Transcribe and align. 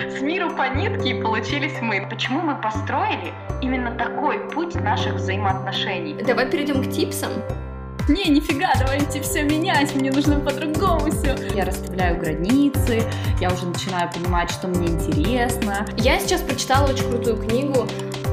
С 0.00 0.20
миру 0.20 0.54
по 0.54 0.68
нитке 0.68 1.10
и 1.10 1.20
получились 1.20 1.80
мы. 1.80 2.06
Почему 2.08 2.40
мы 2.40 2.54
построили 2.62 3.34
именно 3.60 3.90
такой 3.98 4.48
путь 4.50 4.76
наших 4.76 5.14
взаимоотношений? 5.14 6.14
Давай 6.22 6.48
перейдем 6.48 6.84
к 6.84 6.92
типсам. 6.92 7.32
Не, 8.08 8.26
нифига, 8.26 8.72
давайте 8.78 9.20
все 9.20 9.42
менять, 9.42 9.92
мне 9.96 10.12
нужно 10.12 10.38
по-другому 10.38 11.10
все. 11.10 11.34
Я 11.52 11.64
расставляю 11.64 12.16
границы, 12.16 13.02
я 13.40 13.52
уже 13.52 13.66
начинаю 13.66 14.08
понимать, 14.12 14.52
что 14.52 14.68
мне 14.68 14.86
интересно. 14.86 15.84
Я 15.96 16.20
сейчас 16.20 16.42
прочитала 16.42 16.92
очень 16.92 17.10
крутую 17.10 17.36
книгу. 17.38 17.84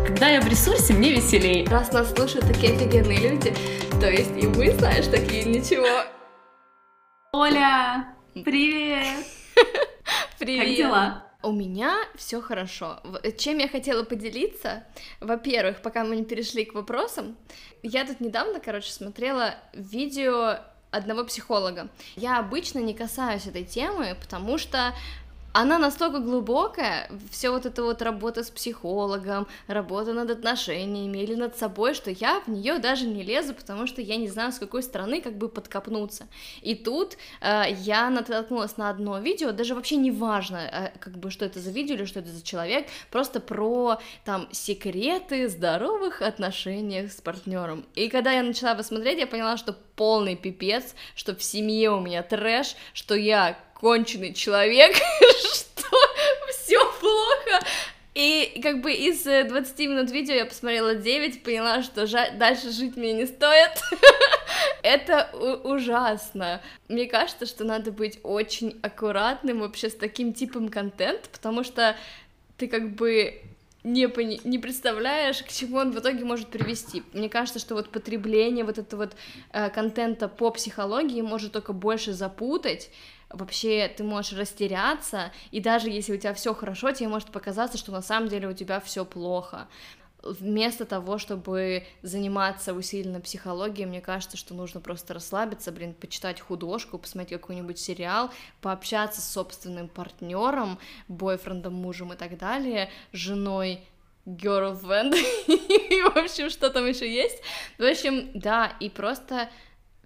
Когда 0.06 0.28
я 0.28 0.42
в 0.42 0.48
ресурсе, 0.48 0.94
мне 0.94 1.14
веселее. 1.14 1.68
Раз 1.68 1.92
нас 1.92 2.14
слушают 2.14 2.46
такие 2.46 2.74
офигенные 2.74 3.32
люди, 3.32 3.56
то 4.00 4.08
есть 4.08 4.38
и 4.38 4.46
вы, 4.46 4.70
знаешь, 4.70 5.08
такие 5.08 5.46
ничего. 5.46 5.88
Оля, 7.34 8.06
привет! 8.36 9.26
Привет! 10.38 10.68
Как 10.68 10.76
дела? 10.76 11.25
У 11.46 11.52
меня 11.52 12.00
все 12.16 12.42
хорошо. 12.42 13.00
Чем 13.38 13.60
я 13.60 13.68
хотела 13.68 14.02
поделиться? 14.04 14.84
Во-первых, 15.20 15.80
пока 15.84 16.04
мы 16.04 16.16
не 16.16 16.26
перешли 16.26 16.66
к 16.66 16.74
вопросам, 16.74 17.38
я 17.84 18.04
тут 18.04 18.20
недавно, 18.20 18.60
короче, 18.60 18.92
смотрела 18.92 19.54
видео 19.72 20.58
одного 20.90 21.24
психолога. 21.24 21.90
Я 22.16 22.40
обычно 22.40 22.80
не 22.80 22.96
касаюсь 22.96 23.46
этой 23.46 23.64
темы, 23.64 24.18
потому 24.20 24.58
что 24.58 24.96
она 25.56 25.80
настолько 25.80 26.20
глубокая, 26.20 27.10
все 27.32 27.50
вот 27.50 27.66
это 27.66 27.82
вот 27.82 28.02
работа 28.02 28.44
с 28.44 28.50
психологом, 28.50 29.48
работа 29.68 30.12
над 30.12 30.30
отношениями 30.30 31.20
или 31.20 31.34
над 31.34 31.58
собой, 31.58 31.94
что 31.94 32.12
я 32.12 32.42
в 32.42 32.50
нее 32.50 32.78
даже 32.78 33.08
не 33.08 33.24
лезу, 33.24 33.54
потому 33.54 33.88
что 33.88 34.02
я 34.02 34.18
не 34.18 34.28
знаю, 34.28 34.52
с 34.52 34.60
какой 34.60 34.84
стороны 34.84 35.22
как 35.22 35.38
бы 35.38 35.48
подкопнуться. 35.48 36.28
И 36.62 36.76
тут 36.76 37.16
э, 37.40 37.64
я 37.70 38.10
натолкнулась 38.10 38.76
на 38.76 38.90
одно 38.90 39.18
видео, 39.20 39.54
даже 39.54 39.76
вообще 39.76 39.96
не 39.96 40.12
важно, 40.12 40.58
э, 40.58 40.92
как 41.00 41.18
бы 41.18 41.32
что 41.32 41.46
это 41.46 41.62
за 41.62 41.72
видео 41.72 41.96
или 41.96 42.04
что 42.04 42.20
это 42.20 42.32
за 42.32 42.44
человек, 42.44 42.88
просто 43.10 43.40
про 43.40 44.00
там 44.26 44.50
секреты 44.52 45.48
здоровых 45.48 46.22
отношений 46.22 47.08
с 47.08 47.22
партнером. 47.22 47.86
И 47.96 48.10
когда 48.10 48.34
я 48.34 48.44
начала 48.44 48.72
его 48.72 48.84
смотреть, 48.84 49.20
я 49.20 49.28
поняла, 49.28 49.56
что 49.56 49.74
полный 49.96 50.36
пипец, 50.36 50.96
что 51.16 51.36
в 51.36 51.44
семье 51.44 51.92
у 51.92 52.00
меня 52.00 52.24
трэш, 52.24 52.76
что 52.94 53.16
я 53.16 53.58
конченый 53.74 54.34
человек, 54.34 54.96
что 55.54 55.98
все 56.52 56.80
плохо. 57.00 57.66
И 58.16 58.62
как 58.64 58.82
бы 58.82 58.94
из 58.94 59.24
20 59.24 59.80
э, 59.80 59.88
минут 59.88 60.10
видео 60.10 60.36
я 60.36 60.46
посмотрела 60.46 60.96
9, 60.96 61.44
поняла, 61.44 61.84
что 61.84 62.08
дальше 62.38 62.72
жить 62.72 62.96
мне 62.96 63.12
не 63.12 63.26
стоит. 63.26 63.72
Это 64.84 65.30
ужасно. 65.64 66.62
Мне 66.88 67.08
кажется, 67.08 67.46
что 67.46 67.66
надо 67.66 67.92
быть 67.92 68.20
очень 68.24 68.80
аккуратным 68.82 69.60
вообще 69.60 69.90
с 69.90 69.96
таким 69.96 70.34
типом 70.34 70.70
контента, 70.70 71.28
потому 71.30 71.66
что 71.66 71.98
ты 72.56 72.70
как 72.70 72.96
бы 72.96 73.42
не, 73.86 74.08
пони- 74.08 74.42
не 74.44 74.58
представляешь, 74.58 75.44
к 75.44 75.48
чему 75.50 75.78
он 75.78 75.92
в 75.92 76.00
итоге 76.00 76.26
может 76.26 76.48
привести. 76.48 77.04
Мне 77.14 77.30
кажется, 77.30 77.60
что 77.60 77.76
вот 77.76 77.90
потребление 77.90 78.66
вот 78.66 78.80
этого 78.80 79.04
вот 79.04 79.16
э, 79.54 79.70
контента 79.70 80.28
по 80.28 80.50
психологии 80.50 81.22
может 81.22 81.52
только 81.52 81.72
больше 81.72 82.14
запутать, 82.14 82.90
вообще 83.30 83.88
ты 83.88 84.04
можешь 84.04 84.34
растеряться, 84.34 85.32
и 85.52 85.60
даже 85.60 85.90
если 85.90 86.14
у 86.14 86.18
тебя 86.18 86.34
все 86.34 86.56
хорошо, 86.56 86.92
тебе 86.92 87.10
может 87.10 87.30
показаться, 87.30 87.78
что 87.78 87.92
на 87.92 88.02
самом 88.02 88.28
деле 88.28 88.48
у 88.48 88.54
тебя 88.54 88.80
все 88.80 89.06
плохо. 89.06 89.68
Вместо 90.26 90.86
того, 90.86 91.18
чтобы 91.18 91.86
заниматься 92.02 92.74
усиленно 92.74 93.22
психологией, 93.22 93.88
мне 93.88 94.02
кажется, 94.02 94.38
что 94.38 94.54
нужно 94.54 94.82
просто 94.82 95.14
расслабиться, 95.14 95.72
блин, 95.72 95.94
почитать 95.94 96.42
художку, 96.42 96.98
посмотреть 96.98 97.40
какой-нибудь 97.40 97.80
сериал, 97.80 98.32
пообщаться 98.60 99.22
с 99.22 99.32
собственным 99.32 99.88
партнером, 99.88 100.80
бойфрендом, 101.08 101.76
мужем 101.76 102.12
и 102.14 102.16
так 102.16 102.38
далее, 102.38 102.90
женой, 103.12 103.82
girlfriend, 104.26 105.16
и, 105.48 106.02
в 106.14 106.18
общем, 106.18 106.50
что 106.50 106.70
там 106.70 106.88
еще 106.88 107.12
есть. 107.12 107.40
В 107.78 107.84
общем, 107.84 108.32
да, 108.34 108.76
и 108.80 108.90
просто 108.90 109.50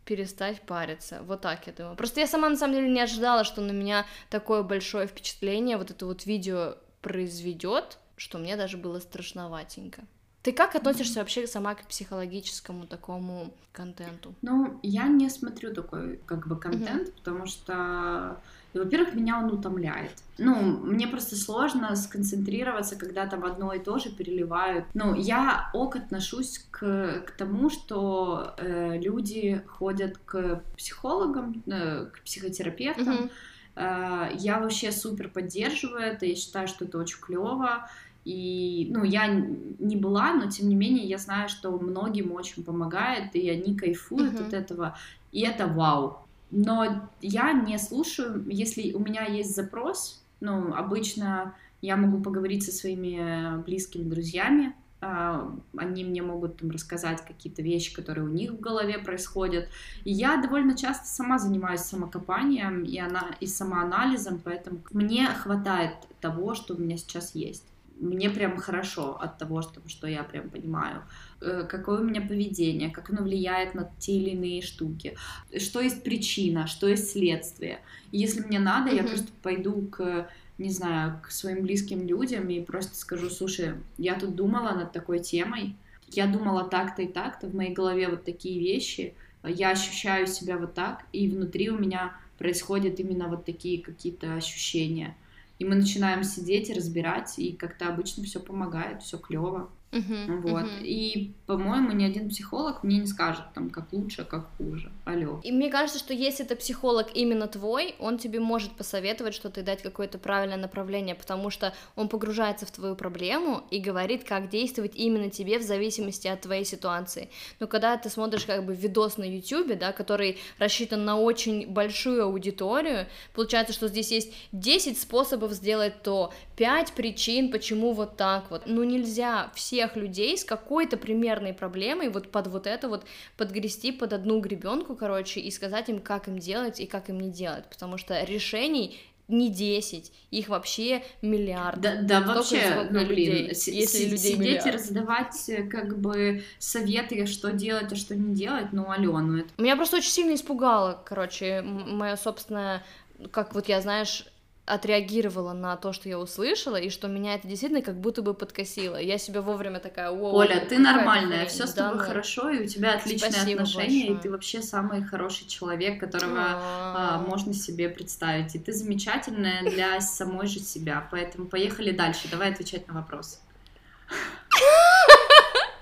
перестать 0.09 0.61
париться. 0.61 1.21
Вот 1.23 1.41
так 1.41 1.67
я 1.67 1.73
думаю. 1.73 1.95
Просто 1.95 2.19
я 2.19 2.27
сама 2.27 2.49
на 2.49 2.57
самом 2.57 2.73
деле 2.73 2.89
не 2.89 2.99
ожидала, 2.99 3.43
что 3.43 3.61
на 3.61 3.71
меня 3.71 4.05
такое 4.29 4.63
большое 4.63 5.07
впечатление 5.07 5.77
вот 5.77 5.91
это 5.91 6.05
вот 6.05 6.25
видео 6.25 6.75
произведет, 7.01 7.99
что 8.19 8.37
мне 8.37 8.55
даже 8.57 8.77
было 8.77 8.99
страшноватенько. 8.99 10.03
Ты 10.43 10.53
как 10.53 10.75
относишься 10.75 11.19
вообще 11.19 11.47
сама 11.47 11.75
к 11.75 11.85
психологическому 11.87 12.87
такому 12.87 13.53
контенту? 13.73 14.33
Ну, 14.41 14.79
я 14.83 15.07
не 15.07 15.29
смотрю 15.29 15.73
такой 15.73 16.17
как 16.25 16.47
бы 16.47 16.55
контент, 16.57 17.09
mm-hmm. 17.09 17.17
потому 17.17 17.45
что 17.45 18.39
во-первых, 18.73 19.15
меня 19.15 19.39
он 19.39 19.51
утомляет. 19.51 20.11
Ну, 20.37 20.55
мне 20.61 21.07
просто 21.07 21.35
сложно 21.35 21.95
сконцентрироваться, 21.95 22.95
когда 22.95 23.25
там 23.25 23.43
одно 23.43 23.73
и 23.73 23.79
то 23.79 23.97
же 23.97 24.11
переливают. 24.11 24.85
Ну, 24.93 25.15
я 25.15 25.71
ок 25.73 25.95
отношусь 25.95 26.65
к, 26.69 27.23
к 27.25 27.31
тому, 27.31 27.71
что 27.71 28.53
э, 28.57 28.99
люди 28.99 29.63
ходят 29.65 30.19
к 30.19 30.61
психологам, 30.77 31.63
э, 31.65 32.05
к 32.13 32.21
психотерапевтам. 32.23 33.07
Mm-hmm. 33.07 33.31
Э, 33.75 34.35
я 34.35 34.59
вообще 34.59 34.91
супер 34.91 35.29
поддерживаю 35.29 36.03
это, 36.03 36.27
я 36.27 36.35
считаю, 36.35 36.67
что 36.67 36.85
это 36.85 36.99
очень 36.99 37.19
клево. 37.19 37.89
И, 38.29 38.85
ну, 38.91 39.03
я 39.03 39.25
не 39.27 39.95
была, 39.95 40.33
но 40.33 40.51
тем 40.51 40.69
не 40.69 40.75
менее 40.75 41.03
я 41.07 41.17
знаю, 41.17 41.49
что 41.49 41.71
многим 41.71 42.31
очень 42.31 42.63
помогает, 42.63 43.35
и 43.35 43.49
они 43.49 43.75
кайфуют 43.75 44.35
mm-hmm. 44.35 44.47
от 44.47 44.53
этого, 44.53 44.97
и 45.31 45.41
это 45.41 45.65
вау. 45.65 46.19
Но 46.51 47.09
я 47.21 47.53
не 47.53 47.79
слушаю, 47.79 48.45
если 48.47 48.93
у 48.93 48.99
меня 48.99 49.25
есть 49.25 49.55
запрос, 49.55 50.23
ну, 50.41 50.75
обычно 50.75 51.55
я 51.81 51.97
могу 51.97 52.21
поговорить 52.21 52.63
со 52.63 52.71
своими 52.71 53.63
близкими 53.63 54.03
друзьями, 54.03 54.75
а, 55.01 55.51
они 55.75 56.03
мне 56.03 56.21
могут 56.21 56.57
там 56.57 56.69
рассказать 56.69 57.25
какие-то 57.25 57.63
вещи, 57.63 57.95
которые 57.95 58.25
у 58.25 58.31
них 58.31 58.51
в 58.51 58.59
голове 58.59 58.99
происходят. 58.99 59.69
И 60.03 60.11
я 60.11 60.37
довольно 60.39 60.77
часто 60.77 61.07
сама 61.07 61.39
занимаюсь 61.39 61.81
самокопанием 61.81 62.83
и, 62.83 62.99
она, 62.99 63.31
и 63.39 63.47
самоанализом, 63.47 64.39
поэтому 64.43 64.81
мне 64.91 65.25
хватает 65.29 65.95
того, 66.21 66.53
что 66.53 66.75
у 66.75 66.77
меня 66.77 66.95
сейчас 66.97 67.33
есть 67.33 67.63
мне 67.99 68.29
прям 68.29 68.57
хорошо 68.57 69.19
от 69.21 69.37
того, 69.37 69.61
что, 69.61 69.81
что 69.87 70.07
я 70.07 70.23
прям 70.23 70.49
понимаю, 70.49 71.03
э, 71.41 71.65
какое 71.69 71.99
у 71.99 72.03
меня 72.03 72.21
поведение, 72.21 72.89
как 72.89 73.09
оно 73.09 73.23
влияет 73.23 73.75
на 73.75 73.91
те 73.99 74.13
или 74.13 74.31
иные 74.31 74.61
штуки, 74.61 75.17
что 75.57 75.81
есть 75.81 76.03
причина, 76.03 76.67
что 76.67 76.87
есть 76.87 77.11
следствие. 77.11 77.79
если 78.11 78.41
мне 78.41 78.59
надо, 78.59 78.89
mm-hmm. 78.89 78.95
я 78.95 79.03
просто 79.03 79.29
пойду 79.41 79.87
к 79.87 80.29
не 80.59 80.69
знаю, 80.69 81.19
к 81.23 81.31
своим 81.31 81.63
близким 81.63 82.05
людям 82.05 82.49
и 82.49 82.61
просто 82.61 82.95
скажу, 82.97 83.29
слушай, 83.29 83.75
я 83.97 84.19
тут 84.19 84.35
думала 84.35 84.73
над 84.73 84.91
такой 84.91 85.19
темой, 85.19 85.75
я 86.09 86.27
думала 86.27 86.65
так-то 86.65 87.01
и 87.01 87.07
так-то, 87.07 87.47
в 87.47 87.55
моей 87.55 87.73
голове 87.73 88.09
вот 88.09 88.25
такие 88.25 88.59
вещи, 88.59 89.13
я 89.43 89.71
ощущаю 89.71 90.27
себя 90.27 90.57
вот 90.57 90.73
так, 90.73 91.05
и 91.13 91.29
внутри 91.29 91.69
у 91.69 91.79
меня 91.79 92.13
происходят 92.37 92.99
именно 92.99 93.27
вот 93.27 93.45
такие 93.45 93.81
какие-то 93.81 94.35
ощущения. 94.35 95.15
И 95.59 95.65
мы 95.65 95.75
начинаем 95.75 96.23
сидеть 96.23 96.69
и 96.69 96.73
разбирать, 96.73 97.37
и 97.37 97.51
как-то 97.53 97.89
обычно 97.89 98.23
все 98.23 98.39
помогает, 98.39 99.03
все 99.03 99.17
клево. 99.17 99.69
Uh-huh, 99.91 100.41
вот. 100.41 100.65
Uh-huh. 100.65 100.83
И, 100.83 101.33
по-моему, 101.47 101.91
ни 101.93 102.03
один 102.03 102.29
психолог 102.29 102.83
мне 102.83 102.99
не 102.99 103.07
скажет, 103.07 103.45
там, 103.55 103.71
как 103.71 103.91
лучше, 103.91 104.23
как 104.23 104.47
хуже. 104.57 104.91
Алло. 105.05 105.39
И 105.43 105.51
мне 105.51 105.69
кажется, 105.69 105.97
что 105.97 106.13
если 106.13 106.45
это 106.45 106.55
психолог 106.55 107.07
именно 107.15 107.47
твой, 107.47 107.95
он 107.99 108.19
тебе 108.19 108.39
может 108.39 108.71
посоветовать 108.73 109.33
что-то 109.33 109.61
и 109.61 109.63
дать 109.63 109.81
какое-то 109.81 110.19
правильное 110.19 110.57
направление, 110.57 111.15
потому 111.15 111.49
что 111.49 111.73
он 111.95 112.07
погружается 112.07 112.67
в 112.67 112.71
твою 112.71 112.95
проблему 112.95 113.63
и 113.71 113.79
говорит, 113.79 114.23
как 114.25 114.49
действовать 114.49 114.91
именно 114.95 115.31
тебе 115.31 115.57
в 115.57 115.63
зависимости 115.63 116.27
от 116.27 116.41
твоей 116.41 116.65
ситуации. 116.65 117.29
Но 117.59 117.65
когда 117.65 117.97
ты 117.97 118.09
смотришь 118.09 118.45
как 118.45 118.65
бы 118.65 118.75
видос 118.75 119.17
на 119.17 119.23
YouTube, 119.23 119.77
да, 119.79 119.91
который 119.91 120.37
рассчитан 120.59 121.03
на 121.03 121.17
очень 121.17 121.67
большую 121.67 122.23
аудиторию, 122.25 123.07
получается, 123.33 123.73
что 123.73 123.87
здесь 123.87 124.11
есть 124.11 124.33
10 124.51 124.99
способов 124.99 125.53
сделать 125.53 126.03
то, 126.03 126.31
5 126.57 126.91
причин, 126.91 127.51
почему 127.51 127.93
вот 127.93 128.17
так 128.17 128.51
вот. 128.51 128.63
Ну 128.67 128.83
нельзя 128.83 129.49
все 129.55 129.78
всех 129.79 129.95
людей 129.95 130.37
с 130.37 130.43
какой-то 130.43 130.97
примерной 130.97 131.53
проблемой 131.53 132.09
вот 132.09 132.29
под 132.31 132.47
вот 132.47 132.67
это 132.67 132.89
вот 132.89 133.05
подгрести 133.37 133.91
под 133.93 134.11
одну 134.11 134.41
гребенку, 134.41 134.95
короче, 134.95 135.39
и 135.39 135.49
сказать 135.51 135.87
им, 135.89 136.01
как 136.01 136.27
им 136.27 136.37
делать 136.37 136.79
и 136.81 136.85
как 136.85 137.09
им 137.09 137.19
не 137.19 137.29
делать, 137.31 137.63
потому 137.69 137.97
что 137.97 138.21
решений 138.25 138.99
не 139.29 139.49
10, 139.49 140.11
их 140.31 140.49
вообще 140.49 141.01
миллиард. 141.21 141.79
Да, 141.79 141.95
да 142.01 142.19
вообще, 142.21 142.87
ну, 142.91 143.05
блин, 143.05 143.31
людей, 143.31 143.55
с- 143.55 143.67
если 143.67 143.99
с- 143.99 144.11
людей 144.11 144.17
сидеть 144.17 144.39
миллиард. 144.39 144.65
и 144.67 144.71
раздавать 144.71 145.49
э, 145.49 145.63
как 145.63 145.97
бы 145.99 146.43
советы, 146.57 147.25
что 147.27 147.51
делать, 147.53 147.93
а 147.93 147.95
что 147.95 148.15
не 148.15 148.33
делать, 148.33 148.73
ну, 148.73 148.89
алё, 148.89 149.17
ну 149.19 149.37
это... 149.37 149.49
Меня 149.57 149.75
просто 149.77 149.97
очень 149.97 150.09
сильно 150.11 150.33
испугало, 150.33 151.01
короче, 151.05 151.61
мое 151.61 152.15
собственное, 152.17 152.83
как 153.31 153.53
вот 153.53 153.69
я, 153.69 153.81
знаешь, 153.81 154.25
отреагировала 154.69 155.53
на 155.53 155.75
то, 155.77 155.93
что 155.93 156.07
я 156.09 156.19
услышала, 156.19 156.75
и 156.75 156.89
что 156.89 157.07
меня 157.07 157.35
это 157.35 157.47
действительно 157.47 157.81
как 157.81 157.99
будто 157.99 158.21
бы 158.21 158.33
подкосило. 158.33 158.97
Я 158.97 159.17
себя 159.17 159.41
вовремя 159.41 159.79
такая, 159.79 160.11
Воу, 160.11 160.35
Оля, 160.35 160.59
ты 160.59 160.77
нормальная, 160.77 161.45
все 161.47 161.65
с 161.65 161.73
да 161.73 161.89
тобой 161.89 162.01
ну». 162.01 162.07
хорошо, 162.07 162.49
и 162.49 162.63
у 162.63 162.67
тебя 162.67 162.93
отличные 162.93 163.31
Спасибо 163.31 163.63
отношения, 163.63 163.99
большое. 164.07 164.19
и 164.19 164.21
ты 164.21 164.29
вообще 164.29 164.61
самый 164.61 165.03
хороший 165.03 165.47
человек, 165.47 165.99
которого 165.99 166.39
А. 166.39 167.15
а, 167.15 167.17
можно 167.19 167.53
себе 167.53 167.89
представить. 167.89 168.55
И 168.55 168.59
ты 168.59 168.71
замечательная 168.71 169.63
для 169.63 169.99
самой 170.01 170.47
же 170.47 170.59
себя. 170.59 171.07
Поэтому 171.11 171.47
поехали 171.47 171.91
дальше. 171.91 172.27
Давай 172.29 172.51
отвечать 172.51 172.87
на 172.87 172.93
вопросы. 172.93 173.39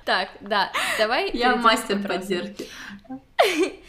Так, 0.06 0.30
да, 0.40 0.72
давай. 0.98 1.30
Я 1.34 1.58
мастер 1.58 2.02
поддержки. 2.02 2.68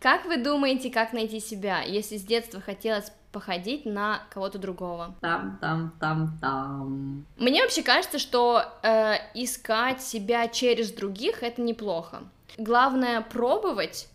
Как 0.00 0.24
вы 0.24 0.38
думаете, 0.38 0.90
как 0.90 1.12
найти 1.12 1.40
себя, 1.40 1.82
если 1.82 2.16
с 2.16 2.22
детства 2.22 2.60
хотелось 2.60 3.12
походить 3.32 3.84
на 3.84 4.22
кого-то 4.30 4.58
другого? 4.58 5.14
Там, 5.20 5.58
там, 5.60 5.92
там, 6.00 6.38
там. 6.40 7.26
Мне 7.36 7.62
вообще 7.62 7.82
кажется, 7.82 8.18
что 8.18 8.64
э, 8.82 9.16
искать 9.34 10.02
себя 10.02 10.48
через 10.48 10.90
других 10.92 11.42
это 11.42 11.60
неплохо. 11.60 12.22
Главное 12.56 13.20
пробовать 13.20 14.08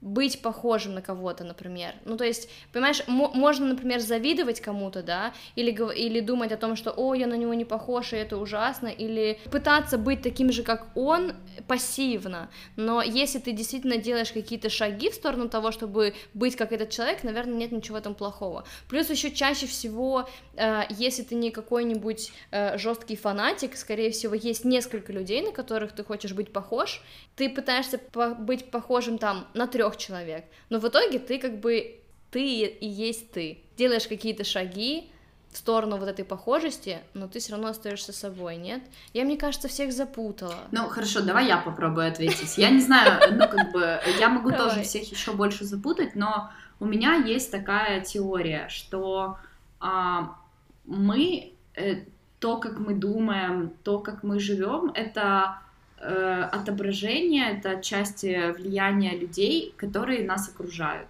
быть 0.00 0.42
похожим 0.42 0.94
на 0.94 1.02
кого-то, 1.02 1.44
например. 1.44 1.94
Ну, 2.04 2.16
то 2.16 2.24
есть, 2.24 2.48
понимаешь, 2.72 3.02
мо- 3.06 3.32
можно, 3.34 3.66
например, 3.66 4.00
завидовать 4.00 4.60
кому-то, 4.60 5.02
да, 5.02 5.32
или, 5.56 5.70
или 5.94 6.20
думать 6.20 6.52
о 6.52 6.56
том, 6.56 6.76
что, 6.76 6.90
о, 6.90 7.14
я 7.14 7.26
на 7.26 7.34
него 7.34 7.54
не 7.54 7.64
похож, 7.64 8.12
и 8.12 8.16
это 8.16 8.36
ужасно, 8.36 8.88
или 8.88 9.40
пытаться 9.50 9.98
быть 9.98 10.22
таким 10.22 10.52
же, 10.52 10.62
как 10.62 10.86
он, 10.96 11.32
пассивно. 11.66 12.48
Но 12.76 13.02
если 13.02 13.38
ты 13.38 13.52
действительно 13.52 13.96
делаешь 13.96 14.32
какие-то 14.32 14.70
шаги 14.70 15.10
в 15.10 15.14
сторону 15.14 15.48
того, 15.48 15.72
чтобы 15.72 16.14
быть 16.34 16.56
как 16.56 16.72
этот 16.72 16.90
человек, 16.90 17.24
наверное, 17.24 17.54
нет 17.54 17.72
ничего 17.72 17.96
в 17.96 18.00
этом 18.00 18.14
плохого. 18.14 18.64
Плюс 18.88 19.10
еще 19.10 19.30
чаще 19.30 19.66
всего, 19.66 20.28
э, 20.56 20.82
если 20.90 21.22
ты 21.22 21.34
не 21.34 21.50
какой-нибудь 21.50 22.32
э, 22.50 22.78
жесткий 22.78 23.16
фанатик, 23.16 23.76
скорее 23.76 24.10
всего, 24.10 24.34
есть 24.34 24.64
несколько 24.64 25.12
людей, 25.12 25.42
на 25.42 25.52
которых 25.52 25.92
ты 25.92 26.04
хочешь 26.04 26.32
быть 26.32 26.52
похож, 26.52 27.02
ты 27.36 27.48
пытаешься 27.48 27.98
по- 27.98 28.34
быть 28.34 28.70
похожим 28.70 29.18
там 29.18 29.46
на 29.54 29.66
трех 29.66 29.87
человек, 29.96 30.44
но 30.68 30.78
в 30.78 30.88
итоге 30.88 31.18
ты 31.18 31.38
как 31.38 31.60
бы 31.60 32.00
ты 32.30 32.66
и 32.66 32.86
есть 32.86 33.32
ты. 33.32 33.62
Делаешь 33.76 34.06
какие-то 34.06 34.44
шаги 34.44 35.10
в 35.50 35.56
сторону 35.56 35.96
вот 35.96 36.08
этой 36.08 36.24
похожести, 36.24 36.98
но 37.14 37.26
ты 37.26 37.38
все 37.38 37.52
равно 37.52 37.68
остаешься 37.68 38.12
собой, 38.12 38.56
нет? 38.56 38.82
Я, 39.14 39.24
мне 39.24 39.36
кажется, 39.36 39.68
всех 39.68 39.92
запутала. 39.92 40.64
Ну, 40.72 40.88
хорошо, 40.88 41.22
давай 41.22 41.46
я 41.46 41.56
попробую 41.56 42.08
ответить. 42.08 42.58
Я 42.58 42.70
не 42.70 42.80
знаю, 42.80 43.20
ну, 43.32 43.48
как 43.48 43.72
бы, 43.72 43.98
я 44.18 44.28
могу 44.28 44.50
Давай. 44.50 44.68
тоже 44.68 44.82
всех 44.82 45.10
еще 45.10 45.32
больше 45.32 45.64
запутать, 45.64 46.14
но 46.14 46.50
у 46.80 46.84
меня 46.84 47.14
есть 47.14 47.50
такая 47.50 48.02
теория, 48.02 48.68
что 48.68 49.38
а, 49.80 50.36
мы, 50.84 51.54
э, 51.74 52.04
то, 52.38 52.58
как 52.58 52.78
мы 52.78 52.94
думаем, 52.94 53.72
то, 53.82 54.00
как 54.00 54.22
мы 54.22 54.38
живем, 54.38 54.90
это 54.94 55.60
отображение, 56.00 57.58
это 57.58 57.70
отчасти 57.72 58.52
влияние 58.52 59.18
людей, 59.18 59.74
которые 59.76 60.24
нас 60.24 60.48
окружают. 60.48 61.08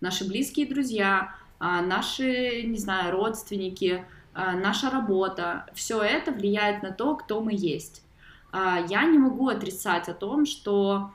Наши 0.00 0.26
близкие 0.26 0.66
друзья, 0.66 1.34
а, 1.58 1.82
наши, 1.82 2.62
не 2.62 2.78
знаю, 2.78 3.12
родственники, 3.12 4.04
а, 4.32 4.52
наша 4.52 4.90
работа, 4.90 5.66
все 5.74 6.00
это 6.02 6.32
влияет 6.32 6.82
на 6.82 6.90
то, 6.90 7.16
кто 7.16 7.42
мы 7.42 7.52
есть. 7.54 8.02
А, 8.50 8.78
Я 8.88 9.04
не 9.04 9.18
могу 9.18 9.48
отрицать 9.48 10.08
о 10.08 10.14
том, 10.14 10.46
что 10.46 11.12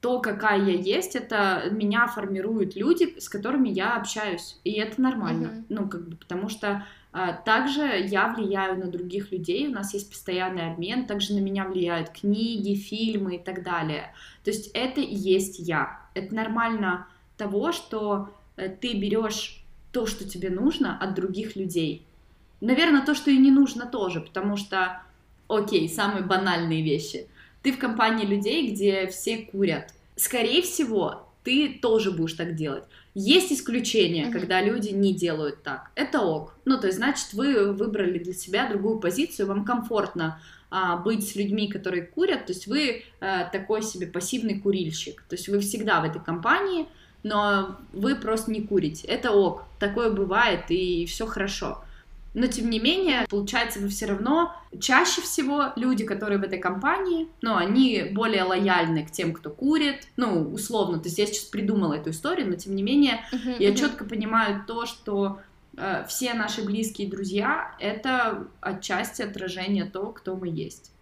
то, 0.00 0.20
какая 0.20 0.62
я 0.62 0.72
есть, 0.72 1.14
это 1.14 1.64
меня 1.70 2.06
формируют 2.06 2.74
люди, 2.74 3.18
с 3.18 3.28
которыми 3.28 3.68
я 3.68 3.96
общаюсь, 3.96 4.58
и 4.64 4.72
это 4.72 4.98
нормально. 4.98 5.48
Мгм. 5.48 5.64
Ну, 5.68 5.88
как 5.88 6.08
бы, 6.08 6.16
потому 6.16 6.48
что 6.48 6.86
также 7.12 8.06
я 8.06 8.28
влияю 8.28 8.78
на 8.78 8.86
других 8.86 9.32
людей, 9.32 9.66
у 9.68 9.72
нас 9.72 9.94
есть 9.94 10.10
постоянный 10.10 10.70
обмен, 10.70 11.06
также 11.06 11.34
на 11.34 11.38
меня 11.38 11.64
влияют 11.64 12.10
книги, 12.10 12.74
фильмы 12.74 13.36
и 13.36 13.38
так 13.38 13.62
далее. 13.62 14.12
То 14.44 14.50
есть 14.50 14.70
это 14.74 15.00
и 15.00 15.14
есть 15.14 15.58
я. 15.58 16.00
Это 16.14 16.34
нормально 16.34 17.06
того, 17.36 17.72
что 17.72 18.30
э, 18.56 18.68
ты 18.68 18.94
берешь 18.94 19.64
то, 19.92 20.06
что 20.06 20.28
тебе 20.28 20.50
нужно 20.50 20.98
от 20.98 21.14
других 21.14 21.56
людей. 21.56 22.04
Наверное, 22.60 23.04
то, 23.04 23.14
что 23.14 23.30
и 23.30 23.38
не 23.38 23.50
нужно 23.50 23.86
тоже, 23.86 24.20
потому 24.20 24.56
что, 24.56 25.00
окей, 25.48 25.88
самые 25.88 26.24
банальные 26.24 26.82
вещи. 26.82 27.26
Ты 27.62 27.72
в 27.72 27.78
компании 27.78 28.26
людей, 28.26 28.70
где 28.70 29.06
все 29.06 29.38
курят. 29.38 29.94
Скорее 30.16 30.62
всего, 30.62 31.28
ты 31.44 31.78
тоже 31.80 32.10
будешь 32.10 32.34
так 32.34 32.54
делать. 32.54 32.84
Есть 33.20 33.52
исключения, 33.52 34.26
Мгм. 34.26 34.32
когда 34.32 34.60
люди 34.62 34.90
не 34.90 35.12
делают 35.12 35.64
так. 35.64 35.90
Это 35.96 36.20
ок. 36.20 36.54
Ну, 36.64 36.78
то 36.78 36.86
есть, 36.86 36.98
значит, 36.98 37.32
вы 37.32 37.72
выбрали 37.72 38.18
для 38.18 38.32
себя 38.32 38.68
другую 38.68 39.00
позицию, 39.00 39.48
вам 39.48 39.64
комфортно 39.64 40.40
а, 40.70 40.98
быть 40.98 41.28
с 41.28 41.34
людьми, 41.34 41.66
которые 41.66 42.02
курят, 42.02 42.46
то 42.46 42.52
есть 42.52 42.68
вы 42.68 43.02
а, 43.20 43.44
такой 43.44 43.82
себе 43.82 44.06
пассивный 44.06 44.60
курильщик. 44.60 45.24
То 45.28 45.34
есть 45.34 45.48
вы 45.48 45.58
всегда 45.58 46.00
в 46.00 46.04
этой 46.04 46.20
компании, 46.22 46.86
но 47.24 47.76
вы 47.92 48.14
просто 48.14 48.52
не 48.52 48.60
курите. 48.60 49.08
Это 49.08 49.32
ок, 49.32 49.64
такое 49.80 50.12
бывает, 50.12 50.66
и 50.68 51.04
все 51.06 51.26
хорошо. 51.26 51.82
Но 52.34 52.46
тем 52.46 52.70
не 52.70 52.78
менее, 52.78 53.26
получается, 53.28 53.80
вы 53.80 53.88
все 53.88 54.06
равно 54.06 54.54
чаще 54.80 55.22
всего 55.22 55.72
люди, 55.76 56.04
которые 56.04 56.38
в 56.38 56.42
этой 56.42 56.58
компании, 56.58 57.28
ну, 57.40 57.56
они 57.56 58.10
более 58.12 58.44
лояльны 58.44 59.04
к 59.04 59.10
тем, 59.10 59.32
кто 59.32 59.50
курит, 59.50 60.06
ну, 60.16 60.50
условно, 60.52 60.98
то 60.98 61.06
есть 61.06 61.18
я 61.18 61.26
сейчас 61.26 61.44
придумала 61.44 61.94
эту 61.94 62.10
историю, 62.10 62.48
но 62.48 62.56
тем 62.56 62.76
не 62.76 62.82
менее, 62.82 63.20
Мгм, 63.32 63.54
я 63.58 63.70
мгм. 63.70 63.78
четко 63.78 64.04
понимаю 64.04 64.64
то, 64.66 64.86
что 64.86 65.40
э, 65.76 66.04
все 66.08 66.34
наши 66.34 66.62
близкие 66.64 67.08
друзья 67.08 67.74
это 67.78 68.46
отчасти 68.60 69.22
отражение 69.22 69.84
того, 69.84 70.12
кто 70.12 70.36
мы 70.36 70.48
есть. 70.48 70.92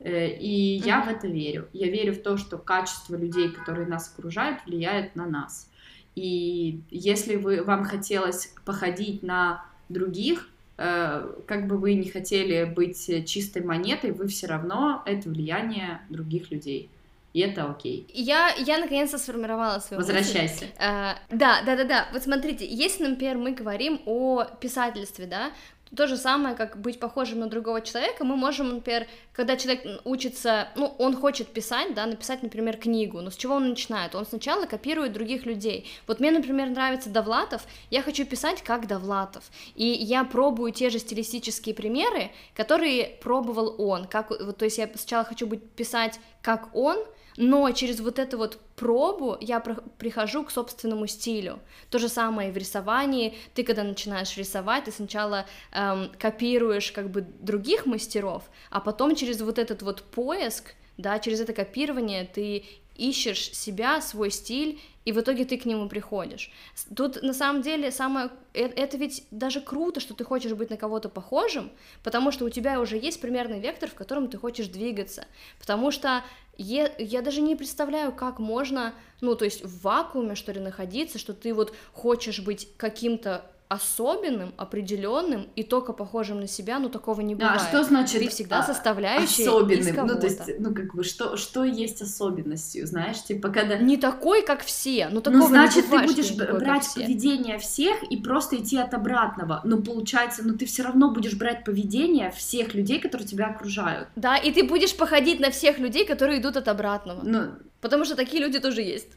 Э, 0.00 0.28
и 0.28 0.76
я 0.76 0.98
Мгм. 0.98 1.08
в 1.08 1.10
это 1.12 1.26
верю. 1.28 1.68
Я 1.72 1.88
верю 1.88 2.12
в 2.14 2.22
то, 2.22 2.36
что 2.36 2.58
качество 2.58 3.16
людей, 3.16 3.48
которые 3.50 3.86
нас 3.86 4.12
окружают, 4.12 4.60
влияет 4.66 5.16
на 5.16 5.26
нас. 5.26 5.70
И 6.14 6.80
если 6.90 7.36
вы, 7.36 7.62
вам 7.62 7.84
хотелось 7.84 8.52
походить 8.64 9.22
на 9.22 9.64
других, 9.88 10.48
как 10.76 11.66
бы 11.66 11.76
вы 11.76 11.94
не 11.94 12.10
хотели 12.10 12.64
быть 12.64 13.26
чистой 13.26 13.62
монетой, 13.62 14.12
вы 14.12 14.26
все 14.28 14.46
равно 14.46 15.02
это 15.06 15.28
влияние 15.28 16.00
других 16.08 16.50
людей. 16.50 16.90
И 17.32 17.40
это 17.40 17.68
окей. 17.68 18.06
Я, 18.14 18.54
я 18.54 18.78
наконец-то 18.78 19.18
сформировала 19.18 19.80
свою 19.80 20.00
мысль. 20.00 20.12
Возвращайся. 20.12 20.66
А, 20.78 21.18
да, 21.30 21.62
да, 21.66 21.74
да, 21.74 21.82
да. 21.82 22.08
Вот 22.12 22.22
смотрите, 22.22 22.64
если, 22.64 23.08
например, 23.08 23.38
мы 23.38 23.50
говорим 23.50 24.00
о 24.06 24.44
писательстве, 24.44 25.26
да, 25.26 25.50
то, 25.94 26.06
же 26.06 26.16
самое, 26.16 26.54
как 26.54 26.78
быть 26.78 26.98
похожим 26.98 27.40
на 27.40 27.48
другого 27.48 27.80
человека, 27.80 28.24
мы 28.24 28.36
можем, 28.36 28.74
например, 28.74 29.06
когда 29.32 29.56
человек 29.56 30.00
учится, 30.04 30.68
ну, 30.76 30.94
он 30.98 31.16
хочет 31.16 31.48
писать, 31.48 31.94
да, 31.94 32.06
написать, 32.06 32.42
например, 32.42 32.76
книгу, 32.76 33.20
но 33.20 33.30
с 33.30 33.36
чего 33.36 33.54
он 33.54 33.70
начинает? 33.70 34.14
Он 34.14 34.26
сначала 34.26 34.66
копирует 34.66 35.12
других 35.12 35.46
людей. 35.46 35.88
Вот 36.06 36.20
мне, 36.20 36.30
например, 36.30 36.70
нравится 36.70 37.10
Довлатов, 37.10 37.62
я 37.90 38.02
хочу 38.02 38.24
писать 38.24 38.62
как 38.62 38.86
Довлатов, 38.86 39.44
и 39.74 39.86
я 39.86 40.24
пробую 40.24 40.72
те 40.72 40.90
же 40.90 40.98
стилистические 40.98 41.74
примеры, 41.74 42.30
которые 42.54 43.18
пробовал 43.22 43.74
он, 43.78 44.06
как, 44.06 44.30
вот, 44.30 44.56
то 44.56 44.64
есть 44.64 44.78
я 44.78 44.88
сначала 44.94 45.24
хочу 45.24 45.46
быть, 45.46 45.62
писать 45.70 46.20
как 46.42 46.74
он, 46.74 46.98
но 47.36 47.70
через 47.72 48.00
вот 48.00 48.18
эту 48.18 48.38
вот 48.38 48.58
пробу 48.76 49.36
я 49.40 49.60
прихожу 49.60 50.44
к 50.44 50.50
собственному 50.50 51.06
стилю. 51.06 51.60
То 51.90 51.98
же 51.98 52.08
самое 52.08 52.50
и 52.50 52.52
в 52.52 52.56
рисовании. 52.56 53.36
Ты, 53.54 53.64
когда 53.64 53.82
начинаешь 53.82 54.36
рисовать, 54.36 54.84
ты 54.84 54.92
сначала 54.92 55.46
эм, 55.72 56.10
копируешь 56.18 56.92
как 56.92 57.10
бы 57.10 57.22
других 57.22 57.86
мастеров, 57.86 58.44
а 58.70 58.80
потом 58.80 59.14
через 59.14 59.40
вот 59.40 59.58
этот 59.58 59.82
вот 59.82 60.02
поиск, 60.02 60.74
да, 60.96 61.18
через 61.18 61.40
это 61.40 61.52
копирование 61.52 62.24
ты 62.24 62.64
ищешь 62.96 63.52
себя, 63.52 64.00
свой 64.00 64.30
стиль, 64.30 64.80
и 65.04 65.12
в 65.12 65.20
итоге 65.20 65.44
ты 65.44 65.58
к 65.58 65.66
нему 65.66 65.88
приходишь. 65.88 66.50
Тут 66.96 67.22
на 67.22 67.34
самом 67.34 67.62
деле 67.62 67.90
самое... 67.90 68.30
э- 68.54 68.68
Это 68.68 68.96
ведь 68.96 69.24
даже 69.30 69.60
круто, 69.60 70.00
что 70.00 70.14
ты 70.14 70.24
хочешь 70.24 70.52
быть 70.54 70.70
на 70.70 70.76
кого-то 70.76 71.08
похожим, 71.08 71.70
потому 72.02 72.32
что 72.32 72.44
у 72.44 72.50
тебя 72.50 72.80
уже 72.80 72.96
есть 72.96 73.20
примерный 73.20 73.60
вектор, 73.60 73.90
в 73.90 73.94
котором 73.94 74.28
ты 74.28 74.38
хочешь 74.38 74.68
двигаться. 74.68 75.26
Потому 75.60 75.90
что 75.90 76.24
я, 76.56 76.90
я 76.98 77.20
даже 77.20 77.42
не 77.42 77.54
представляю, 77.56 78.12
как 78.12 78.38
можно, 78.38 78.94
ну, 79.20 79.34
то 79.34 79.44
есть 79.44 79.64
в 79.64 79.82
вакууме, 79.82 80.34
что 80.34 80.52
ли, 80.52 80.60
находиться, 80.60 81.18
что 81.18 81.34
ты 81.34 81.52
вот 81.52 81.74
хочешь 81.92 82.40
быть 82.40 82.68
каким-то 82.76 83.44
особенным, 83.74 84.52
определенным 84.56 85.48
и 85.56 85.62
только 85.62 85.92
похожим 85.92 86.40
на 86.40 86.46
себя, 86.46 86.78
ну 86.78 86.88
такого 86.88 87.20
не 87.20 87.34
бывает. 87.34 87.60
что 87.60 87.82
значит 87.84 88.20
Ты 88.20 88.28
всегда 88.28 88.60
а, 88.60 88.62
составляющая 88.62 89.42
из 89.42 89.48
особенным? 89.48 90.06
Ну, 90.06 90.18
то 90.18 90.26
есть, 90.26 90.58
ну, 90.58 90.74
как 90.74 90.94
бы, 90.94 91.04
что, 91.04 91.36
что 91.36 91.64
есть 91.64 92.02
особенностью, 92.02 92.86
знаешь, 92.86 93.22
типа, 93.22 93.48
когда... 93.50 93.76
Не 93.78 93.96
такой, 93.96 94.44
как 94.44 94.64
все, 94.64 95.08
ну 95.10 95.20
такого 95.20 95.42
Ну, 95.42 95.48
значит, 95.48 95.76
не 95.76 95.82
ты 95.82 95.88
бывает, 95.88 96.10
что 96.10 96.22
будешь 96.22 96.36
такой, 96.36 96.58
брать 96.60 96.84
все. 96.84 97.00
поведение 97.00 97.58
всех 97.58 98.02
и 98.04 98.16
просто 98.16 98.56
идти 98.56 98.78
от 98.78 98.94
обратного. 98.94 99.60
Ну, 99.64 99.82
получается, 99.82 100.42
ну, 100.44 100.56
ты 100.56 100.66
все 100.66 100.82
равно 100.82 101.10
будешь 101.10 101.34
брать 101.34 101.64
поведение 101.64 102.30
всех 102.30 102.74
людей, 102.74 103.00
которые 103.00 103.26
тебя 103.26 103.46
окружают. 103.46 104.08
Да, 104.16 104.36
и 104.36 104.52
ты 104.52 104.64
будешь 104.64 104.96
походить 104.96 105.40
на 105.40 105.50
всех 105.50 105.78
людей, 105.78 106.06
которые 106.06 106.40
идут 106.40 106.56
от 106.56 106.68
обратного. 106.68 107.20
Ну, 107.22 107.52
Потому 107.84 108.06
что 108.06 108.16
такие 108.16 108.42
люди 108.42 108.58
тоже 108.60 108.80
есть. 108.80 109.08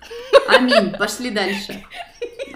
аминь, 0.50 0.92
пошли 0.98 1.32
дальше. 1.32 1.86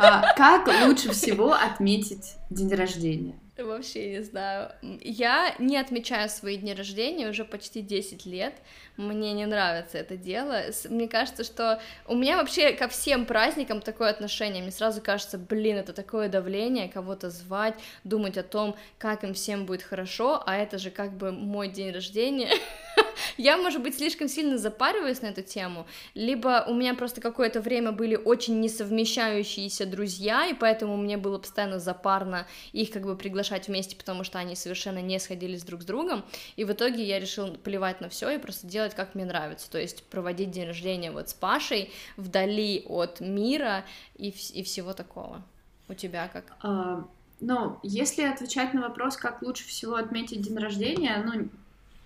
А, 0.02 0.34
как 0.36 0.68
лучше 0.88 1.12
всего 1.12 1.54
отметить 1.54 2.36
день 2.50 2.74
рождения? 2.74 3.36
Вообще 3.58 4.12
не 4.12 4.24
знаю. 4.24 4.72
Я 4.82 5.54
не 5.60 5.78
отмечаю 5.78 6.30
свои 6.30 6.58
дни 6.58 6.74
рождения 6.74 7.30
уже 7.30 7.46
почти 7.46 7.82
10 7.82 8.26
лет. 8.26 8.56
Мне 8.98 9.34
не 9.34 9.46
нравится 9.46 9.98
это 9.98 10.18
дело. 10.18 10.64
Мне 10.90 11.08
кажется, 11.08 11.44
что 11.44 11.82
у 12.08 12.16
меня 12.16 12.38
вообще 12.38 12.72
ко 12.72 12.88
всем 12.88 13.26
праздникам 13.26 13.82
такое 13.82 14.10
отношение. 14.10 14.64
Мне 14.64 14.72
сразу 14.72 15.02
кажется, 15.02 15.38
блин, 15.38 15.78
это 15.78 15.94
такое 15.94 16.30
давление, 16.30 16.90
кого-то 16.90 17.30
звать, 17.30 17.76
думать 18.04 18.38
о 18.38 18.44
том, 18.44 18.76
как 18.98 19.24
им 19.24 19.34
всем 19.34 19.66
будет 19.66 19.84
хорошо, 19.84 20.42
а 20.46 20.58
это 20.58 20.78
же 20.78 20.90
как 20.90 21.14
бы 21.14 21.32
мой 21.32 21.68
день 21.68 21.92
рождения. 21.92 22.50
Я, 23.38 23.58
может 23.58 23.82
быть, 23.82 23.98
слишком 23.98 24.28
сильно 24.28 24.58
запариваюсь 24.58 25.22
на 25.22 25.28
эту 25.28 25.42
тему, 25.42 25.86
либо 26.14 26.66
у 26.68 26.74
меня 26.74 26.94
просто 26.94 27.22
какое-то 27.22 27.62
время 27.62 27.92
были 27.92 28.16
очень 28.16 28.60
несовмещающиеся 28.60 29.86
друзья, 29.86 30.48
и 30.48 30.54
поэтому 30.54 30.98
мне 30.98 31.18
было 31.18 31.38
постоянно 31.38 31.80
запарно 31.80 32.48
их 32.72 32.92
как 32.92 33.04
бы 33.04 33.16
приглашать 33.16 33.68
вместе, 33.68 33.96
потому 33.96 34.24
что 34.24 34.40
они 34.40 34.56
совершенно 34.56 35.02
не 35.02 35.20
сходились 35.20 35.64
друг 35.64 35.82
с 35.82 35.86
другом, 35.86 36.24
и 36.56 36.64
в 36.64 36.72
итоге 36.72 37.04
я 37.04 37.20
решила 37.20 37.48
плевать 37.48 38.02
на 38.02 38.10
все 38.10 38.30
и 38.30 38.38
просто 38.38 38.68
делать, 38.68 38.96
как 38.96 39.16
мне 39.16 39.26
нравится, 39.26 39.70
то 39.70 39.80
есть 39.80 40.04
проводить 40.04 40.52
день 40.52 40.68
рождения 40.68 41.12
вот 41.12 41.30
с 41.30 41.34
Пашей 41.34 41.92
вдали 42.18 42.86
от 42.88 43.20
мира 43.20 43.86
и, 44.16 44.30
и 44.54 44.64
всего 44.64 44.94
такого. 44.94 45.42
У 45.88 45.94
тебя 45.94 46.30
как? 46.32 46.46
А, 46.62 47.06
ну, 47.42 47.80
если 47.84 48.24
отвечать 48.24 48.74
на 48.74 48.82
вопрос, 48.82 49.18
как 49.18 49.42
лучше 49.42 49.68
всего 49.68 49.96
отметить 49.96 50.42
день 50.42 50.58
рождения, 50.58 51.22
ну, 51.26 51.50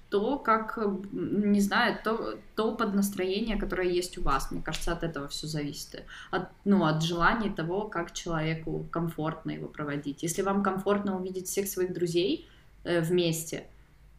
то, 0.10 0.38
как, 0.38 0.78
не 1.12 1.60
знаю, 1.60 1.98
то, 2.04 2.38
то 2.56 2.76
под 2.76 2.94
настроение, 2.94 3.58
которое 3.58 3.90
есть 3.90 4.18
у 4.18 4.22
вас. 4.22 4.52
Мне 4.52 4.62
кажется, 4.62 4.92
от 4.92 5.04
этого 5.04 5.28
все 5.28 5.48
зависит. 5.48 6.04
От, 6.32 6.50
ну, 6.64 6.86
от 6.86 7.04
желания 7.04 7.52
того, 7.52 7.88
как 7.88 8.14
человеку 8.14 8.88
комфортно 8.92 9.52
его 9.52 9.68
проводить. 9.68 10.24
Если 10.24 10.42
вам 10.42 10.64
комфортно 10.64 11.18
увидеть 11.18 11.48
всех 11.48 11.68
своих 11.68 11.94
друзей 11.94 12.48
э, 12.84 13.02
вместе, 13.02 13.66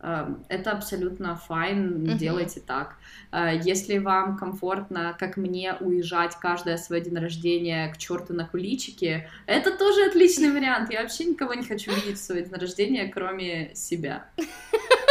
э, 0.01 0.35
это 0.49 0.73
абсолютно 0.73 1.37
файн, 1.37 2.03
uh-huh. 2.03 2.19
делайте 2.19 2.61
так. 2.61 2.97
Э, 3.31 3.59
если 3.63 3.99
вам 3.99 4.37
комфортно, 4.37 5.17
как 5.17 5.37
мне, 5.37 5.77
уезжать 5.79 6.37
каждое 6.41 6.79
свой 6.79 7.01
день 7.01 7.17
рождения 7.17 7.93
к 7.93 7.97
черту 7.97 8.35
на 8.35 8.45
куличике, 8.45 9.31
это 9.47 9.71
тоже 9.71 10.05
отличный 10.07 10.51
вариант. 10.51 10.93
Я 10.93 11.03
вообще 11.03 11.27
никого 11.27 11.55
не 11.55 11.65
хочу 11.65 11.93
видеть 11.93 12.19
в 12.19 12.25
свой 12.25 12.43
день 12.43 12.55
рождения, 12.55 13.07
кроме 13.07 13.73
себя. 13.77 14.29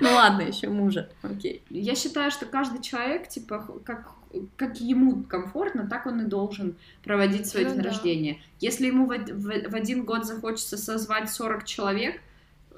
Ну 0.00 0.10
ладно, 0.10 0.42
еще 0.42 0.68
мужа. 0.68 1.10
Окей. 1.22 1.62
Я 1.70 1.94
считаю, 1.94 2.30
что 2.30 2.46
каждый 2.46 2.82
человек, 2.82 3.28
типа, 3.28 3.80
как 3.84 4.12
как 4.56 4.78
ему 4.80 5.22
комфортно, 5.22 5.88
так 5.88 6.06
он 6.06 6.20
и 6.20 6.24
должен 6.24 6.76
проводить 7.02 7.46
свой 7.46 7.64
ну, 7.64 7.70
день 7.70 7.82
да. 7.82 7.88
рождения. 7.88 8.42
Если 8.60 8.86
ему 8.86 9.06
в, 9.06 9.16
в, 9.16 9.70
в 9.70 9.74
один 9.74 10.04
год 10.04 10.26
захочется 10.26 10.76
созвать 10.76 11.30
40 11.30 11.64
человек, 11.64 12.20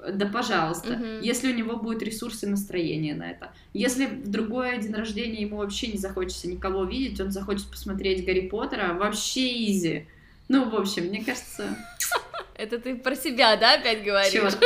да 0.09 0.25
пожалуйста, 0.25 0.93
угу. 0.93 1.05
если 1.21 1.51
у 1.51 1.55
него 1.55 1.77
будет 1.77 2.01
ресурсы 2.01 2.45
и 2.45 2.49
настроение 2.49 3.13
на 3.13 3.31
это. 3.31 3.51
Если 3.73 4.05
в 4.05 4.29
другой 4.29 4.79
день 4.79 4.93
рождения 4.93 5.41
ему 5.41 5.57
вообще 5.57 5.87
не 5.87 5.97
захочется 5.97 6.47
никого 6.47 6.85
видеть, 6.85 7.19
он 7.19 7.31
захочет 7.31 7.67
посмотреть 7.67 8.25
Гарри 8.25 8.47
Поттера, 8.47 8.93
вообще 8.93 9.69
изи. 9.71 10.07
Ну, 10.47 10.69
в 10.69 10.75
общем, 10.75 11.05
мне 11.05 11.23
кажется... 11.23 11.77
Это 12.55 12.79
ты 12.79 12.95
про 12.95 13.15
себя, 13.15 13.55
да, 13.57 13.75
опять 13.75 14.03
говоришь? 14.03 14.33
Чёрт. 14.33 14.59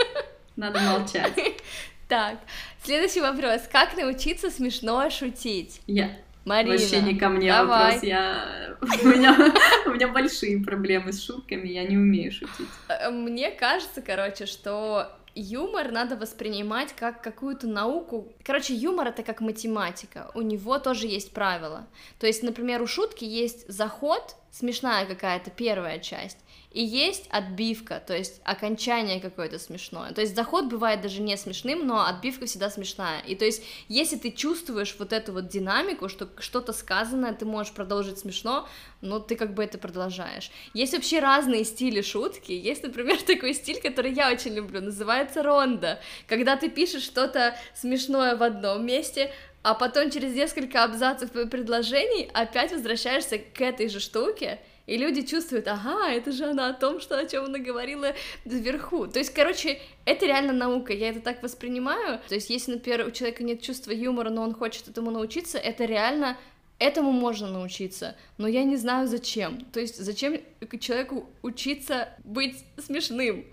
Надо 0.56 0.80
молчать. 0.80 1.32
Так, 2.12 2.40
следующий 2.84 3.22
вопрос. 3.22 3.62
Как 3.72 3.96
научиться 3.96 4.50
смешно 4.50 5.08
шутить? 5.08 5.80
Я. 5.86 6.10
Марина, 6.44 6.76
Вообще 6.76 7.00
не 7.00 7.18
ко 7.18 7.30
мне 7.30 7.50
давай. 7.50 7.94
вопрос. 7.94 8.02
Я... 8.02 8.76
у, 8.82 9.06
меня... 9.06 9.34
у 9.86 9.90
меня 9.94 10.08
большие 10.08 10.62
проблемы 10.62 11.14
с 11.14 11.24
шутками, 11.24 11.68
я 11.68 11.84
не 11.84 11.96
умею 11.96 12.30
шутить. 12.30 12.68
Э, 12.90 13.08
мне 13.08 13.50
кажется, 13.50 14.02
короче, 14.02 14.44
что 14.44 15.10
юмор 15.34 15.90
надо 15.90 16.16
воспринимать 16.16 16.92
как 16.92 17.22
какую-то 17.22 17.66
науку. 17.66 18.30
Короче, 18.44 18.74
юмор 18.74 19.08
это 19.08 19.22
как 19.22 19.40
математика. 19.40 20.30
У 20.34 20.42
него 20.42 20.78
тоже 20.78 21.06
есть 21.06 21.32
правила. 21.32 21.86
То 22.20 22.26
есть, 22.26 22.42
например, 22.42 22.82
у 22.82 22.86
шутки 22.86 23.24
есть 23.24 23.66
заход, 23.72 24.36
смешная 24.50 25.06
какая-то 25.06 25.50
первая 25.50 25.98
часть, 25.98 26.36
и 26.72 26.82
есть 26.82 27.28
отбивка, 27.30 28.02
то 28.04 28.16
есть 28.16 28.40
окончание 28.44 29.20
какое-то 29.20 29.58
смешное. 29.58 30.12
То 30.12 30.22
есть 30.22 30.34
заход 30.34 30.66
бывает 30.66 31.02
даже 31.02 31.20
не 31.20 31.36
смешным, 31.36 31.86
но 31.86 32.06
отбивка 32.06 32.46
всегда 32.46 32.70
смешная. 32.70 33.20
И 33.20 33.34
то 33.34 33.44
есть, 33.44 33.62
если 33.88 34.16
ты 34.16 34.30
чувствуешь 34.30 34.96
вот 34.98 35.12
эту 35.12 35.32
вот 35.32 35.48
динамику, 35.48 36.08
что 36.08 36.28
что-то 36.38 36.72
сказанное, 36.72 37.34
ты 37.34 37.44
можешь 37.44 37.72
продолжить 37.72 38.18
смешно, 38.18 38.66
но 39.02 39.18
ты 39.18 39.36
как 39.36 39.54
бы 39.54 39.62
это 39.62 39.76
продолжаешь. 39.78 40.50
Есть 40.72 40.94
вообще 40.94 41.18
разные 41.18 41.64
стили 41.64 42.00
шутки. 42.00 42.52
Есть, 42.52 42.82
например, 42.82 43.20
такой 43.26 43.54
стиль, 43.54 43.80
который 43.80 44.12
я 44.12 44.30
очень 44.30 44.54
люблю, 44.54 44.80
называется 44.80 45.42
ронда. 45.42 46.00
Когда 46.26 46.56
ты 46.56 46.70
пишешь 46.70 47.02
что-то 47.02 47.56
смешное 47.74 48.34
в 48.36 48.42
одном 48.42 48.86
месте, 48.86 49.30
а 49.62 49.74
потом 49.74 50.10
через 50.10 50.34
несколько 50.34 50.82
абзацев 50.82 51.30
предложений 51.30 52.30
опять 52.32 52.72
возвращаешься 52.72 53.38
к 53.38 53.60
этой 53.60 53.88
же 53.88 54.00
штуке, 54.00 54.58
и 54.86 54.96
люди 54.96 55.22
чувствуют, 55.22 55.68
ага, 55.68 56.10
это 56.10 56.32
же 56.32 56.44
она 56.44 56.68
о 56.68 56.72
том, 56.72 57.00
что 57.00 57.18
о 57.18 57.26
чем 57.26 57.44
она 57.44 57.58
говорила 57.58 58.14
вверху. 58.44 59.06
То 59.06 59.18
есть, 59.18 59.32
короче, 59.32 59.80
это 60.04 60.26
реально 60.26 60.52
наука, 60.52 60.92
я 60.92 61.10
это 61.10 61.20
так 61.20 61.42
воспринимаю. 61.42 62.20
То 62.28 62.34
есть, 62.34 62.50
если, 62.50 62.72
например, 62.72 63.06
у 63.06 63.10
человека 63.10 63.44
нет 63.44 63.62
чувства 63.62 63.92
юмора, 63.92 64.30
но 64.30 64.42
он 64.42 64.54
хочет 64.54 64.88
этому 64.88 65.10
научиться, 65.10 65.58
это 65.58 65.84
реально 65.84 66.36
Этому 66.82 67.12
можно 67.12 67.46
научиться, 67.46 68.16
но 68.38 68.48
я 68.48 68.64
не 68.64 68.74
знаю 68.74 69.06
зачем. 69.06 69.60
То 69.72 69.78
есть 69.78 69.98
зачем 69.98 70.40
человеку 70.80 71.30
учиться 71.40 72.08
быть 72.24 72.64
смешным? 72.76 73.44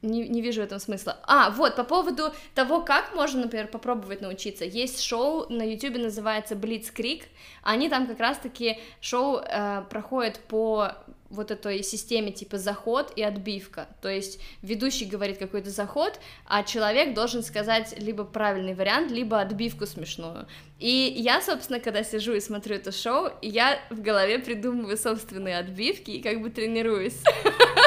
Не, 0.00 0.28
не 0.28 0.40
вижу 0.40 0.62
этом 0.62 0.78
смысла. 0.78 1.18
А, 1.24 1.50
вот, 1.50 1.74
по 1.74 1.82
поводу 1.82 2.32
того, 2.54 2.82
как 2.82 3.14
можно, 3.16 3.42
например, 3.42 3.66
попробовать 3.66 4.20
научиться. 4.20 4.64
Есть 4.64 5.02
шоу 5.02 5.46
на 5.52 5.62
YouTube, 5.62 5.98
называется 5.98 6.54
Blitzkrieg. 6.54 7.24
Они 7.62 7.88
там 7.88 8.06
как 8.06 8.20
раз-таки 8.20 8.78
шоу 9.00 9.38
э, 9.38 9.82
проходит 9.90 10.38
по 10.38 10.92
вот 11.30 11.50
этой 11.50 11.82
системе 11.82 12.30
типа 12.30 12.58
заход 12.58 13.12
и 13.16 13.22
отбивка. 13.22 13.88
То 14.00 14.08
есть 14.08 14.40
ведущий 14.62 15.04
говорит 15.04 15.38
какой-то 15.38 15.70
заход, 15.70 16.18
а 16.46 16.62
человек 16.62 17.14
должен 17.14 17.42
сказать 17.42 17.94
либо 17.98 18.24
правильный 18.24 18.74
вариант, 18.74 19.10
либо 19.10 19.40
отбивку 19.40 19.86
смешную. 19.86 20.46
И 20.78 21.12
я, 21.16 21.42
собственно, 21.42 21.80
когда 21.80 22.02
сижу 22.02 22.34
и 22.34 22.40
смотрю 22.40 22.76
это 22.76 22.92
шоу, 22.92 23.30
я 23.42 23.78
в 23.90 24.00
голове 24.00 24.38
придумываю 24.38 24.96
собственные 24.96 25.58
отбивки 25.58 26.12
и 26.12 26.22
как 26.22 26.40
бы 26.40 26.50
тренируюсь. 26.50 27.20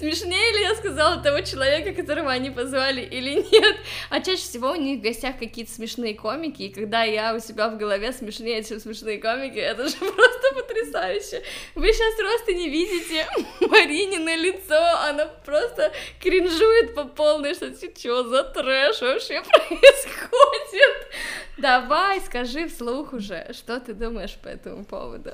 Смешнее 0.00 0.52
ли 0.52 0.62
я 0.62 0.74
сказала 0.76 1.22
того 1.22 1.42
человека, 1.42 1.92
которого 1.92 2.30
они 2.30 2.48
позвали, 2.48 3.02
или 3.02 3.34
нет? 3.34 3.76
А 4.08 4.22
чаще 4.22 4.40
всего 4.40 4.70
у 4.70 4.74
них 4.74 5.00
в 5.00 5.02
гостях 5.02 5.38
какие-то 5.38 5.70
смешные 5.70 6.14
комики, 6.14 6.62
и 6.62 6.72
когда 6.72 7.02
я 7.02 7.34
у 7.34 7.38
себя 7.38 7.68
в 7.68 7.76
голове 7.76 8.10
смешнее, 8.12 8.64
чем 8.64 8.80
смешные 8.80 9.18
комики, 9.18 9.58
это 9.58 9.86
же 9.88 9.96
просто 9.98 10.54
потрясающе. 10.54 11.42
Вы 11.74 11.92
сейчас 11.92 12.14
просто 12.18 12.54
не 12.54 12.70
видите 12.70 13.26
Маринино 13.60 14.36
лицо, 14.36 14.82
она 15.06 15.26
просто 15.26 15.92
кринжует 16.18 16.94
по 16.94 17.04
полной, 17.04 17.52
что 17.52 17.66
что 17.74 18.24
за 18.26 18.44
трэш 18.44 19.02
вообще 19.02 19.42
происходит? 19.42 21.08
Давай, 21.58 22.22
скажи 22.22 22.68
вслух 22.68 23.12
уже, 23.12 23.52
что 23.52 23.78
ты 23.78 23.92
думаешь 23.92 24.38
по 24.42 24.48
этому 24.48 24.82
поводу. 24.86 25.32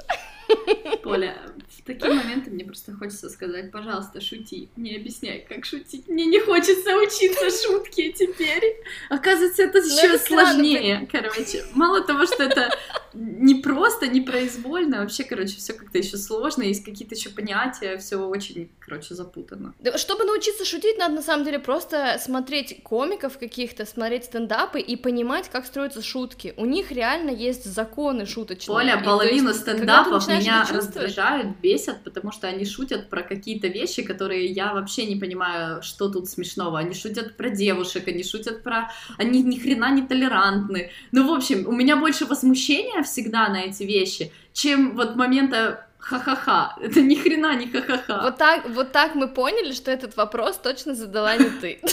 Поля, 1.03 1.37
в 1.69 1.83
такие 1.85 2.13
моменты 2.13 2.51
мне 2.51 2.65
просто 2.65 2.93
хочется 2.93 3.29
сказать, 3.29 3.71
пожалуйста, 3.71 4.21
шути, 4.21 4.69
не 4.77 4.97
объясняй, 4.97 5.47
как 5.49 5.65
шутить. 5.65 6.09
Мне 6.09 6.27
не 6.27 6.41
хочется 6.41 6.97
учиться 6.97 7.51
шутки 7.51 8.13
теперь. 8.13 8.77
Оказывается, 9.09 9.63
это 9.63 9.81
ну, 9.81 9.87
еще 9.87 10.19
сложнее, 10.19 11.09
короче. 11.11 11.65
Мало 11.75 12.03
того, 12.03 12.27
что 12.27 12.43
это 12.43 12.71
не 13.15 13.55
просто, 13.57 14.07
не 14.07 14.21
произвольно, 14.21 15.01
вообще, 15.01 15.25
короче, 15.25 15.57
все 15.57 15.73
как-то 15.73 15.99
еще 15.99 16.17
сложно, 16.17 16.63
есть 16.63 16.85
какие-то 16.85 17.15
еще 17.15 17.31
понятия, 17.31 17.97
все 17.99 18.17
очень, 18.17 18.71
короче, 18.79 19.15
запутано. 19.15 19.75
Чтобы 19.97 20.25
научиться 20.25 20.65
шутить, 20.65 20.99
надо 20.99 21.15
на 21.15 21.23
самом 21.23 21.45
деле 21.45 21.59
просто 21.59 22.19
смотреть 22.23 22.83
комиков 22.83 23.39
каких-то, 23.39 23.87
смотреть 23.87 24.25
стендапы 24.25 24.81
и 24.81 24.97
понимать, 24.97 25.49
как 25.51 25.67
строятся 25.67 26.03
шутки. 26.03 26.53
У 26.57 26.67
них 26.67 26.93
реально 26.93 27.31
есть 27.31 27.65
законы 27.65 28.27
шуточные. 28.27 28.77
Поля, 28.77 29.03
половину 29.03 29.55
стендапов 29.55 30.27
меня 30.39 30.67
раздражают, 30.71 31.57
бесят, 31.63 32.05
потому 32.05 32.33
что 32.33 32.49
они 32.49 32.65
шутят 32.65 33.11
про 33.11 33.23
какие-то 33.23 33.69
вещи, 33.69 34.03
которые 34.03 34.47
я 34.47 34.73
вообще 34.73 35.07
не 35.07 35.17
понимаю, 35.17 35.83
что 35.83 36.09
тут 36.09 36.29
смешного. 36.29 36.79
Они 36.79 36.95
шутят 36.95 37.37
про 37.37 37.51
девушек, 37.51 38.09
они 38.09 38.25
шутят 38.25 38.63
про... 38.63 38.91
Они 39.19 39.43
ни 39.43 39.59
хрена 39.59 39.91
не 39.93 40.03
толерантны. 40.03 40.91
Ну, 41.13 41.29
в 41.29 41.35
общем, 41.35 41.67
у 41.67 41.73
меня 41.73 41.97
больше 41.97 42.27
возмущения 42.27 43.03
всегда 43.03 43.49
на 43.49 43.63
эти 43.63 43.83
вещи, 43.83 44.33
чем 44.53 44.97
вот 44.97 45.17
момента 45.17 45.87
ха-ха-ха. 45.99 46.77
Это 46.81 47.01
ни 47.01 47.15
хрена 47.15 47.57
не 47.57 47.67
ха-ха-ха. 47.67 48.23
Вот 48.23 48.37
так, 48.37 48.69
вот 48.69 48.93
так 48.93 49.15
мы 49.15 49.29
поняли, 49.29 49.73
что 49.73 49.91
этот 49.91 50.17
вопрос 50.17 50.57
точно 50.57 50.95
задала 50.95 51.37
не 51.37 51.51
ты. 51.51 51.81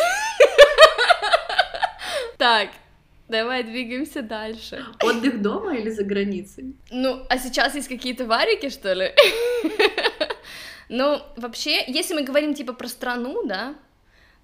Так, 2.37 2.69
Давай 3.29 3.63
двигаемся 3.63 4.21
дальше. 4.21 4.85
Отдых 5.01 5.41
дома 5.41 5.75
или 5.75 5.89
за 5.89 6.03
границей? 6.03 6.75
Ну, 6.91 7.25
а 7.29 7.37
сейчас 7.37 7.75
есть 7.75 7.87
какие-то 7.87 8.25
варики, 8.25 8.69
что 8.69 8.93
ли? 8.93 9.11
Ну, 10.89 11.19
вообще, 11.37 11.83
если 11.87 12.13
мы 12.13 12.21
говорим 12.23 12.53
типа 12.53 12.73
про 12.73 12.87
страну, 12.87 13.47
да, 13.47 13.73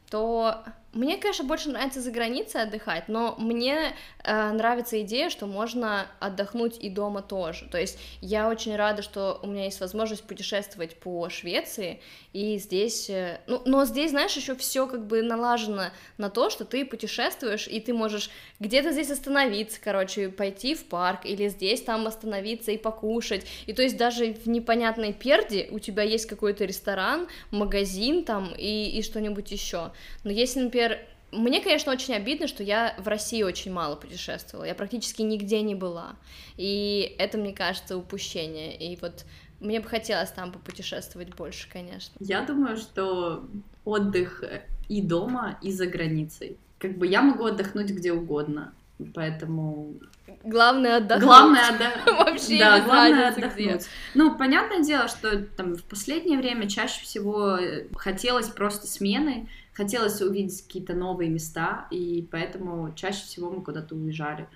то 0.10 0.64
мне, 0.94 1.18
конечно, 1.18 1.46
больше 1.46 1.70
нравится 1.70 2.02
за 2.02 2.10
границей 2.10 2.62
отдыхать, 2.62 3.10
но 3.10 3.36
мне 3.38 3.94
э, 4.24 4.52
нравится 4.52 5.00
идея, 5.04 5.30
что 5.30 5.46
можно 5.46 6.08
отдохнуть 6.20 6.78
и 6.80 6.90
дома 6.90 7.22
тоже. 7.22 7.68
То 7.70 7.80
есть 7.80 8.00
я 8.22 8.50
очень 8.50 8.76
рада, 8.76 9.04
что 9.04 9.40
у 9.44 9.48
меня 9.48 9.66
есть 9.66 9.80
возможность 9.80 10.24
путешествовать 10.24 10.96
по 10.96 11.30
Швеции, 11.30 12.02
и 12.34 12.58
здесь, 12.58 13.10
э, 13.10 13.40
ну, 13.46 13.62
но 13.66 13.86
здесь, 13.86 14.12
знаешь, 14.12 14.36
еще 14.36 14.56
все 14.56 14.88
как 14.88 15.06
бы 15.06 15.22
налажено 15.22 15.92
на 16.18 16.32
то, 16.32 16.50
что 16.50 16.66
ты 16.66 16.84
путешествуешь, 16.86 17.68
и 17.68 17.80
ты 17.80 17.94
можешь 17.94 18.32
где-то 18.60 18.92
здесь 18.92 19.12
остановиться, 19.12 19.80
короче, 19.84 20.30
пойти 20.30 20.74
в 20.74 20.86
парк, 20.86 21.22
или 21.24 21.50
здесь 21.50 21.84
там 21.84 22.08
остановиться 22.08 22.72
и 22.72 22.78
покушать. 22.78 23.46
И 23.68 23.74
то 23.74 23.84
есть 23.84 23.96
даже 23.98 24.34
в 24.34 24.48
непонятной 24.48 25.14
перде 25.14 25.68
у 25.70 25.78
тебя 25.78 26.02
есть 26.02 26.26
какой-то 26.26 26.66
ресторан, 26.66 27.28
магазин 27.52 28.24
там 28.24 28.54
и, 28.58 28.98
и 28.98 29.04
что-нибудь 29.04 29.52
еще. 29.52 29.92
Но 30.24 30.32
если, 30.32 30.62
например, 30.62 30.79
например, 30.80 31.00
мне, 31.32 31.62
конечно, 31.62 31.92
очень 31.92 32.16
обидно, 32.16 32.48
что 32.48 32.64
я 32.64 32.96
в 32.98 33.08
России 33.08 33.44
очень 33.44 33.72
мало 33.72 33.96
путешествовала, 33.96 34.66
я 34.66 34.74
практически 34.74 35.22
нигде 35.22 35.62
не 35.62 35.76
была, 35.76 36.16
и 36.58 37.16
это, 37.20 37.38
мне 37.38 37.54
кажется, 37.54 37.98
упущение, 37.98 38.76
и 38.76 38.98
вот 39.00 39.26
мне 39.60 39.80
бы 39.80 39.88
хотелось 39.88 40.32
там 40.32 40.52
попутешествовать 40.52 41.36
больше, 41.36 41.70
конечно. 41.72 42.14
Я 42.20 42.42
думаю, 42.42 42.78
что 42.78 43.48
отдых 43.86 44.44
и 44.88 45.02
дома, 45.02 45.60
и 45.62 45.72
за 45.72 45.86
границей. 45.86 46.58
Как 46.80 46.98
бы 46.98 47.06
я 47.06 47.22
могу 47.22 47.46
отдохнуть 47.46 47.92
где 47.92 48.14
угодно, 48.14 48.74
поэтому... 49.14 49.96
Главное 50.44 50.98
отдохнуть. 50.98 51.26
Главное 51.28 51.70
отдохнуть. 51.70 52.18
Вообще 52.18 52.60
да, 52.60 52.80
главное 52.80 53.30
отдохнуть. 53.30 53.86
Ну, 54.16 54.36
понятное 54.36 54.82
дело, 54.82 55.08
что 55.10 55.40
там 55.58 55.76
в 55.76 55.84
последнее 55.84 56.38
время 56.38 56.70
чаще 56.70 57.04
всего 57.04 57.58
э, 57.58 57.88
хотелось 57.96 58.48
просто 58.48 58.88
смены, 58.88 59.50
хотелось 59.80 60.22
увидеть 60.22 60.62
какие-то 60.62 60.94
новые 60.94 61.30
места, 61.30 61.88
и 61.90 62.28
поэтому 62.30 62.94
чаще 62.96 63.24
всего 63.24 63.50
мы 63.50 63.62
куда-то 63.62 63.96
уезжали. 63.96 64.50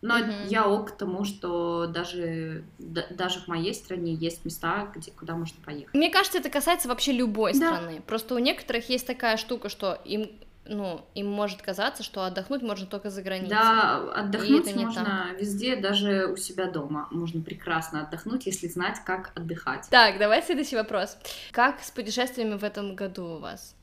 Но 0.00 0.18
mm-hmm. 0.18 0.48
я 0.48 0.68
ок 0.68 0.88
к 0.88 0.96
тому, 0.96 1.24
что 1.24 1.86
даже, 1.86 2.64
да, 2.78 3.02
даже 3.10 3.40
в 3.40 3.48
моей 3.48 3.74
стране 3.74 4.14
есть 4.14 4.44
места, 4.44 4.88
где, 4.94 5.10
куда 5.10 5.34
можно 5.34 5.56
поехать. 5.64 5.94
Мне 5.94 6.10
кажется, 6.10 6.38
это 6.38 6.50
касается 6.50 6.88
вообще 6.88 7.12
любой 7.12 7.52
Да. 7.52 7.58
страны. 7.74 8.02
Просто 8.06 8.34
у 8.34 8.38
некоторых 8.38 8.88
есть 8.88 9.06
такая 9.06 9.36
штука, 9.36 9.68
что 9.68 9.98
им, 10.04 10.30
ну, 10.64 11.00
им 11.14 11.28
может 11.30 11.62
казаться, 11.62 12.02
что 12.04 12.24
отдохнуть 12.24 12.62
можно 12.62 12.86
только 12.86 13.10
за 13.10 13.22
границей. 13.22 13.50
Да, 13.50 13.98
отдохнуть 14.14 14.74
можно 14.76 15.30
везде, 15.38 15.74
даже 15.76 16.26
у 16.26 16.36
себя 16.36 16.66
дома. 16.70 17.08
Можно 17.10 17.40
прекрасно 17.40 18.02
отдохнуть, 18.02 18.46
если 18.46 18.68
знать, 18.68 18.98
как 19.04 19.32
отдыхать. 19.36 19.88
Так, 19.90 20.18
давай 20.18 20.42
следующий 20.42 20.76
вопрос. 20.76 21.16
Как 21.50 21.80
с 21.80 21.90
путешествиями 21.90 22.56
в 22.56 22.64
этом 22.64 22.94
году 22.94 23.24
у 23.24 23.38
вас? 23.38 23.74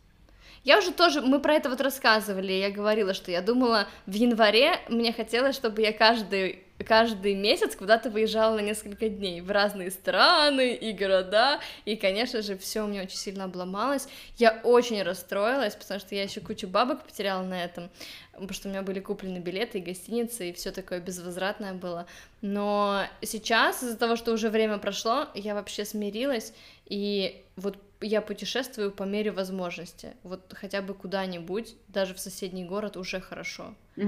Я 0.65 0.79
уже 0.79 0.91
тоже, 0.91 1.21
мы 1.21 1.39
про 1.39 1.53
это 1.53 1.69
вот 1.69 1.79
рассказывали, 1.79 2.51
я 2.51 2.71
говорила, 2.71 3.13
что 3.13 3.29
я 3.29 3.41
думала, 3.41 3.87
в 4.07 4.13
январе 4.13 4.79
мне 4.89 5.13
хотелось, 5.13 5.55
чтобы 5.55 5.83
я 5.83 5.93
каждый 5.93 6.63
каждый 6.83 7.35
месяц 7.35 7.75
куда-то 7.75 8.09
выезжала 8.09 8.55
на 8.55 8.59
несколько 8.59 9.07
дней 9.07 9.39
в 9.39 9.49
разные 9.49 9.91
страны 9.91 10.73
и 10.73 10.91
города, 10.91 11.61
и, 11.85 11.95
конечно 11.95 12.41
же, 12.41 12.57
все 12.57 12.81
у 12.81 12.87
меня 12.87 13.03
очень 13.03 13.17
сильно 13.17 13.45
обломалось. 13.45 14.09
Я 14.37 14.59
очень 14.63 15.01
расстроилась, 15.01 15.75
потому 15.75 16.01
что 16.01 16.15
я 16.15 16.23
еще 16.23 16.41
кучу 16.41 16.67
бабок 16.67 17.05
потеряла 17.05 17.43
на 17.43 17.63
этом, 17.63 17.89
потому 18.33 18.53
что 18.53 18.67
у 18.67 18.71
меня 18.71 18.81
были 18.81 18.99
куплены 18.99 19.37
билеты 19.37 19.77
и 19.77 19.81
гостиницы, 19.81 20.49
и 20.49 20.53
все 20.53 20.71
такое 20.71 20.99
безвозвратное 20.99 21.73
было. 21.73 22.07
Но 22.41 23.03
сейчас, 23.21 23.81
из-за 23.81 23.97
того, 23.97 24.17
что 24.17 24.33
уже 24.33 24.49
время 24.49 24.77
прошло, 24.77 25.27
я 25.33 25.55
вообще 25.55 25.85
смирилась, 25.85 26.53
и 26.87 27.41
вот 27.55 27.77
я 28.01 28.21
путешествую 28.21 28.91
по 28.91 29.03
мере 29.03 29.31
возможности. 29.31 30.13
Вот 30.23 30.41
хотя 30.53 30.81
бы 30.81 30.93
куда-нибудь, 30.93 31.75
даже 31.87 32.13
в 32.13 32.19
соседний 32.19 32.65
город 32.65 32.97
уже 32.97 33.19
хорошо. 33.21 33.73
Угу. 33.97 34.05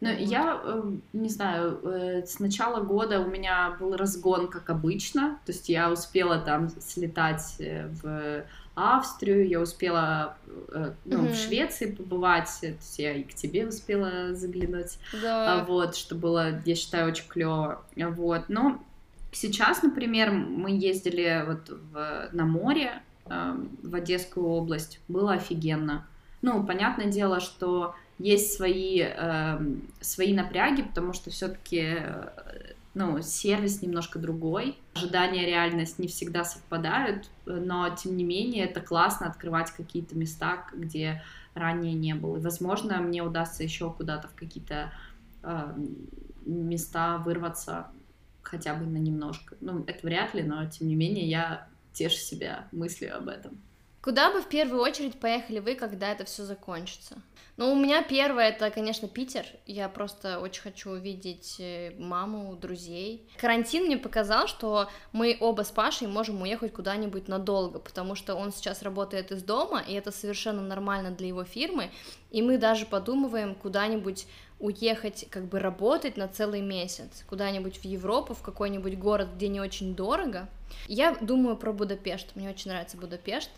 Ну, 0.00 0.08
Вот. 0.08 0.18
я 0.20 0.60
э, 0.62 0.82
не 1.12 1.28
знаю, 1.28 1.80
э, 1.82 2.26
с 2.26 2.38
начала 2.38 2.80
года 2.82 3.20
у 3.20 3.28
меня 3.28 3.76
был 3.80 3.96
разгон, 3.96 4.48
как 4.48 4.70
обычно. 4.70 5.38
То 5.44 5.52
есть 5.52 5.68
я 5.68 5.90
успела 5.90 6.38
там 6.38 6.68
слетать 6.80 7.56
э, 7.58 7.88
в 8.02 8.44
Австрию, 8.76 9.46
я 9.48 9.60
успела 9.60 10.36
э, 10.72 10.92
ну, 11.04 11.18
Мгм. 11.18 11.32
в 11.32 11.34
Швеции 11.34 11.90
побывать, 11.90 12.48
то 12.60 12.68
есть 12.68 12.98
я 12.98 13.12
и 13.14 13.24
к 13.24 13.34
тебе 13.34 13.66
успела 13.66 14.34
заглянуть. 14.34 14.98
Да. 15.20 15.60
А, 15.60 15.64
вот, 15.64 15.96
что 15.96 16.14
было, 16.14 16.60
я 16.64 16.74
считаю, 16.76 17.08
очень 17.08 17.26
клево. 17.28 17.82
Вот, 17.96 18.48
но 18.48 18.80
сейчас, 19.32 19.82
например, 19.82 20.30
мы 20.30 20.70
ездили 20.70 21.44
вот 21.46 21.68
в- 21.68 22.28
на 22.32 22.44
море 22.44 23.02
э, 23.26 23.56
в 23.82 23.94
Одесскую 23.94 24.46
область, 24.46 25.00
было 25.08 25.34
офигенно. 25.34 26.06
Ну, 26.42 26.64
понятное 26.66 27.06
дело, 27.06 27.38
что 27.40 27.94
есть 28.18 28.54
свои, 28.54 29.00
эм, 29.00 29.82
свои 30.00 30.34
напряги, 30.34 30.82
потому 30.82 31.12
что 31.12 31.30
все-таки 31.30 31.98
ну, 32.94 33.22
сервис 33.22 33.82
немножко 33.82 34.18
другой, 34.18 34.76
ожидания 34.94 35.46
реальность 35.46 35.98
не 35.98 36.08
всегда 36.08 36.44
совпадают, 36.44 37.30
но 37.46 37.88
тем 37.90 38.16
не 38.16 38.24
менее 38.24 38.64
это 38.64 38.80
классно 38.80 39.28
открывать 39.28 39.70
какие-то 39.70 40.18
места, 40.18 40.66
где 40.74 41.22
ранее 41.54 41.94
не 41.94 42.14
было. 42.14 42.36
И, 42.36 42.40
возможно, 42.40 43.00
мне 43.00 43.22
удастся 43.22 43.62
еще 43.62 43.92
куда-то 43.92 44.28
в 44.28 44.34
какие-то 44.34 44.92
э, 45.42 45.74
места 46.44 47.18
вырваться 47.18 47.86
хотя 48.42 48.74
бы 48.74 48.86
на 48.86 48.98
немножко. 48.98 49.56
Ну, 49.60 49.84
это 49.86 50.06
вряд 50.06 50.34
ли, 50.34 50.42
но 50.42 50.64
тем 50.66 50.88
не 50.88 50.94
менее 50.94 51.28
я 51.28 51.68
тешу 51.92 52.16
себя 52.16 52.68
мыслью 52.72 53.16
об 53.16 53.28
этом. 53.28 53.60
Куда 54.02 54.32
бы 54.32 54.40
в 54.40 54.48
первую 54.48 54.80
очередь 54.80 55.20
поехали 55.20 55.58
вы, 55.58 55.74
когда 55.74 56.10
это 56.10 56.24
все 56.24 56.44
закончится? 56.44 57.18
Ну, 57.58 57.70
у 57.70 57.76
меня 57.76 58.02
первое 58.02 58.48
это, 58.48 58.70
конечно, 58.70 59.06
Питер. 59.06 59.44
Я 59.66 59.90
просто 59.90 60.40
очень 60.40 60.62
хочу 60.62 60.92
увидеть 60.92 61.56
э, 61.58 61.90
маму, 61.98 62.56
друзей. 62.56 63.28
Карантин 63.36 63.84
мне 63.84 63.98
показал, 63.98 64.46
что 64.46 64.88
мы 65.12 65.36
оба 65.38 65.60
с 65.60 65.70
Пашей 65.70 66.08
можем 66.08 66.40
уехать 66.40 66.72
куда-нибудь 66.72 67.28
надолго, 67.28 67.78
потому 67.78 68.14
что 68.14 68.34
он 68.34 68.54
сейчас 68.54 68.80
работает 68.80 69.32
из 69.32 69.42
дома, 69.42 69.82
и 69.86 69.92
это 69.92 70.10
совершенно 70.12 70.62
нормально 70.62 71.10
для 71.10 71.28
его 71.28 71.44
фирмы. 71.44 71.90
И 72.30 72.40
мы 72.40 72.56
даже 72.56 72.86
подумываем 72.86 73.54
куда-нибудь 73.54 74.26
уехать, 74.60 75.26
как 75.30 75.46
бы 75.46 75.58
работать 75.58 76.16
на 76.16 76.28
целый 76.28 76.60
месяц, 76.60 77.24
куда-нибудь 77.28 77.78
в 77.78 77.84
Европу, 77.84 78.34
в 78.34 78.42
какой-нибудь 78.42 78.98
город, 78.98 79.28
где 79.34 79.48
не 79.48 79.60
очень 79.60 79.96
дорого. 79.96 80.48
Я 80.86 81.16
думаю 81.20 81.56
про 81.56 81.72
Будапешт. 81.72 82.36
Мне 82.36 82.50
очень 82.50 82.70
нравится 82.70 82.96
Будапешт. 82.96 83.50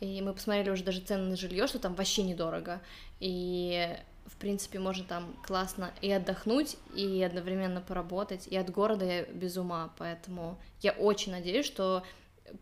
И 0.00 0.20
мы 0.20 0.34
посмотрели 0.34 0.70
уже 0.70 0.82
даже 0.82 1.00
цены 1.00 1.30
на 1.30 1.36
жилье, 1.36 1.66
что 1.66 1.78
там 1.78 1.94
вообще 1.94 2.24
недорого. 2.24 2.82
И, 3.20 3.96
в 4.26 4.36
принципе, 4.36 4.80
можно 4.80 5.04
там 5.04 5.36
классно 5.46 5.94
и 6.02 6.10
отдохнуть, 6.10 6.76
и 6.94 7.22
одновременно 7.22 7.80
поработать. 7.80 8.48
И 8.48 8.56
от 8.56 8.70
города 8.70 9.04
я 9.04 9.22
без 9.22 9.56
ума, 9.56 9.94
поэтому 9.96 10.58
я 10.82 10.92
очень 10.92 11.32
надеюсь, 11.32 11.64
что 11.64 12.02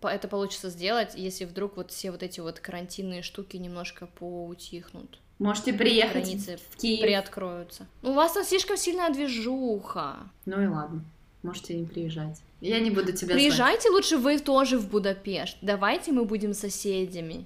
это 0.03 0.29
получится 0.29 0.69
сделать, 0.69 1.15
если 1.17 1.47
вдруг 1.47 1.77
вот 1.77 1.91
все 1.91 2.11
вот 2.11 2.23
эти 2.23 2.41
вот 2.41 2.61
карантинные 2.61 3.23
штуки 3.23 3.57
немножко 3.57 4.07
поутихнут. 4.07 5.19
Можете 5.43 5.73
приехать 5.73 6.25
Границы 6.25 6.59
в 6.71 6.77
Киев. 6.77 7.01
приоткроются. 7.01 7.87
У 8.03 8.13
вас 8.13 8.33
там 8.33 8.45
слишком 8.45 8.77
сильная 8.77 9.11
движуха. 9.11 10.19
Ну 10.47 10.63
и 10.63 10.67
ладно, 10.69 11.05
можете 11.43 11.75
не 11.75 11.85
приезжать. 11.85 12.41
Я 12.61 12.79
не 12.79 12.91
буду 12.91 13.07
тебя 13.07 13.35
звать. 13.35 13.39
Приезжайте 13.39 13.91
лучше 13.91 14.19
вы 14.19 14.39
тоже 14.39 14.79
в 14.79 14.89
Будапешт. 14.89 15.57
Давайте 15.61 16.13
мы 16.13 16.25
будем 16.27 16.55
соседями. 16.55 17.45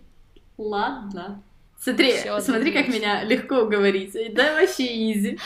Ладно. 0.59 1.43
Смотри, 1.81 2.13
Всё, 2.19 2.39
смотри, 2.41 2.71
как 2.73 2.89
меня 2.89 3.25
легко 3.25 3.61
уговорить. 3.63 4.13
Да 4.35 4.61
вообще 4.61 5.13
изи. 5.13 5.39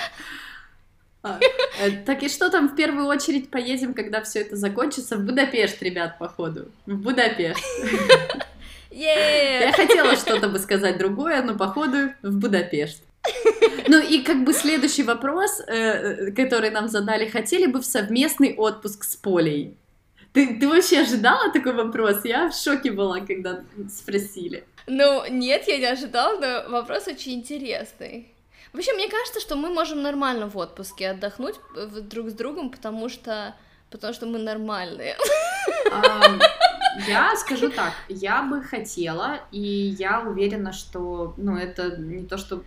А, 1.23 1.39
э, 1.81 1.91
так 2.05 2.23
и 2.25 2.29
что 2.29 2.51
там 2.51 2.69
в 2.69 2.75
первую 2.75 3.07
очередь 3.07 3.51
поедем, 3.51 3.95
когда 3.95 4.23
все 4.23 4.41
это 4.41 4.57
закончится? 4.57 5.17
В 5.17 5.25
Будапешт, 5.25 5.81
ребят, 5.83 6.19
походу. 6.19 6.73
В 6.87 6.97
Будапешт. 6.97 7.63
Я 8.90 9.66
Е! 9.68 9.72
хотела 9.72 10.16
что-то 10.16 10.48
бы 10.48 10.59
сказать 10.59 10.98
другое, 10.98 11.42
но 11.42 11.57
походу 11.57 12.12
в 12.22 12.38
Будапешт. 12.38 13.03
Ну 13.88 13.98
и 13.98 14.22
как 14.22 14.44
бы 14.44 14.53
следующий 14.53 15.03
вопрос, 15.03 15.61
э, 15.66 16.33
который 16.33 16.70
нам 16.70 16.88
задали, 16.88 17.29
хотели 17.29 17.66
бы 17.66 17.81
в 17.81 17.85
совместный 17.85 18.55
отпуск 18.57 19.05
с 19.05 19.16
Полей? 19.16 19.76
Ты, 20.33 20.59
ты 20.59 20.68
вообще 20.68 21.00
ожидала 21.00 21.53
такой 21.53 21.72
вопрос? 21.72 22.24
Я 22.24 22.48
в 22.48 22.55
шоке 22.55 22.92
была, 22.92 23.20
когда 23.20 23.62
спросили. 23.88 24.64
Ну, 24.87 25.24
нет, 25.29 25.68
я 25.68 25.79
не 25.79 25.87
ожидала, 25.87 26.38
но 26.38 26.70
вопрос 26.70 27.09
очень 27.09 27.35
интересный. 27.35 28.33
Вообще, 28.72 28.92
мне 28.94 29.09
кажется, 29.09 29.40
что 29.40 29.57
мы 29.57 29.70
можем 29.70 30.03
нормально 30.03 30.48
в 30.48 30.57
отпуске 30.57 31.11
отдохнуть 31.11 31.57
э, 31.76 31.87
друг 31.87 32.31
с 32.31 32.33
другом, 32.33 32.70
потому 32.70 33.09
что 33.09 33.55
потому 33.90 34.14
что 34.14 34.26
мы 34.26 34.38
нормальные. 34.38 35.16
Ам, 35.90 36.40
Я 37.07 37.37
скажу 37.37 37.71
так, 37.71 37.93
я 38.09 38.43
бы 38.43 38.63
хотела, 38.63 39.41
и 39.51 39.61
я 39.61 40.21
уверена, 40.21 40.73
что, 40.73 41.35
ну, 41.37 41.57
это 41.57 41.97
не 41.97 42.25
то, 42.25 42.37
что 42.37 42.63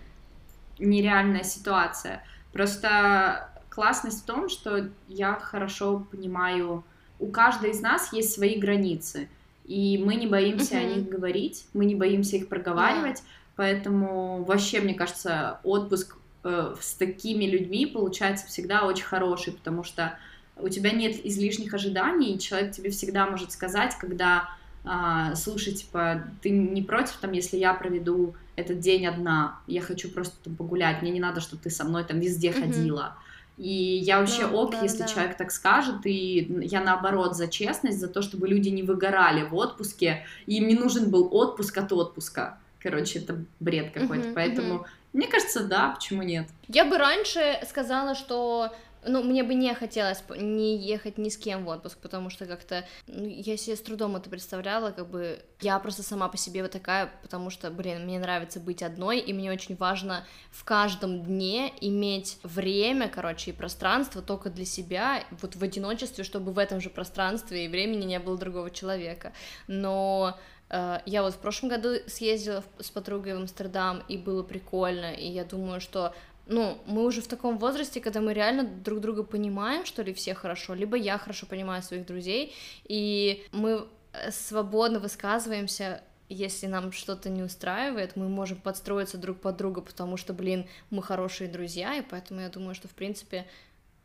нереальная 0.79 1.43
ситуация. 1.43 2.23
Просто 2.51 3.49
классность 3.69 4.23
в 4.23 4.25
том, 4.25 4.49
что 4.49 4.89
я 5.07 5.33
хорошо 5.35 6.05
понимаю, 6.11 6.83
у 7.19 7.27
каждой 7.27 7.71
из 7.71 7.81
нас 7.81 8.13
есть 8.13 8.33
свои 8.33 8.59
границы. 8.59 9.29
и 9.65 9.97
мы 10.03 10.15
не 10.15 10.27
боимся 10.27 10.77
о 10.77 10.83
них 10.83 11.07
говорить, 11.07 11.65
мы 11.73 11.85
не 11.85 11.95
боимся 11.95 12.35
их 12.35 12.49
проговаривать, 12.49 13.23
поэтому 13.55 14.43
вообще, 14.43 14.81
мне 14.81 14.93
кажется, 14.93 15.59
отпуск 15.63 16.17
э, 16.43 16.75
с 16.81 16.93
такими 16.95 17.45
людьми 17.45 17.85
получается 17.85 18.45
всегда 18.47 18.85
очень 18.85 19.05
хороший, 19.05 19.53
потому 19.53 19.83
что 19.83 20.17
у 20.57 20.69
тебя 20.69 20.91
нет 20.91 21.25
излишних 21.25 21.73
ожиданий, 21.73 22.33
и 22.35 22.39
человек 22.39 22.71
тебе 22.71 22.89
всегда 22.89 23.25
может 23.27 23.51
сказать, 23.51 23.95
когда, 23.99 24.49
а, 24.85 25.35
слушай, 25.35 25.73
типа, 25.73 26.23
ты 26.41 26.49
не 26.49 26.81
против, 26.81 27.17
там, 27.17 27.31
если 27.31 27.57
я 27.57 27.73
проведу 27.73 28.35
этот 28.55 28.79
день 28.79 29.07
одна, 29.07 29.59
я 29.67 29.81
хочу 29.81 30.09
просто 30.09 30.35
там 30.43 30.55
погулять, 30.55 31.01
мне 31.01 31.11
не 31.11 31.19
надо, 31.19 31.41
чтобы 31.41 31.63
ты 31.63 31.69
со 31.69 31.83
мной 31.83 32.03
там 32.03 32.19
везде 32.19 32.51
ходила. 32.51 33.15
И 33.57 33.67
я 33.67 34.19
вообще 34.19 34.47
Да, 34.47 34.51
ок, 34.51 34.71
да, 34.71 34.81
если 34.81 34.99
да. 34.99 35.07
человек 35.07 35.37
так 35.37 35.51
скажет, 35.51 36.05
и 36.05 36.47
я 36.61 36.81
наоборот 36.81 37.35
за 37.35 37.47
честность, 37.47 37.99
за 37.99 38.07
то, 38.07 38.21
чтобы 38.21 38.47
люди 38.47 38.69
не 38.69 38.81
выгорали 38.81 39.43
в 39.43 39.53
отпуске, 39.55 40.25
им 40.47 40.67
не 40.67 40.75
нужен 40.75 41.11
был 41.11 41.29
отпуск 41.31 41.77
от 41.77 41.91
отпуска. 41.93 42.57
Короче, 42.79 43.19
это 43.19 43.43
бред 43.59 43.91
какой-то, 43.93 44.25
Мгм, 44.25 44.33
поэтому 44.33 44.73
мгм. 44.75 44.85
мне 45.13 45.27
кажется, 45.27 45.63
да, 45.63 45.89
почему 45.89 46.23
нет? 46.23 46.47
Я 46.67 46.85
бы 46.85 46.97
раньше 46.97 47.59
сказала, 47.69 48.15
что 48.15 48.73
ну, 49.05 49.23
мне 49.23 49.43
бы 49.43 49.53
не 49.53 49.73
хотелось 49.73 50.23
не 50.37 50.77
ехать 50.77 51.17
ни 51.17 51.29
с 51.29 51.37
кем 51.37 51.65
в 51.65 51.69
отпуск, 51.69 51.97
потому 51.99 52.29
что 52.29 52.45
как-то 52.45 52.85
ну, 53.07 53.25
я 53.25 53.57
себе 53.57 53.75
с 53.75 53.81
трудом 53.81 54.15
это 54.15 54.29
представляла, 54.29 54.91
как 54.91 55.09
бы 55.09 55.39
я 55.61 55.79
просто 55.79 56.03
сама 56.03 56.29
по 56.29 56.37
себе 56.37 56.61
вот 56.61 56.71
такая, 56.71 57.09
потому 57.21 57.49
что, 57.49 57.69
блин, 57.71 58.03
мне 58.03 58.19
нравится 58.19 58.59
быть 58.59 58.83
одной, 58.83 59.19
и 59.19 59.33
мне 59.33 59.51
очень 59.51 59.75
важно 59.75 60.25
в 60.51 60.63
каждом 60.63 61.23
дне 61.23 61.73
иметь 61.81 62.37
время, 62.43 63.09
короче, 63.09 63.51
и 63.51 63.53
пространство 63.53 64.21
только 64.21 64.49
для 64.49 64.65
себя, 64.65 65.23
вот 65.41 65.55
в 65.55 65.63
одиночестве, 65.63 66.23
чтобы 66.23 66.51
в 66.51 66.59
этом 66.59 66.81
же 66.81 66.89
пространстве 66.89 67.65
и 67.65 67.67
времени 67.67 68.05
не 68.05 68.19
было 68.19 68.37
другого 68.37 68.69
человека. 68.71 69.33
Но 69.67 70.37
э, 70.69 70.99
я 71.05 71.23
вот 71.23 71.33
в 71.33 71.37
прошлом 71.37 71.69
году 71.69 71.95
съездила 72.07 72.63
с 72.79 72.89
подругой 72.89 73.33
в 73.35 73.37
Амстердам, 73.37 74.03
и 74.07 74.17
было 74.17 74.43
прикольно, 74.43 75.13
и 75.13 75.27
я 75.27 75.43
думаю, 75.45 75.81
что 75.81 76.13
ну, 76.47 76.81
мы 76.85 77.05
уже 77.05 77.21
в 77.21 77.27
таком 77.27 77.57
возрасте, 77.57 78.01
когда 78.01 78.19
мы 78.21 78.33
реально 78.33 78.63
друг 78.63 78.99
друга 78.99 79.23
понимаем, 79.23 79.85
что 79.85 80.01
ли, 80.01 80.13
все 80.13 80.33
хорошо, 80.33 80.73
либо 80.73 80.97
я 80.97 81.17
хорошо 81.17 81.45
понимаю 81.45 81.81
своих 81.83 82.05
друзей, 82.05 82.53
и 82.83 83.45
мы 83.51 83.87
э, 84.13 84.31
свободно 84.31 84.99
высказываемся, 84.99 86.03
если 86.29 86.67
нам 86.67 86.91
что-то 86.91 87.29
не 87.29 87.43
устраивает, 87.43 88.15
мы 88.15 88.27
можем 88.27 88.57
подстроиться 88.57 89.17
друг 89.17 89.39
под 89.39 89.55
друга, 89.57 89.81
потому 89.81 90.17
что, 90.17 90.33
блин, 90.33 90.67
мы 90.89 91.01
хорошие 91.03 91.49
друзья, 91.49 91.95
и 91.95 92.01
поэтому 92.01 92.41
я 92.41 92.49
думаю, 92.49 92.75
что, 92.75 92.87
в 92.87 92.91
принципе, 92.91 93.45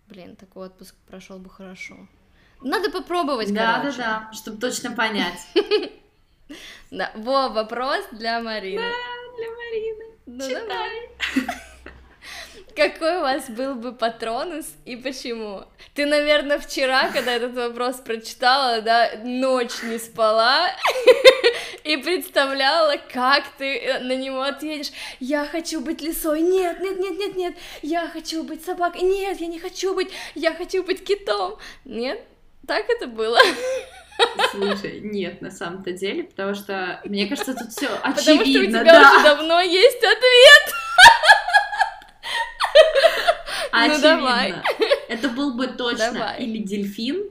блин, 0.09 0.37
такой 0.37 0.66
отпуск 0.66 0.94
прошел 1.07 1.38
бы 1.38 1.51
хорошо. 1.51 1.96
Надо 2.61 2.90
попробовать, 2.90 3.53
Да, 3.55 3.81
короче. 3.81 3.98
да, 3.98 4.29
да, 4.31 4.33
чтобы 4.33 4.59
точно 4.59 4.92
понять. 4.92 5.38
Да. 6.90 7.12
Во, 7.14 7.51
вопрос 7.51 8.03
для 8.12 8.40
Марины. 8.40 8.81
Для 9.37 9.51
Марины. 9.51 10.05
Ну, 10.24 10.48
давай. 10.48 11.11
Какой 12.79 13.17
у 13.17 13.23
вас 13.23 13.51
был 13.51 13.75
бы 13.75 13.91
патронус 13.91 14.67
и 14.85 14.95
почему? 14.95 15.64
Ты, 15.95 16.07
наверное, 16.07 16.61
вчера, 16.61 17.09
когда 17.09 17.33
этот 17.33 17.57
вопрос 17.57 17.97
прочитала, 17.97 18.81
да, 18.83 19.11
ночь 19.25 19.83
не 19.83 19.99
спала 19.99 20.69
и 21.83 21.97
представляла, 21.97 22.95
как 23.12 23.43
ты 23.59 23.79
э, 23.79 23.99
на 23.99 24.14
него 24.14 24.43
ответишь. 24.43 24.93
Я 25.19 25.45
хочу 25.45 25.81
быть 25.81 26.03
лисой. 26.03 26.41
Нет, 26.41 26.79
нет, 26.79 27.01
нет, 27.01 27.19
нет, 27.19 27.35
нет. 27.35 27.55
Я 27.83 28.07
хочу 28.07 28.45
быть 28.45 28.64
собакой. 28.64 29.01
Нет, 29.01 29.41
я 29.41 29.49
не 29.49 29.59
хочу 29.59 29.93
быть. 29.93 30.12
Я 30.37 30.55
хочу 30.55 30.85
быть 30.85 31.05
китом. 31.05 31.59
Нет? 31.85 32.23
Так 32.64 32.88
это 32.88 33.09
было? 33.09 33.41
Слушай, 34.53 35.01
нет, 35.03 35.41
на 35.43 35.51
самом-то 35.51 35.91
деле, 35.91 36.23
потому 36.23 36.55
что, 36.55 37.01
мне 37.05 37.27
кажется, 37.27 37.55
тут 37.55 37.73
все 37.73 37.88
Потому 37.88 38.19
что 38.19 38.35
у 38.35 38.41
очевидно, 38.41 38.81
тебя 38.81 38.93
да. 38.93 39.12
уже 39.17 39.25
давно 39.25 39.61
есть 39.62 39.99
ответ. 39.99 40.88
Ну, 43.72 43.78
Очевидно. 43.78 44.00
давай. 44.02 44.54
Это 45.09 45.28
был 45.28 45.54
бы 45.54 45.66
точно 45.68 46.35
или 46.38 46.59
дельфин, 46.59 47.31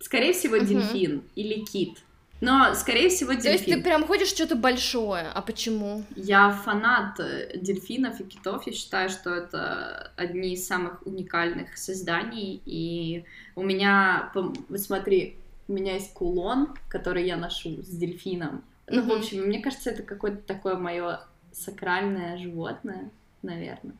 скорее 0.00 0.32
всего, 0.32 0.56
дельфин, 0.58 1.22
или 1.34 1.64
кит. 1.64 1.98
Но, 2.42 2.74
скорее 2.74 3.08
всего, 3.08 3.30
То 3.32 3.48
есть 3.50 3.64
ты 3.64 3.70
дельфин. 3.70 3.82
прям 3.82 4.04
хочешь 4.06 4.28
что-то 4.28 4.56
большое, 4.56 5.26
а 5.34 5.40
почему? 5.40 6.04
Я 6.16 6.50
фанат 6.52 7.18
э, 7.18 7.56
дельфинов 7.56 8.20
и 8.20 8.24
китов. 8.24 8.66
Я 8.66 8.74
считаю, 8.74 9.08
что 9.08 9.34
это 9.34 10.12
одни 10.16 10.52
из 10.52 10.66
самых 10.66 11.06
уникальных 11.06 11.78
созданий. 11.78 12.60
И 12.66 13.24
у 13.54 13.62
меня, 13.62 14.30
вот 14.34 14.58
смотри, 14.78 15.36
у 15.66 15.72
меня 15.72 15.94
есть 15.94 16.12
кулон, 16.12 16.74
который 16.90 17.24
я 17.26 17.38
ношу 17.38 17.82
с 17.82 17.88
дельфином. 17.88 18.62
Ну, 18.86 19.00
в 19.00 19.06
Мгм. 19.06 19.16
общем, 19.18 19.42
мне 19.44 19.60
кажется, 19.60 19.88
это 19.90 20.02
какое-то 20.02 20.42
такое 20.46 20.76
мое 20.76 21.20
сакральное 21.52 22.36
животное, 22.36 23.10
наверное. 23.40 23.94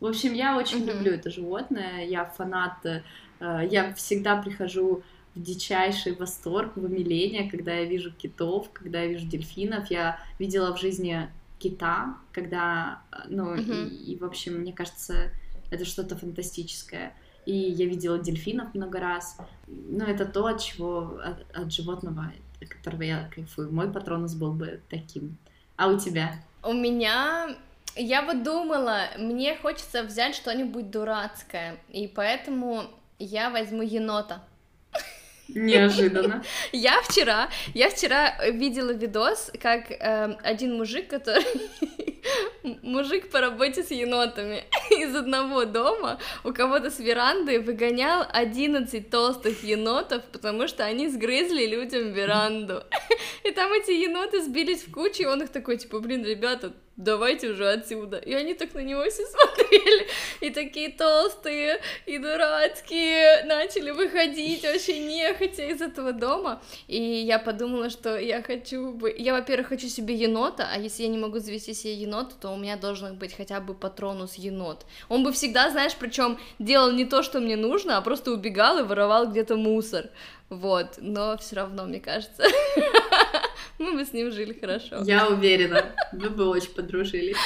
В 0.00 0.06
общем, 0.06 0.32
я 0.32 0.56
очень 0.56 0.78
Мгм. 0.78 0.88
люблю 0.88 1.12
это 1.12 1.30
животное. 1.30 2.04
Я 2.06 2.24
фанат. 2.24 2.84
э, 2.84 3.02
Я 3.70 3.94
всегда 3.94 4.36
прихожу 4.42 5.02
в 5.34 5.40
дичайший 5.42 6.14
восторг, 6.14 6.76
в 6.76 6.84
умиление, 6.84 7.50
когда 7.50 7.72
я 7.72 7.84
вижу 7.86 8.12
китов, 8.12 8.68
когда 8.72 9.00
я 9.00 9.06
вижу 9.08 9.26
дельфинов. 9.26 9.90
Я 9.90 10.18
видела 10.38 10.76
в 10.76 10.80
жизни 10.80 11.28
кита, 11.58 12.16
когда, 12.32 13.00
э, 13.12 13.16
ну, 13.28 13.54
Мгм. 13.54 13.72
и, 13.88 14.12
и, 14.12 14.18
в 14.18 14.24
общем, 14.24 14.54
мне 14.60 14.72
кажется, 14.72 15.30
это 15.70 15.84
что-то 15.86 16.16
фантастическое. 16.16 17.14
И 17.46 17.54
я 17.56 17.86
видела 17.86 18.18
дельфинов 18.18 18.74
много 18.74 19.00
раз. 19.00 19.38
Но 19.66 20.04
это 20.04 20.26
то, 20.26 20.46
от 20.46 20.60
чего, 20.60 21.18
от, 21.24 21.56
от 21.56 21.72
животного, 21.72 22.32
от 22.60 22.68
которого 22.68 23.02
я 23.02 23.30
кайфую. 23.34 23.72
Мой 23.72 23.90
патронус 23.90 24.34
был 24.34 24.52
бы 24.52 24.80
таким. 24.90 25.36
А 25.76 25.88
у 25.88 25.98
тебя? 25.98 26.34
У 26.62 26.72
меня... 26.74 27.56
Я 27.96 28.22
вот 28.22 28.42
думала, 28.42 29.08
мне 29.18 29.56
хочется 29.56 30.02
взять 30.02 30.34
что-нибудь 30.34 30.90
дурацкое, 30.90 31.78
и 31.90 32.06
поэтому 32.06 32.84
я 33.18 33.50
возьму 33.50 33.82
енота. 33.82 34.42
Неожиданно. 35.54 36.44
Я 36.72 37.02
вчера, 37.02 37.50
я 37.74 37.90
вчера 37.90 38.36
видела 38.50 38.92
видос, 38.92 39.50
как 39.60 39.90
эм, 39.90 40.38
один 40.42 40.76
мужик, 40.76 41.08
который 41.08 41.44
мужик 42.82 43.30
по 43.30 43.40
работе 43.40 43.82
с 43.82 43.90
енотами 43.90 44.64
из 44.90 45.14
одного 45.14 45.64
дома 45.64 46.18
у 46.44 46.52
кого-то 46.52 46.90
с 46.90 46.98
веранды 46.98 47.60
выгонял 47.60 48.24
11 48.32 49.10
толстых 49.10 49.64
енотов, 49.64 50.22
потому 50.32 50.68
что 50.68 50.84
они 50.84 51.08
сгрызли 51.08 51.66
людям 51.66 52.12
веранду. 52.12 52.84
И 53.44 53.50
там 53.50 53.72
эти 53.72 53.90
еноты 53.90 54.42
сбились 54.42 54.84
в 54.84 54.92
кучу, 54.92 55.22
и 55.22 55.26
он 55.26 55.42
их 55.42 55.50
такой, 55.50 55.78
типа, 55.78 56.00
блин, 56.00 56.24
ребята, 56.24 56.72
давайте 57.00 57.48
уже 57.48 57.68
отсюда. 57.68 58.18
И 58.18 58.32
они 58.32 58.54
так 58.54 58.74
на 58.74 58.80
него 58.80 59.02
все 59.10 59.24
смотрели, 59.26 60.06
и 60.40 60.50
такие 60.50 60.90
толстые, 60.90 61.80
и 62.06 62.18
дурацкие, 62.18 63.44
начали 63.44 63.90
выходить 63.90 64.62
вообще 64.62 64.98
нехотя 64.98 65.64
из 65.64 65.80
этого 65.80 66.12
дома. 66.12 66.62
И 66.88 67.00
я 67.00 67.38
подумала, 67.38 67.90
что 67.90 68.18
я 68.18 68.42
хочу 68.42 68.92
бы... 68.92 69.14
Я, 69.16 69.32
во-первых, 69.32 69.68
хочу 69.68 69.88
себе 69.88 70.14
енота, 70.14 70.68
а 70.72 70.78
если 70.78 71.02
я 71.04 71.08
не 71.08 71.18
могу 71.18 71.38
завести 71.38 71.74
себе 71.74 71.94
енота, 71.94 72.34
то 72.40 72.50
у 72.50 72.56
меня 72.56 72.76
должен 72.76 73.16
быть 73.16 73.34
хотя 73.34 73.60
бы 73.60 73.74
патронус 73.74 74.34
енот. 74.34 74.84
Он 75.08 75.24
бы 75.24 75.32
всегда, 75.32 75.70
знаешь, 75.70 75.96
причем 75.98 76.38
делал 76.58 76.92
не 76.92 77.04
то, 77.04 77.22
что 77.22 77.40
мне 77.40 77.56
нужно, 77.56 77.96
а 77.96 78.02
просто 78.02 78.32
убегал 78.32 78.78
и 78.78 78.82
воровал 78.82 79.28
где-то 79.28 79.56
мусор. 79.56 80.10
Вот, 80.50 80.98
но 80.98 81.38
все 81.38 81.56
равно, 81.56 81.84
мне 81.84 82.00
кажется, 82.00 82.42
мы 83.90 83.94
бы 83.94 84.04
с 84.04 84.12
ним 84.12 84.30
жили 84.30 84.52
хорошо. 84.52 85.02
Я 85.04 85.28
уверена, 85.28 85.92
вы 86.12 86.30
бы 86.30 86.46
очень 86.46 86.72
подружились. 86.72 87.36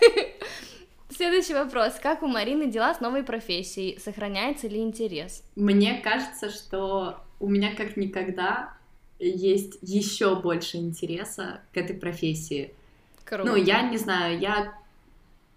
Следующий 1.08 1.54
вопрос. 1.54 1.94
Как 2.02 2.22
у 2.24 2.26
Марины 2.26 2.66
дела 2.66 2.92
с 2.92 3.00
новой 3.00 3.22
профессией? 3.22 3.98
Сохраняется 4.00 4.66
ли 4.66 4.80
интерес? 4.80 5.44
Мне 5.54 6.00
кажется, 6.02 6.50
что 6.50 7.20
у 7.38 7.48
меня 7.48 7.74
как 7.76 7.96
никогда 7.96 8.74
есть 9.20 9.78
еще 9.80 10.34
больше 10.34 10.78
интереса 10.78 11.60
к 11.72 11.76
этой 11.76 11.94
профессии. 11.94 12.74
Круто. 13.24 13.48
Ну, 13.48 13.56
я 13.56 13.82
не 13.82 13.96
знаю, 13.96 14.40
я 14.40 14.74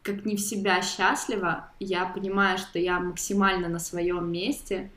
как 0.04 0.24
не 0.24 0.36
в 0.38 0.40
себя 0.40 0.82
счастлива, 0.84 1.72
я 1.80 2.06
понимаю, 2.06 2.60
что 2.60 2.78
я 2.78 3.00
максимально 3.00 3.68
на 3.68 3.80
своем 3.80 4.32
месте, 4.32 4.92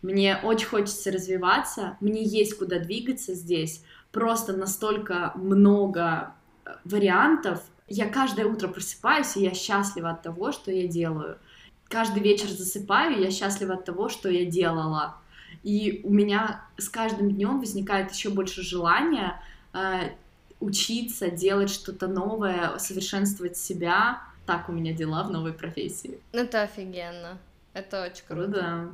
мне 0.00 0.38
очень 0.42 0.68
хочется 0.68 1.10
развиваться, 1.10 1.98
мне 2.00 2.22
есть 2.22 2.56
куда 2.56 2.78
двигаться 2.78 3.34
здесь, 3.34 3.82
просто 4.14 4.52
настолько 4.52 5.32
много 5.34 6.32
э, 6.64 6.70
вариантов. 6.84 7.60
Я 7.88 8.08
каждое 8.08 8.46
утро 8.46 8.68
просыпаюсь, 8.68 9.36
и 9.36 9.42
я 9.42 9.52
счастлива 9.52 10.10
от 10.10 10.22
того, 10.22 10.52
что 10.52 10.70
я 10.70 10.86
делаю. 10.86 11.36
Каждый 11.88 12.22
вечер 12.22 12.48
засыпаю, 12.48 13.16
и 13.16 13.22
я 13.22 13.30
счастлива 13.30 13.74
от 13.74 13.84
того, 13.84 14.08
что 14.08 14.30
я 14.30 14.46
делала. 14.46 15.16
И 15.64 16.00
у 16.04 16.12
меня 16.12 16.64
с 16.78 16.88
каждым 16.88 17.32
днем 17.32 17.58
возникает 17.58 18.12
еще 18.12 18.30
больше 18.30 18.62
желания 18.62 19.42
э, 19.72 20.10
учиться, 20.60 21.30
делать 21.30 21.70
что-то 21.70 22.06
новое, 22.06 22.78
совершенствовать 22.78 23.56
себя. 23.56 24.22
Так 24.46 24.68
у 24.68 24.72
меня 24.72 24.92
дела 24.92 25.24
в 25.24 25.30
новой 25.30 25.52
профессии. 25.52 26.20
Это 26.32 26.62
офигенно. 26.62 27.38
Это 27.74 28.04
очень 28.04 28.24
Ну 28.28 28.34
круто. 28.36 28.48
да. 28.48 28.88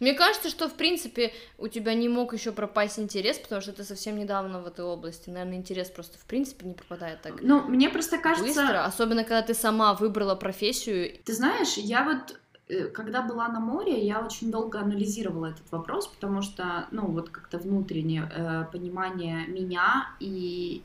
Мне 0.00 0.14
кажется, 0.14 0.48
что 0.48 0.68
в 0.68 0.74
принципе 0.74 1.32
у 1.58 1.68
тебя 1.68 1.94
не 1.94 2.08
мог 2.08 2.32
еще 2.32 2.52
пропасть 2.52 2.98
интерес, 2.98 3.38
потому 3.38 3.60
что 3.60 3.72
ты 3.72 3.84
совсем 3.84 4.18
недавно 4.18 4.60
в 4.60 4.66
этой 4.66 4.84
области. 4.84 5.30
Наверное, 5.30 5.56
интерес 5.56 5.90
просто 5.90 6.18
в 6.18 6.24
принципе 6.24 6.66
не 6.66 6.74
пропадает 6.74 7.22
так 7.22 7.42
Ну, 7.42 7.62
мне 7.62 7.88
просто 7.90 8.18
кажется... 8.18 8.46
быстро, 8.46 8.84
особенно 8.84 9.24
когда 9.24 9.42
ты 9.42 9.54
сама 9.54 9.94
выбрала 9.94 10.34
профессию. 10.34 11.18
Ты 11.24 11.34
знаешь, 11.34 11.76
я 11.76 12.04
вот, 12.04 12.40
э, 12.68 12.88
когда 12.88 13.22
была 13.22 13.48
на 13.48 13.60
море, 13.60 14.04
я 14.04 14.20
очень 14.20 14.50
долго 14.50 14.80
анализировала 14.80 15.46
этот 15.46 15.70
вопрос, 15.70 16.06
потому 16.06 16.42
что, 16.42 16.86
ну, 16.90 17.06
вот 17.06 17.30
как-то 17.30 17.58
внутреннее 17.58 18.30
э, 18.34 18.64
понимание 18.72 19.46
меня 19.46 20.10
и, 20.20 20.82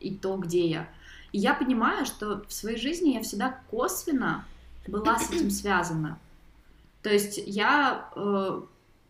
и 0.00 0.14
то, 0.14 0.36
где 0.36 0.66
я. 0.66 0.88
И 1.32 1.38
я 1.38 1.54
понимаю, 1.54 2.06
что 2.06 2.44
в 2.46 2.52
своей 2.52 2.78
жизни 2.78 3.10
я 3.14 3.22
всегда 3.22 3.60
косвенно 3.70 4.44
была 4.86 5.18
с 5.18 5.30
этим 5.30 5.50
связана. 5.50 6.18
То 7.02 7.10
есть 7.10 7.42
я 7.46 8.08
э, 8.14 8.62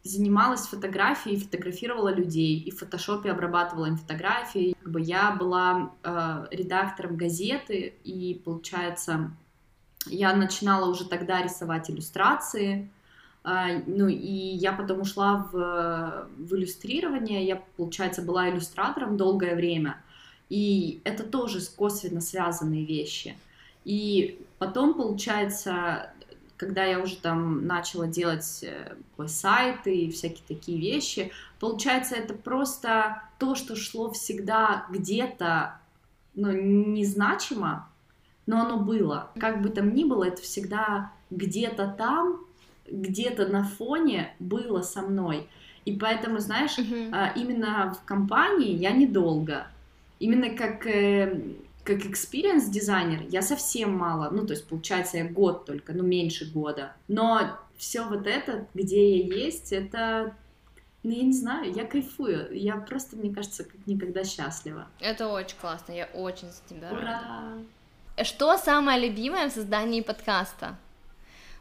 занималась 0.02 0.66
фотографией, 0.66 1.38
фотографировала 1.38 2.12
людей, 2.12 2.58
и 2.58 2.70
в 2.70 2.78
фотошопе 2.78 3.30
обрабатывала 3.30 3.86
им 3.86 3.96
фотографии. 3.96 4.74
Как 4.82 4.92
бы 4.92 5.00
я 5.00 5.32
была 5.32 5.92
э, 6.02 6.46
редактором 6.50 7.16
газеты, 7.16 7.94
и, 8.02 8.40
получается, 8.44 9.30
я 10.06 10.34
начинала 10.34 10.90
уже 10.90 11.06
тогда 11.06 11.42
рисовать 11.42 11.90
иллюстрации, 11.90 12.90
а, 13.44 13.68
ну 13.86 14.06
и 14.08 14.32
я 14.56 14.72
потом 14.72 15.00
ушла 15.00 15.48
в, 15.52 16.28
в 16.38 16.54
иллюстрирование, 16.54 17.44
я, 17.44 17.62
получается, 17.76 18.22
была 18.22 18.48
иллюстратором 18.50 19.16
долгое 19.16 19.56
время, 19.56 19.96
и 20.48 21.00
это 21.04 21.24
тоже 21.24 21.60
косвенно 21.76 22.20
связанные 22.20 22.84
вещи. 22.84 23.36
И 23.84 24.38
потом, 24.58 24.94
получается, 24.94 26.11
когда 26.62 26.84
я 26.84 27.00
уже 27.00 27.16
там 27.16 27.66
начала 27.66 28.06
делать 28.06 28.62
э, 28.62 28.94
сайты 29.26 29.96
и 29.96 30.12
всякие 30.12 30.44
такие 30.46 30.78
вещи, 30.78 31.32
получается, 31.58 32.14
это 32.14 32.34
просто 32.34 33.20
то, 33.40 33.56
что 33.56 33.74
шло 33.74 34.12
всегда 34.12 34.86
где-то, 34.88 35.80
ну, 36.36 36.52
незначимо, 36.52 37.88
но 38.46 38.60
оно 38.60 38.76
было. 38.76 39.32
Как 39.40 39.60
бы 39.60 39.70
там 39.70 39.92
ни 39.92 40.04
было, 40.04 40.22
это 40.22 40.40
всегда 40.40 41.10
где-то 41.30 41.96
там, 41.98 42.38
где-то 42.88 43.48
на 43.48 43.64
фоне 43.64 44.32
было 44.38 44.82
со 44.82 45.02
мной. 45.02 45.48
И 45.84 45.96
поэтому, 45.96 46.38
знаешь, 46.38 46.78
а, 47.10 47.32
именно 47.34 47.92
в 48.00 48.04
компании 48.04 48.70
я 48.72 48.92
недолго. 48.92 49.66
Именно 50.20 50.50
как, 50.50 50.86
э, 50.86 51.42
как 51.84 51.98
experience 51.98 52.70
дизайнер 52.70 53.22
я 53.28 53.42
совсем 53.42 53.96
мало. 53.96 54.30
Ну, 54.30 54.46
то 54.46 54.52
есть, 54.52 54.66
получается, 54.66 55.18
я 55.18 55.24
год 55.24 55.64
только, 55.64 55.92
ну, 55.92 56.02
меньше 56.02 56.50
года. 56.50 56.94
Но 57.08 57.58
все 57.76 58.02
вот 58.02 58.26
это, 58.26 58.66
где 58.74 59.18
я 59.18 59.44
есть, 59.44 59.72
это, 59.72 60.34
ну, 61.02 61.10
я 61.10 61.22
не 61.22 61.32
знаю, 61.32 61.72
я 61.72 61.84
кайфую. 61.84 62.48
Я 62.52 62.76
просто, 62.76 63.16
мне 63.16 63.34
кажется, 63.34 63.64
как 63.64 63.86
никогда 63.86 64.24
счастлива. 64.24 64.86
Это 65.00 65.28
очень 65.28 65.56
классно, 65.60 65.92
я 65.92 66.06
очень 66.06 66.48
за 66.48 66.62
тебя 66.68 66.90
рада. 66.90 67.02
Ура! 68.16 68.24
Что 68.24 68.56
самое 68.58 69.00
любимое 69.00 69.48
в 69.48 69.52
создании 69.52 70.02
подкаста? 70.02 70.76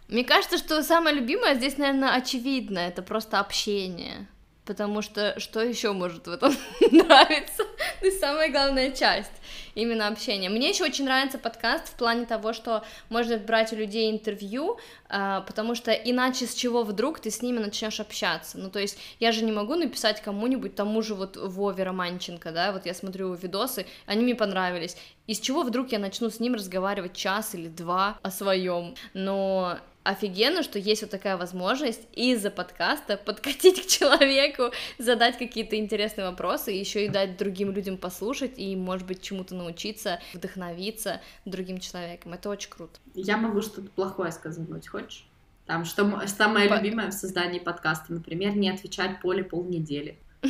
Мне 0.07 0.25
кажется, 0.25 0.57
что 0.57 0.83
самое 0.83 1.15
любимое 1.15 1.55
здесь, 1.55 1.77
наверное, 1.77 2.13
очевидно, 2.13 2.79
это 2.79 3.01
просто 3.01 3.39
общение. 3.39 4.27
Потому 4.71 5.01
что 5.01 5.37
что 5.37 5.61
еще 5.61 5.91
может 5.91 6.27
в 6.27 6.31
этом 6.31 6.55
нравиться? 6.91 7.63
Это 7.99 8.17
самая 8.17 8.49
главная 8.49 8.91
часть, 8.91 9.33
именно 9.75 10.07
общение. 10.07 10.49
Мне 10.49 10.69
еще 10.69 10.85
очень 10.85 11.03
нравится 11.03 11.37
подкаст 11.37 11.89
в 11.89 11.95
плане 11.95 12.25
того, 12.25 12.53
что 12.53 12.81
можно 13.09 13.37
брать 13.37 13.73
у 13.73 13.75
людей 13.75 14.09
интервью, 14.09 14.79
а, 15.09 15.41
потому 15.41 15.75
что 15.75 15.91
иначе 15.91 16.47
с 16.47 16.55
чего 16.55 16.83
вдруг 16.83 17.19
ты 17.19 17.31
с 17.31 17.41
ними 17.41 17.59
начнешь 17.59 17.99
общаться. 17.99 18.57
Ну, 18.57 18.69
то 18.69 18.79
есть 18.79 18.97
я 19.19 19.33
же 19.33 19.43
не 19.43 19.51
могу 19.51 19.75
написать 19.75 20.21
кому-нибудь, 20.21 20.73
тому 20.73 21.01
же 21.01 21.15
вот 21.15 21.35
Вове 21.35 21.83
Романченко, 21.83 22.53
да, 22.53 22.71
вот 22.71 22.85
я 22.85 22.93
смотрю 22.93 23.25
его 23.25 23.35
видосы, 23.35 23.85
они 24.05 24.23
мне 24.23 24.35
понравились. 24.35 24.95
Из 25.27 25.41
чего 25.41 25.63
вдруг 25.63 25.91
я 25.91 25.99
начну 25.99 26.29
с 26.29 26.39
ним 26.39 26.53
разговаривать 26.53 27.13
час 27.13 27.55
или 27.55 27.67
два 27.67 28.17
о 28.23 28.31
своем? 28.31 28.95
Но 29.13 29.79
офигенно, 30.03 30.63
что 30.63 30.79
есть 30.79 31.01
вот 31.01 31.11
такая 31.11 31.37
возможность 31.37 32.01
из-за 32.13 32.49
подкаста 32.51 33.17
подкатить 33.17 33.85
к 33.85 33.87
человеку, 33.87 34.71
задать 34.97 35.37
какие-то 35.37 35.75
интересные 35.77 36.29
вопросы, 36.29 36.71
еще 36.71 37.05
и 37.05 37.09
дать 37.09 37.37
другим 37.37 37.71
людям 37.71 37.97
послушать 37.97 38.57
и, 38.57 38.75
может 38.75 39.07
быть, 39.07 39.21
чему-то 39.21 39.55
научиться, 39.55 40.19
вдохновиться 40.33 41.21
другим 41.45 41.79
человеком. 41.79 42.33
Это 42.33 42.49
очень 42.49 42.69
круто. 42.69 42.99
Я 43.13 43.37
могу 43.37 43.61
что-то 43.61 43.89
плохое 43.89 44.31
сказать, 44.31 44.87
хочешь? 44.87 45.25
Там, 45.65 45.85
что 45.85 46.21
самое 46.27 46.67
По- 46.67 46.75
любимое 46.75 47.11
в 47.11 47.13
создании 47.13 47.59
подкаста, 47.59 48.13
например, 48.13 48.55
не 48.55 48.69
отвечать 48.69 49.21
Поле 49.21 49.43
полнедели. 49.43 50.17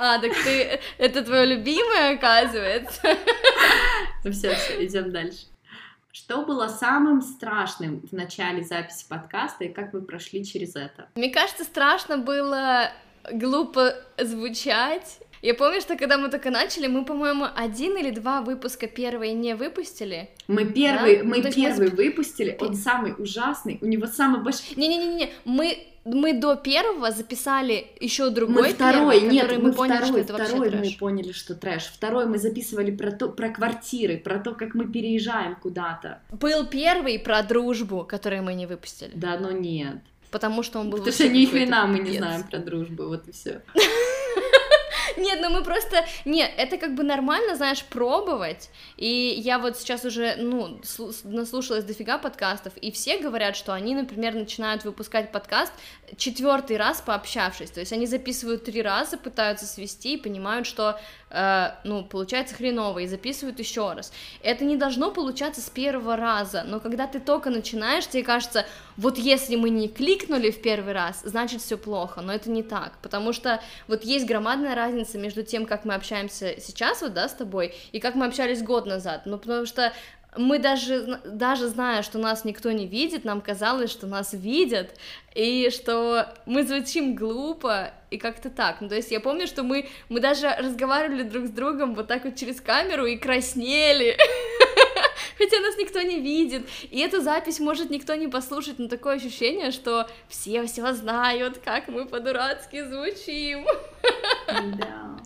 А, 0.00 0.20
так 0.20 0.30
ты... 0.44 0.78
Это 0.98 1.24
твое 1.24 1.44
любимое, 1.44 2.14
оказывается? 2.14 3.00
Ну 4.24 4.32
все, 4.32 4.54
все, 4.54 4.84
идем 4.84 5.10
дальше. 5.10 5.46
Что 6.12 6.44
было 6.44 6.68
самым 6.68 7.20
страшным 7.20 8.00
в 8.00 8.12
начале 8.12 8.64
записи 8.64 9.06
подкаста 9.08 9.64
и 9.64 9.72
как 9.72 9.92
вы 9.92 10.02
прошли 10.02 10.44
через 10.44 10.74
это? 10.74 11.08
Мне 11.14 11.30
кажется, 11.30 11.64
страшно 11.64 12.18
было 12.18 12.90
глупо 13.30 13.94
звучать. 14.18 15.20
Я 15.42 15.54
помню, 15.54 15.80
что 15.80 15.96
когда 15.96 16.18
мы 16.18 16.30
только 16.30 16.50
начали, 16.50 16.86
мы, 16.88 17.04
по-моему, 17.04 17.46
один 17.54 17.96
или 17.96 18.10
два 18.10 18.40
выпуска 18.42 18.86
первые 18.86 19.34
не 19.34 19.54
выпустили. 19.54 20.30
Мы 20.48 20.64
первый, 20.64 21.18
Да? 21.18 21.24
мы 21.24 21.36
Ну, 21.38 21.42
мы 21.44 21.52
первый 21.52 21.90
выпустили, 21.90 22.56
он 22.60 22.74
самый 22.74 23.14
ужасный, 23.18 23.78
у 23.80 23.86
него 23.86 24.06
самый 24.06 24.42
большой. 24.42 24.76
Не-не-не, 24.76 25.30
мы 25.44 25.78
мы 26.04 26.32
до 26.32 26.54
первого 26.56 27.10
записали 27.10 27.88
еще 28.00 28.30
другой 28.30 28.62
Мы 28.62 28.68
второй, 28.70 29.20
первый, 29.20 29.30
нет, 29.34 29.50
мы 29.58 29.58
мы 29.58 29.72
поняли, 29.74 29.96
второй, 29.98 30.08
что 30.24 30.34
это 30.34 30.44
второй 30.44 30.70
мы 30.70 30.78
трэш. 30.78 30.96
поняли, 30.98 31.32
что 31.32 31.54
трэш. 31.54 31.82
Второй 31.84 32.24
мы 32.26 32.38
записывали 32.38 32.90
про 32.90 33.10
то, 33.10 33.28
про 33.28 33.50
квартиры, 33.50 34.16
про 34.16 34.38
то, 34.38 34.54
как 34.54 34.74
мы 34.74 34.86
переезжаем 34.90 35.56
куда-то. 35.56 36.22
Был 36.32 36.66
первый 36.66 37.18
про 37.18 37.42
дружбу, 37.42 38.04
который 38.08 38.40
мы 38.40 38.54
не 38.54 38.64
выпустили, 38.66 39.10
Да, 39.14 39.38
но 39.38 39.50
нет. 39.50 39.96
потому 40.30 40.62
что 40.62 40.78
он 40.80 40.88
был 40.88 40.98
Потому 40.98 41.12
что 41.14 41.28
ни 41.28 41.44
хрена 41.44 41.86
мы 41.86 41.98
не 41.98 42.16
знаем 42.16 42.42
про 42.44 42.58
дружбу, 42.58 43.04
вот 43.08 43.28
и 43.28 43.32
все. 43.32 43.60
Нет, 45.16 45.38
ну 45.40 45.50
мы 45.50 45.62
просто... 45.62 46.04
Нет, 46.24 46.50
это 46.56 46.76
как 46.76 46.94
бы 46.94 47.02
нормально, 47.02 47.56
знаешь, 47.56 47.84
пробовать. 47.84 48.70
И 48.96 49.06
я 49.06 49.58
вот 49.58 49.78
сейчас 49.78 50.04
уже, 50.04 50.36
ну, 50.36 50.80
слу- 50.82 51.14
наслушалась 51.24 51.84
дофига 51.84 52.18
подкастов, 52.18 52.76
и 52.76 52.90
все 52.90 53.18
говорят, 53.18 53.56
что 53.56 53.72
они, 53.72 53.94
например, 53.94 54.34
начинают 54.34 54.84
выпускать 54.84 55.32
подкаст 55.32 55.72
четвертый 56.16 56.76
раз 56.76 57.00
пообщавшись. 57.00 57.70
То 57.70 57.80
есть 57.80 57.92
они 57.92 58.06
записывают 58.06 58.64
три 58.64 58.82
раза, 58.82 59.16
пытаются 59.16 59.66
свести 59.66 60.14
и 60.14 60.16
понимают, 60.16 60.66
что, 60.66 60.98
э, 61.30 61.70
ну, 61.84 62.04
получается 62.04 62.54
хреново, 62.54 63.00
и 63.00 63.06
записывают 63.06 63.58
еще 63.58 63.92
раз. 63.92 64.12
Это 64.42 64.64
не 64.64 64.76
должно 64.76 65.10
получаться 65.10 65.60
с 65.60 65.70
первого 65.70 66.16
раза, 66.16 66.64
но 66.64 66.80
когда 66.80 67.06
ты 67.06 67.20
только 67.20 67.50
начинаешь, 67.50 68.06
тебе 68.06 68.22
кажется, 68.22 68.66
вот 68.98 69.16
если 69.16 69.56
мы 69.56 69.70
не 69.70 69.88
кликнули 69.88 70.50
в 70.50 70.60
первый 70.60 70.92
раз, 70.92 71.22
значит 71.24 71.62
все 71.62 71.78
плохо, 71.78 72.20
но 72.20 72.34
это 72.34 72.50
не 72.50 72.64
так, 72.64 72.98
потому 73.00 73.32
что 73.32 73.62
вот 73.86 74.04
есть 74.04 74.26
громадная 74.26 74.74
разница 74.74 75.18
между 75.18 75.44
тем, 75.44 75.66
как 75.66 75.84
мы 75.84 75.94
общаемся 75.94 76.56
сейчас 76.60 77.00
вот, 77.00 77.14
да, 77.14 77.28
с 77.28 77.32
тобой, 77.32 77.74
и 77.92 78.00
как 78.00 78.16
мы 78.16 78.26
общались 78.26 78.62
год 78.62 78.86
назад, 78.86 79.22
ну, 79.24 79.38
потому 79.38 79.66
что 79.66 79.92
мы 80.36 80.58
даже, 80.58 81.20
даже 81.24 81.68
зная, 81.68 82.02
что 82.02 82.18
нас 82.18 82.44
никто 82.44 82.70
не 82.70 82.86
видит, 82.86 83.24
нам 83.24 83.40
казалось, 83.40 83.90
что 83.90 84.06
нас 84.06 84.32
видят, 84.32 84.94
и 85.34 85.70
что 85.70 86.28
мы 86.44 86.64
звучим 86.64 87.14
глупо, 87.14 87.92
и 88.10 88.18
как-то 88.18 88.50
так. 88.50 88.80
Ну, 88.80 88.88
то 88.88 88.94
есть 88.94 89.10
я 89.10 89.20
помню, 89.20 89.46
что 89.46 89.62
мы, 89.62 89.88
мы 90.08 90.20
даже 90.20 90.48
разговаривали 90.58 91.22
друг 91.22 91.46
с 91.46 91.50
другом 91.50 91.94
вот 91.94 92.08
так 92.08 92.24
вот 92.24 92.36
через 92.36 92.60
камеру 92.60 93.06
и 93.06 93.16
краснели, 93.16 94.16
хотя 95.38 95.60
нас 95.60 95.76
никто 95.78 96.02
не 96.02 96.20
видит, 96.20 96.68
и 96.90 96.98
эту 97.00 97.22
запись 97.22 97.60
может 97.60 97.90
никто 97.90 98.14
не 98.14 98.28
послушать, 98.28 98.78
но 98.78 98.88
такое 98.88 99.16
ощущение, 99.16 99.70
что 99.70 100.08
все 100.28 100.66
все 100.66 100.92
знают, 100.92 101.58
как 101.58 101.88
мы 101.88 102.06
по-дурацки 102.06 102.84
звучим. 102.84 103.64
Да. 104.46 105.18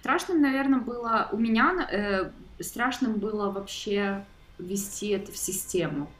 Страшным, 0.00 0.40
наверное, 0.40 0.80
было 0.80 1.28
у 1.32 1.36
меня, 1.36 1.88
э, 1.90 2.30
страшным 2.62 3.14
было 3.14 3.50
вообще 3.50 4.24
ввести 4.58 5.08
это 5.08 5.32
в 5.32 5.36
систему. 5.36 6.10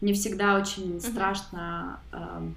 Мне 0.00 0.14
всегда 0.14 0.56
очень 0.56 1.00
страшно 1.00 2.00
эм, 2.12 2.56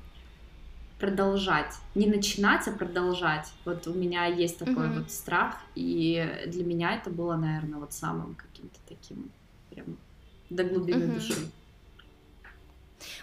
продолжать. 0.99 1.73
Не 1.93 2.07
начинать, 2.07 2.67
а 2.67 2.71
продолжать. 2.71 3.51
Вот 3.65 3.87
у 3.87 3.93
меня 3.93 4.25
есть 4.25 4.57
такой 4.57 4.87
Мгм. 4.87 5.01
вот 5.01 5.11
страх, 5.11 5.57
и 5.75 6.27
для 6.47 6.63
меня 6.63 6.95
это 6.95 7.09
было, 7.09 7.35
наверное, 7.35 7.79
вот 7.79 7.93
самым 7.93 8.35
каким-то 8.35 8.79
таким 8.87 9.29
прям 9.69 9.97
до 10.49 10.63
глубины 10.63 11.05
Мгм. 11.05 11.13
души. 11.15 11.35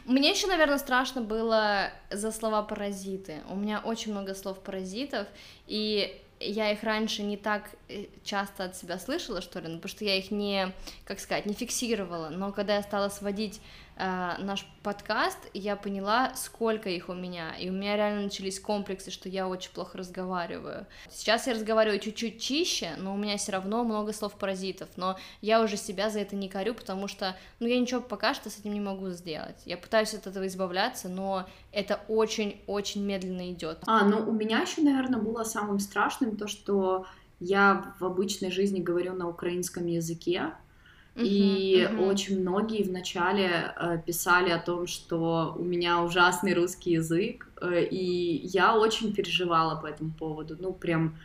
Мне 0.05 0.31
еще, 0.31 0.47
наверное, 0.47 0.79
страшно 0.79 1.21
было 1.23 1.91
за 2.11 2.33
слова 2.33 2.63
паразиты. 2.63 3.43
У 3.49 3.57
меня 3.57 3.81
очень 3.81 4.13
много 4.13 4.35
слов 4.35 4.61
паразитов, 4.61 5.27
и 5.67 6.21
я 6.41 6.73
их 6.73 6.83
раньше 6.83 7.23
не 7.23 7.37
так 7.37 7.71
э, 7.89 8.07
часто 8.25 8.65
от 8.65 8.77
себя 8.77 8.99
слышала, 8.99 9.41
что 9.41 9.61
ли, 9.61 9.69
ну, 9.69 9.77
потому 9.77 9.91
что 9.91 10.05
я 10.05 10.17
их 10.17 10.31
не, 10.31 10.73
как 11.05 11.21
сказать, 11.21 11.47
не 11.47 11.55
фиксировала. 11.55 12.31
Но 12.31 12.53
когда 12.53 12.77
я 12.77 12.83
стала 12.83 13.09
сводить 13.09 13.61
э, 13.97 14.35
наш 14.39 14.67
подкаст, 14.83 15.39
я 15.55 15.77
поняла, 15.77 16.35
сколько 16.35 16.89
их 16.89 17.09
у 17.09 17.15
меня, 17.15 17.55
и 17.57 17.71
у 17.71 17.73
меня 17.73 17.97
реально 17.97 18.23
начались 18.23 18.61
комплексы, 18.61 19.11
что 19.11 19.29
я 19.29 19.49
очень 19.49 19.71
плохо 19.73 19.99
разговариваю. 19.99 20.87
Сейчас 21.11 21.47
я 21.47 21.55
разговариваю 21.55 22.01
чуть-чуть 22.01 22.41
чище, 22.41 22.91
но 22.99 23.15
у 23.15 23.17
меня 23.17 23.37
все 23.37 23.53
равно 23.53 23.85
много 23.85 24.13
слов-паразитов, 24.13 24.89
но 24.97 25.17
я 25.41 25.63
уже 25.63 25.77
себя 25.77 26.11
за 26.11 26.21
это 26.21 26.37
не 26.37 26.49
корю, 26.49 26.75
потому 26.75 27.09
что, 27.09 27.37
ну, 27.61 27.67
я 27.67 27.79
ничего 27.79 28.01
пока 28.01 28.35
что 28.35 28.51
с 28.51 28.59
этим 28.59 28.73
не 28.73 28.81
могу 28.81 29.11
сделать. 29.11 29.61
Я 29.65 29.77
пытаюсь 29.77 30.15
от 30.15 30.27
этого 30.27 30.47
избавляться, 30.47 31.09
но 31.09 31.47
это 31.71 32.01
очень-очень 32.09 33.05
медленно 33.05 33.51
идет. 33.53 33.79
А, 33.87 34.05
ну, 34.05 34.29
у 34.29 34.33
меня 34.33 34.61
еще, 34.61 34.83
наверное, 34.83 35.21
было 35.21 35.45
самым 35.45 35.79
страшным 35.79 36.37
то, 36.37 36.47
что 36.49 37.07
я 37.41 37.95
в 37.99 38.05
обычной 38.05 38.53
жизни 38.53 38.81
говорю 38.81 39.15
на 39.15 39.29
украинском 39.29 39.87
языке, 39.87 40.55
и 41.14 41.87
uh-huh, 41.87 42.07
очень 42.07 42.40
многие 42.40 42.83
вначале 42.85 43.75
э, 43.77 43.98
писали 44.05 44.51
о 44.51 44.59
том, 44.59 44.87
что 44.87 45.55
у 45.59 45.62
меня 45.62 46.03
ужасный 46.03 46.55
русский 46.55 46.92
язык, 46.92 47.48
э, 47.61 47.85
и 47.85 48.46
я 48.46 48.79
очень 48.79 49.12
переживала 49.12 49.79
по 49.79 49.87
этому 49.87 50.12
поводу, 50.12 50.57
ну 50.59 50.72
прям, 50.72 51.18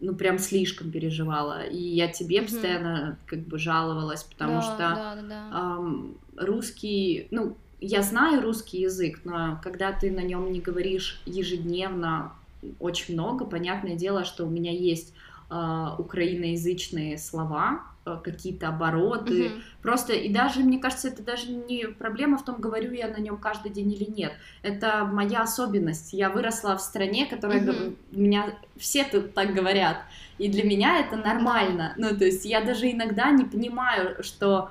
ну 0.00 0.16
прям 0.16 0.38
слишком 0.40 0.90
переживала, 0.90 1.62
и 1.62 1.80
я 1.80 2.08
тебе 2.08 2.38
uh-huh. 2.38 2.44
постоянно 2.44 3.18
как 3.26 3.40
бы 3.40 3.58
жаловалась, 3.58 4.24
потому 4.24 4.54
да, 4.54 4.62
что 4.62 4.78
да, 4.78 5.14
да, 5.14 5.22
да. 5.28 6.44
Русский, 6.44 7.28
ну 7.30 7.56
я 7.80 8.02
знаю 8.02 8.42
русский 8.42 8.80
язык, 8.80 9.20
но 9.24 9.60
когда 9.62 9.92
ты 9.92 10.10
на 10.10 10.20
нем 10.20 10.52
не 10.52 10.60
говоришь 10.60 11.22
ежедневно 11.24 12.32
очень 12.78 13.14
много, 13.14 13.44
понятное 13.44 13.94
дело, 13.94 14.24
что 14.24 14.44
у 14.44 14.50
меня 14.50 14.72
есть 14.72 15.14
э, 15.50 15.86
украиноязычные 15.98 17.16
слова, 17.16 17.82
какие-то 18.04 18.68
обороты, 18.68 19.46
mm-hmm. 19.46 19.62
просто 19.82 20.12
и 20.14 20.32
даже 20.32 20.60
мне 20.60 20.78
кажется, 20.78 21.08
это 21.08 21.22
даже 21.22 21.50
не 21.50 21.86
проблема 21.86 22.38
в 22.38 22.44
том, 22.44 22.60
говорю 22.60 22.92
я 22.92 23.08
на 23.08 23.18
нем 23.18 23.36
каждый 23.36 23.70
день 23.70 23.92
или 23.92 24.04
нет, 24.04 24.32
это 24.62 25.04
моя 25.04 25.42
особенность. 25.42 26.12
Я 26.12 26.30
выросла 26.30 26.76
в 26.76 26.80
стране, 26.80 27.26
которая 27.26 27.60
mm-hmm. 27.60 27.96
меня 28.12 28.54
все 28.76 29.04
тут 29.04 29.34
так 29.34 29.54
говорят, 29.54 29.98
и 30.38 30.48
для 30.48 30.64
меня 30.64 31.00
это 31.00 31.16
нормально. 31.16 31.94
Ну 31.96 32.16
то 32.16 32.24
есть 32.24 32.44
я 32.44 32.62
даже 32.62 32.90
иногда 32.90 33.30
не 33.30 33.44
понимаю, 33.44 34.22
что 34.22 34.70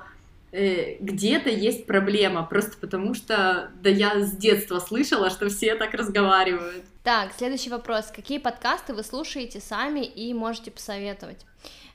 э, 0.52 0.96
где-то 0.98 1.48
есть 1.50 1.86
проблема, 1.86 2.44
просто 2.44 2.76
потому 2.78 3.14
что, 3.14 3.70
да 3.80 3.90
я 3.90 4.20
с 4.20 4.32
детства 4.32 4.80
слышала, 4.80 5.30
что 5.30 5.48
все 5.48 5.76
так 5.76 5.94
разговаривают. 5.94 6.84
Так, 7.04 7.32
следующий 7.36 7.70
вопрос. 7.70 8.12
Какие 8.14 8.38
подкасты 8.38 8.92
вы 8.92 9.04
слушаете 9.04 9.60
сами 9.60 10.04
и 10.04 10.34
можете 10.34 10.70
посоветовать? 10.70 11.46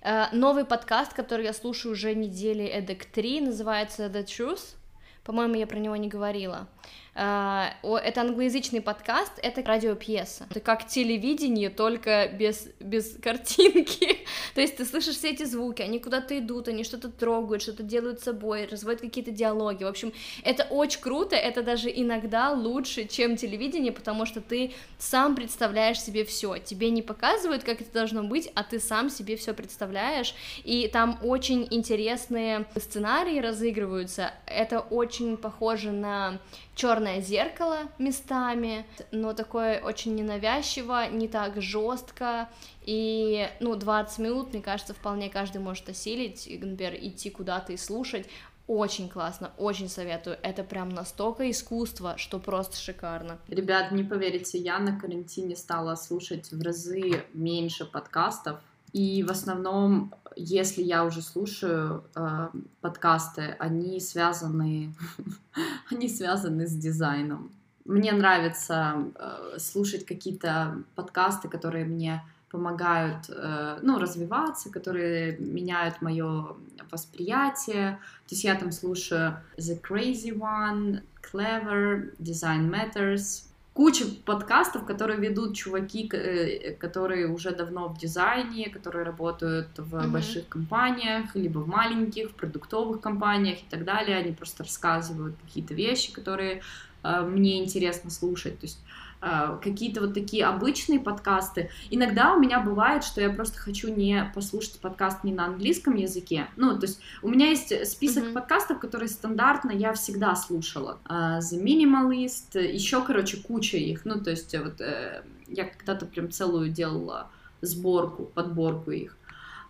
Э, 0.08 0.28
новый 0.32 0.66
подкаст, 0.66 1.16
который 1.16 1.46
я 1.46 1.54
слушаю 1.54 1.94
уже 1.94 2.14
недели 2.14 2.64
эдак 2.64 3.06
три, 3.06 3.42
называется 3.42 4.06
The 4.06 4.24
Truth. 4.24 4.76
По-моему, 5.24 5.56
я 5.56 5.66
про 5.66 5.80
него 5.80 5.96
не 5.96 6.08
говорила. 6.08 6.68
Uh, 7.16 7.72
это 7.82 8.22
англоязычный 8.22 8.82
подкаст, 8.82 9.32
это 9.42 9.64
радиопьеса. 9.64 10.48
Это 10.50 10.60
как 10.60 10.86
телевидение, 10.86 11.70
только 11.70 12.28
без, 12.28 12.68
без 12.82 13.16
картинки. 13.24 14.18
То 14.54 14.60
есть 14.60 14.76
ты 14.76 14.84
слышишь 14.84 15.16
все 15.16 15.30
эти 15.30 15.44
звуки, 15.44 15.82
они 15.82 16.00
куда-то 16.00 16.38
идут, 16.38 16.68
они 16.68 16.84
что-то 16.84 17.10
трогают, 17.10 17.62
что-то 17.62 17.84
делают 17.84 18.20
с 18.20 18.24
собой, 18.24 18.68
разводят 18.70 19.00
какие-то 19.00 19.32
диалоги. 19.32 19.86
В 19.86 19.88
общем, 19.88 20.12
это 20.44 20.66
очень 20.66 21.00
круто, 21.00 21.38
это 21.38 21.64
даже 21.64 21.90
иногда 21.90 22.52
лучше, 22.52 23.08
чем 23.08 23.38
телевидение, 23.38 23.94
потому 23.94 24.26
что 24.26 24.42
ты 24.42 24.74
сам 24.98 25.36
представляешь 25.36 26.02
себе 26.02 26.26
все. 26.26 26.58
Тебе 26.58 26.90
не 26.90 27.02
показывают, 27.02 27.64
как 27.64 27.80
это 27.80 27.94
должно 27.94 28.24
быть, 28.24 28.52
а 28.56 28.64
ты 28.64 28.78
сам 28.78 29.10
себе 29.10 29.38
все 29.38 29.54
представляешь. 29.54 30.36
И 30.66 30.90
там 30.92 31.18
очень 31.24 31.66
интересные 31.72 32.66
сценарии 32.76 33.40
разыгрываются. 33.40 34.34
Это 34.46 34.82
очень 34.82 35.38
похоже 35.38 35.94
на 35.94 36.42
черное 36.76 37.22
зеркало 37.22 37.80
местами, 37.98 38.86
но 39.12 39.34
такое 39.34 39.82
очень 39.82 40.16
ненавязчиво, 40.16 41.10
не 41.10 41.28
так 41.28 41.62
жестко, 41.62 42.50
и, 42.84 43.50
ну, 43.62 43.76
20 43.76 44.20
минут, 44.20 44.54
мне 44.54 44.62
кажется, 44.62 44.94
вполне 44.94 45.30
каждый 45.30 45.62
может 45.62 45.90
осилить, 45.90 46.48
например, 46.62 46.96
идти 46.96 47.30
куда-то 47.30 47.74
и 47.74 47.78
слушать, 47.78 48.28
очень 48.68 49.10
классно, 49.10 49.52
очень 49.58 49.90
советую. 49.90 50.38
Это 50.42 50.64
прям 50.64 50.90
настолько 50.90 51.50
искусство, 51.50 52.18
что 52.18 52.40
просто 52.40 52.78
шикарно. 52.78 53.38
Ребят, 53.48 53.92
не 53.92 54.04
поверите, 54.04 54.58
я 54.58 54.80
на 54.80 55.00
карантине 55.00 55.56
стала 55.56 55.96
слушать 55.96 56.52
в 56.52 56.62
разы 56.62 57.24
меньше 57.34 57.86
подкастов, 57.86 58.60
и 58.92 59.24
в 59.24 59.32
основном, 59.32 60.14
если 60.36 60.82
я 60.82 61.06
уже 61.06 61.22
слушаю 61.22 62.04
э, 62.16 62.50
подкасты, 62.82 63.56
они 63.60 64.00
связаны, 64.00 64.94
они 65.92 66.10
связаны 66.10 66.68
с 66.68 66.74
дизайном. 66.74 67.52
Мне 67.86 68.12
нравится 68.12 69.06
э, 69.16 69.58
слушать 69.60 70.06
какие-то 70.06 70.84
подкасты, 70.96 71.48
которые 71.48 71.86
мне 71.86 72.24
помогают, 72.50 73.30
э, 73.30 73.80
ну, 73.82 74.00
развиваться, 74.00 74.72
которые 74.72 75.38
меняют 75.38 76.02
мое 76.02 76.56
восприятие. 76.92 78.00
То 78.28 78.36
есть 78.36 78.44
я 78.44 78.56
там 78.56 78.72
слушаю 78.72 79.38
The 79.58 79.80
Crazy 79.82 80.32
One, 80.32 81.02
Clever, 81.22 82.16
Design 82.20 82.70
Matters, 82.70 83.44
куча 83.76 84.06
подкастов, 84.26 84.86
которые 84.86 85.20
ведут 85.20 85.54
чуваки, 85.54 86.10
э, 86.14 86.72
которые 86.80 87.28
уже 87.28 87.52
давно 87.52 87.90
в 87.90 87.98
дизайне, 87.98 88.70
которые 88.70 89.04
работают 89.04 89.68
в 89.78 89.96
mm-hmm. 89.96 90.08
больших 90.08 90.48
компаниях, 90.48 91.36
либо 91.36 91.60
в 91.60 91.68
маленьких, 91.68 92.30
в 92.32 92.36
продуктовых 92.36 93.02
компаниях 93.02 93.60
и 93.60 93.66
так 93.70 93.84
далее. 93.84 94.18
Они 94.18 94.32
просто 94.32 94.64
рассказывают 94.64 95.36
какие-то 95.44 95.74
вещи, 95.74 96.14
которые 96.14 96.62
э, 97.04 97.22
мне 97.22 97.62
интересно 97.62 98.10
слушать. 98.10 98.58
То 98.60 98.66
есть 98.66 98.80
какие-то 99.20 100.02
вот 100.02 100.14
такие 100.14 100.46
обычные 100.46 101.00
подкасты. 101.00 101.70
Иногда 101.90 102.34
у 102.34 102.40
меня 102.40 102.60
бывает, 102.60 103.04
что 103.04 103.22
я 103.22 103.30
просто 103.30 103.58
хочу 103.58 103.94
не 103.94 104.32
послушать 104.36 104.80
подкаст 104.80 105.24
не 105.24 105.34
на 105.34 105.46
английском 105.46 105.96
языке. 105.96 106.48
Ну, 106.56 106.78
то 106.78 106.86
есть 106.86 107.02
у 107.22 107.30
меня 107.30 107.50
есть 107.50 107.88
список 107.88 108.26
mm-hmm. 108.26 108.34
подкастов, 108.34 108.80
которые 108.80 109.10
стандартно 109.10 109.72
я 109.72 109.94
всегда 109.94 110.36
слушала. 110.36 111.00
Uh, 111.06 111.40
The 111.40 111.62
Minimalist, 111.62 112.62
еще, 112.62 113.04
короче, 113.04 113.38
куча 113.38 113.78
их. 113.78 114.06
Ну, 114.06 114.22
то 114.22 114.30
есть 114.30 114.56
вот 114.58 114.80
uh, 114.82 115.24
я 115.48 115.66
когда-то 115.66 116.06
прям 116.06 116.32
целую 116.32 116.70
делала 116.70 117.30
сборку, 117.62 118.26
подборку 118.26 118.92
их. 118.92 119.18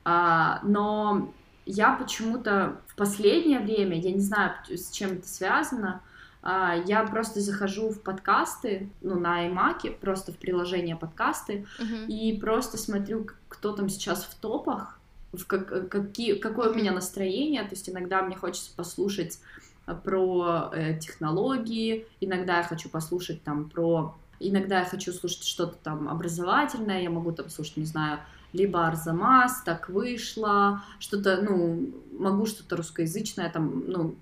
Uh, 0.04 0.60
но 0.64 1.34
я 1.66 1.94
почему-то 1.94 2.82
в 2.88 2.96
последнее 2.96 3.60
время, 3.60 4.00
я 4.00 4.12
не 4.12 4.20
знаю, 4.20 4.54
с 4.70 4.92
чем 4.92 5.14
это 5.14 5.28
связано, 5.28 6.02
а, 6.02 6.15
я 6.46 7.04
просто 7.10 7.42
захожу 7.42 7.90
в 7.90 8.02
подкасты, 8.02 8.90
ну, 9.02 9.20
на 9.20 9.48
iMac, 9.48 9.98
просто 10.00 10.32
в 10.32 10.38
приложение 10.38 10.96
подкасты, 10.96 11.66
uh-huh. 11.80 12.06
и 12.08 12.40
просто 12.40 12.78
смотрю, 12.78 13.28
кто 13.48 13.72
там 13.72 13.90
сейчас 13.90 14.24
в 14.26 14.36
топах, 14.36 15.00
в 15.34 15.46
как, 15.46 15.90
какие, 15.90 16.36
какое 16.36 16.70
uh-huh. 16.70 16.74
у 16.74 16.76
меня 16.76 16.92
настроение, 16.92 17.64
то 17.64 17.72
есть 17.72 17.90
иногда 17.90 18.22
мне 18.22 18.36
хочется 18.36 18.70
послушать 18.76 19.40
а, 19.88 19.96
про 19.96 20.70
э, 20.72 21.00
технологии, 21.00 22.06
иногда 22.22 22.58
я 22.58 22.64
хочу 22.64 22.90
послушать 22.90 23.44
там 23.44 23.70
про... 23.70 24.16
Иногда 24.40 24.80
я 24.80 24.86
хочу 24.86 25.14
слушать 25.14 25.46
что-то 25.46 25.78
там 25.82 26.10
образовательное, 26.10 27.02
я 27.02 27.10
могу 27.10 27.32
там 27.32 27.50
слушать, 27.50 27.78
не 27.78 27.86
знаю, 27.86 28.20
либо 28.52 28.86
Арзамас, 28.86 29.62
так 29.64 29.90
вышло, 29.90 30.84
что-то, 31.00 31.42
ну, 31.42 31.90
могу 32.18 32.46
что-то 32.46 32.78
русскоязычное, 32.78 33.50
там, 33.50 33.84
ну, 33.88 34.16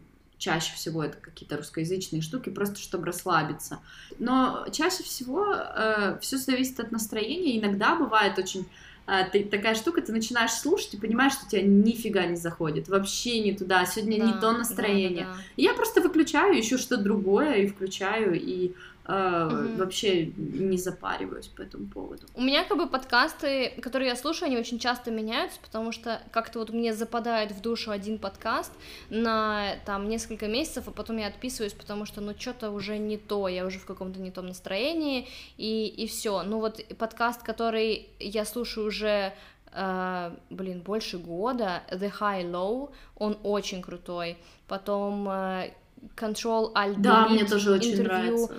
чаще 0.43 0.73
всего 0.75 1.01
это 1.03 1.17
какие-то 1.17 1.56
русскоязычные 1.56 2.21
штуки, 2.21 2.49
просто 2.49 2.77
чтобы 2.77 3.06
расслабиться. 3.06 3.79
Но 4.19 4.65
чаще 4.73 5.01
всего 5.03 5.53
э, 5.56 6.17
все 6.19 6.38
зависит 6.38 6.82
от 6.82 6.91
настроения. 6.91 7.58
Иногда 7.58 7.95
бывает 7.95 8.38
очень 8.38 8.65
э, 9.08 9.23
ты, 9.32 9.45
такая 9.45 9.73
штука, 9.73 10.01
ты 10.01 10.12
начинаешь 10.12 10.51
слушать 10.51 10.95
и 10.95 10.99
понимаешь, 10.99 11.32
что 11.32 11.47
тебя 11.47 11.62
нифига 11.62 12.25
не 12.25 12.36
заходит, 12.36 12.89
вообще 12.89 13.39
не 13.39 13.56
туда, 13.56 13.86
сегодня 13.86 14.19
да, 14.19 14.25
не 14.25 14.34
то 14.34 14.51
настроение. 14.51 15.23
Да, 15.23 15.34
да. 15.34 15.39
я 15.56 15.73
просто 15.75 16.01
выключаю, 16.01 16.60
ищу 16.60 16.77
что-то 16.77 17.03
другое 17.03 17.56
и 17.60 17.67
включаю, 17.67 18.38
и 18.38 18.73
Uh, 19.06 19.76
вообще 19.76 20.28
не 20.28 20.78
запариваюсь 20.78 21.48
по 21.48 21.62
этому 21.62 21.88
поводу. 21.88 22.26
У 22.36 22.42
меня 22.42 22.63
как 22.63 22.78
бы 22.78 22.88
подкасты, 22.88 23.74
которые 23.82 24.08
я 24.08 24.16
слушаю, 24.16 24.48
они 24.48 24.58
очень 24.58 24.80
часто 24.80 25.12
меняются, 25.12 25.60
потому 25.60 25.92
что 25.92 26.22
как-то 26.32 26.60
вот 26.60 26.70
мне 26.70 26.94
западает 26.94 27.52
в 27.52 27.60
душу 27.60 27.92
один 27.92 28.18
подкаст 28.18 28.72
на 29.10 29.76
там 29.86 30.08
несколько 30.08 30.48
месяцев, 30.48 30.88
а 30.88 30.92
потом 30.92 31.18
я 31.18 31.28
отписываюсь, 31.28 31.74
потому 31.74 32.06
что 32.06 32.22
ну 32.22 32.34
что-то 32.38 32.72
уже 32.72 32.98
не 32.98 33.18
то, 33.18 33.50
я 33.50 33.66
уже 33.66 33.78
в 33.78 33.86
каком-то 33.86 34.22
не 34.22 34.32
том 34.32 34.48
настроении, 34.48 35.28
и, 35.58 35.88
и 35.88 36.08
все. 36.08 36.42
Ну 36.44 36.62
вот 36.62 36.80
подкаст, 36.97 37.43
который 37.43 38.08
я 38.20 38.45
слушаю 38.45 38.88
уже 38.88 39.34
Uh, 39.76 40.38
блин, 40.51 40.82
больше 40.82 41.18
года, 41.18 41.82
The 41.89 42.14
High 42.20 42.51
Low, 42.51 42.91
он 43.18 43.39
очень 43.41 43.82
крутой. 43.82 44.38
Потом 44.68 45.28
uh, 45.28 45.74
Control 46.16 46.72
Alt 46.76 46.97
Delete 46.97 47.01
да, 47.01 47.28
мне 47.28 47.43
тоже 47.43 47.72
очень 47.72 47.93
интервью 47.93 48.34
нравится 48.34 48.54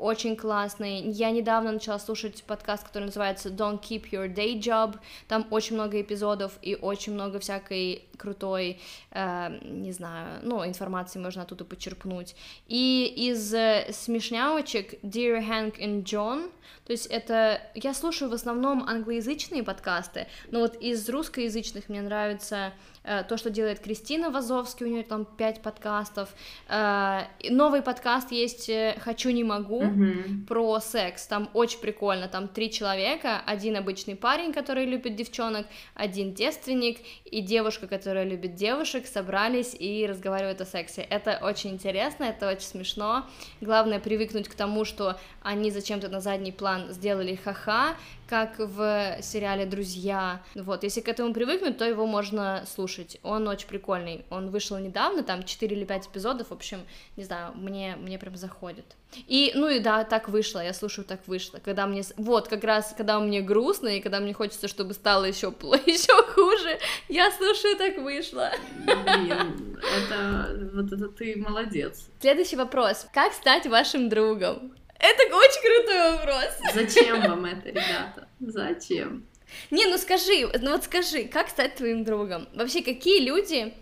очень 0.00 0.36
классный. 0.36 1.00
Я 1.10 1.30
недавно 1.30 1.72
начала 1.72 1.98
слушать 1.98 2.42
подкаст, 2.44 2.84
который 2.86 3.04
называется 3.04 3.50
Don't 3.50 3.80
Keep 3.80 4.10
Your 4.10 4.34
Day 4.34 4.58
Job. 4.58 4.96
Там 5.28 5.46
очень 5.50 5.76
много 5.76 6.00
эпизодов 6.00 6.58
и 6.62 6.74
очень 6.74 7.12
много 7.12 7.38
всякой 7.38 8.04
крутой, 8.20 8.78
э, 9.10 9.58
не 9.62 9.92
знаю, 9.92 10.40
ну, 10.42 10.64
информации 10.64 11.18
можно 11.18 11.42
оттуда 11.42 11.64
почерпнуть. 11.64 12.36
И 12.68 13.12
из 13.16 13.52
э, 13.54 13.86
смешнявочек 13.92 15.02
Dear 15.02 15.40
Hank 15.40 15.78
and 15.80 16.04
John, 16.04 16.50
то 16.86 16.92
есть 16.92 17.06
это... 17.06 17.60
Я 17.74 17.94
слушаю 17.94 18.30
в 18.30 18.34
основном 18.34 18.82
англоязычные 18.82 19.62
подкасты, 19.62 20.26
но 20.50 20.60
вот 20.60 20.76
из 20.76 21.08
русскоязычных 21.08 21.88
мне 21.88 22.02
нравится 22.02 22.72
э, 23.04 23.22
то, 23.24 23.36
что 23.36 23.50
делает 23.50 23.80
Кристина 23.80 24.30
Вазовский, 24.30 24.86
у 24.86 24.88
нее 24.88 25.02
там 25.04 25.24
пять 25.24 25.62
подкастов. 25.62 26.28
Э, 26.68 27.22
новый 27.48 27.82
подкаст 27.82 28.32
есть 28.32 28.68
э, 28.68 28.96
«Хочу, 29.00 29.30
не 29.30 29.44
могу» 29.44 29.82
Мгм. 29.82 30.46
про 30.46 30.80
секс, 30.80 31.26
там 31.26 31.48
очень 31.54 31.80
прикольно, 31.80 32.28
там 32.28 32.48
три 32.48 32.70
человека, 32.70 33.40
один 33.46 33.76
обычный 33.76 34.16
парень, 34.16 34.52
который 34.52 34.84
любит 34.84 35.14
девчонок, 35.14 35.66
один 35.94 36.34
девственник 36.34 36.98
и 37.24 37.40
девушка, 37.40 37.86
которая 37.86 38.09
любит 38.24 38.54
девушек, 38.54 39.06
собрались 39.06 39.74
и 39.78 40.06
разговаривают 40.06 40.60
о 40.60 40.66
сексе. 40.66 41.02
Это 41.02 41.38
очень 41.42 41.70
интересно, 41.70 42.24
это 42.24 42.48
очень 42.48 42.66
смешно. 42.66 43.26
Главное 43.60 44.00
привыкнуть 44.00 44.48
к 44.48 44.54
тому, 44.54 44.84
что 44.84 45.18
они 45.42 45.70
зачем-то 45.70 46.08
на 46.08 46.20
задний 46.20 46.52
план 46.52 46.92
сделали 46.92 47.34
ха-ха, 47.34 47.96
как 48.30 48.60
в 48.60 49.18
сериале 49.22 49.66
«Друзья». 49.66 50.40
Вот, 50.54 50.84
если 50.84 51.00
к 51.00 51.08
этому 51.08 51.34
привыкнуть, 51.34 51.76
то 51.78 51.84
его 51.84 52.06
можно 52.06 52.62
слушать. 52.72 53.18
Он 53.24 53.48
очень 53.48 53.66
прикольный. 53.66 54.24
Он 54.30 54.50
вышел 54.50 54.78
недавно, 54.78 55.24
там 55.24 55.42
4 55.42 55.76
или 55.76 55.84
5 55.84 56.06
эпизодов, 56.06 56.50
в 56.50 56.52
общем, 56.52 56.86
не 57.16 57.24
знаю, 57.24 57.52
мне, 57.56 57.96
мне 57.96 58.18
прям 58.18 58.36
заходит. 58.36 58.84
И, 59.26 59.50
ну 59.56 59.68
и 59.68 59.80
да, 59.80 60.04
так 60.04 60.28
вышло, 60.28 60.64
я 60.64 60.72
слушаю, 60.72 61.04
так 61.04 61.26
вышло. 61.26 61.58
Когда 61.58 61.88
мне, 61.88 62.04
вот, 62.16 62.46
как 62.46 62.62
раз, 62.62 62.94
когда 62.96 63.18
мне 63.18 63.40
грустно, 63.40 63.88
и 63.88 64.00
когда 64.00 64.20
мне 64.20 64.32
хочется, 64.32 64.68
чтобы 64.68 64.94
стало 64.94 65.24
еще, 65.24 65.48
еще 65.86 66.22
хуже, 66.32 66.78
я 67.08 67.32
слушаю, 67.32 67.76
так 67.76 67.98
вышло. 67.98 68.52
Блин, 68.84 69.76
это... 69.82 70.70
Вот 70.72 70.92
это 70.92 71.08
ты 71.08 71.34
молодец. 71.36 72.08
Следующий 72.20 72.54
вопрос. 72.54 73.08
Как 73.12 73.32
стать 73.32 73.66
вашим 73.66 74.08
другом? 74.08 74.72
Это 75.00 75.34
очень 75.34 75.62
крутой 75.84 76.12
вопрос. 76.12 76.74
Зачем 76.74 77.20
вам 77.28 77.44
это, 77.46 77.68
ребята? 77.68 78.28
Зачем? 78.40 79.24
Не, 79.70 79.86
ну 79.86 79.98
скажи, 79.98 80.46
ну 80.60 80.72
вот 80.72 80.84
скажи, 80.84 81.24
как 81.24 81.48
стать 81.48 81.74
твоим 81.76 82.04
другом? 82.04 82.48
Вообще, 82.54 82.82
какие 82.82 83.20
люди 83.26 83.74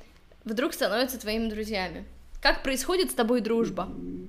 вдруг 0.44 0.72
становятся 0.72 1.18
твоими 1.20 1.48
друзьями? 1.50 2.06
Как 2.40 2.62
происходит 2.62 3.10
с 3.10 3.14
тобой 3.14 3.40
дружба? 3.40 3.88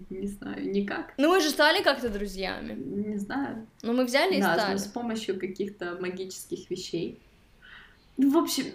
Не 0.09 0.27
знаю, 0.27 0.69
никак. 0.69 1.13
Ну 1.17 1.29
мы 1.29 1.39
же 1.41 1.49
стали 1.49 1.83
как-то 1.83 2.09
друзьями. 2.09 2.73
Не 2.73 3.17
знаю. 3.17 3.67
Ну 3.83 3.93
мы 3.93 4.03
взяли 4.05 4.35
и 4.37 4.41
Да, 4.41 4.55
стали. 4.55 4.77
с 4.77 4.85
помощью 4.87 5.39
каких-то 5.39 5.95
магических 6.01 6.69
вещей. 6.71 7.19
Ну, 8.17 8.31
в 8.31 8.37
общем, 8.43 8.65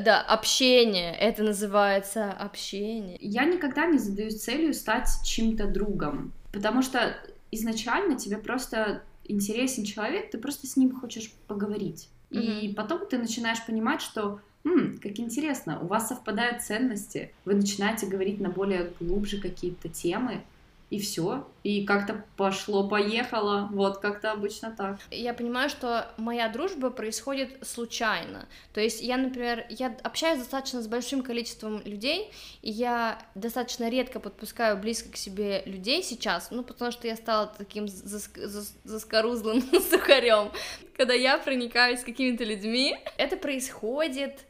Да, 0.00 0.20
общение, 0.22 1.14
это 1.14 1.42
называется 1.44 2.32
общение. 2.32 3.18
я 3.20 3.44
никогда 3.44 3.86
не 3.86 3.98
задаюсь 3.98 4.42
целью 4.42 4.72
стать 4.74 5.08
чьим-то 5.24 5.66
другом, 5.66 6.32
потому 6.52 6.82
что 6.82 7.14
изначально 7.50 8.16
тебе 8.16 8.38
просто 8.38 9.02
интересен 9.24 9.84
человек, 9.84 10.30
ты 10.30 10.38
просто 10.38 10.66
с 10.66 10.76
ним 10.76 10.98
хочешь 10.98 11.30
поговорить. 11.46 12.08
И 12.30 12.74
потом 12.74 13.06
ты 13.06 13.18
начинаешь 13.18 13.64
понимать, 13.66 14.00
что 14.02 14.40
«М, 14.64 14.98
как 15.02 15.18
интересно, 15.18 15.80
у 15.80 15.86
вас 15.86 16.08
совпадают 16.08 16.62
ценности, 16.62 17.32
вы 17.44 17.54
начинаете 17.54 18.06
говорить 18.06 18.40
на 18.40 18.50
более 18.50 18.92
глубже 19.00 19.40
какие-то 19.40 19.88
темы, 19.88 20.42
и 20.90 20.98
все, 20.98 21.46
и 21.62 21.86
как-то 21.86 22.24
пошло-поехало, 22.36 23.68
вот 23.72 23.98
как-то 23.98 24.32
обычно 24.32 24.72
так. 24.76 24.98
Я 25.12 25.34
понимаю, 25.34 25.70
что 25.70 26.10
моя 26.16 26.48
дружба 26.48 26.90
происходит 26.90 27.64
случайно. 27.66 28.48
То 28.74 28.80
есть 28.80 29.00
я, 29.00 29.16
например, 29.16 29.66
я 29.68 29.96
общаюсь 30.02 30.40
достаточно 30.40 30.82
с 30.82 30.88
большим 30.88 31.22
количеством 31.22 31.80
людей, 31.84 32.32
и 32.62 32.70
я 32.70 33.22
достаточно 33.36 33.88
редко 33.88 34.18
подпускаю 34.18 34.76
близко 34.78 35.12
к 35.12 35.16
себе 35.16 35.62
людей 35.64 36.02
сейчас, 36.02 36.50
ну, 36.50 36.64
потому 36.64 36.90
что 36.90 37.06
я 37.06 37.14
стала 37.14 37.46
таким 37.56 37.84
заск- 37.84 38.44
зас- 38.44 38.74
заскорузлым 38.82 39.62
сухарем. 39.90 40.50
Когда 40.96 41.14
я 41.14 41.38
проникаюсь 41.38 42.00
с 42.00 42.04
какими-то 42.04 42.42
людьми, 42.42 42.98
это 43.16 43.36
происходит 43.36 44.44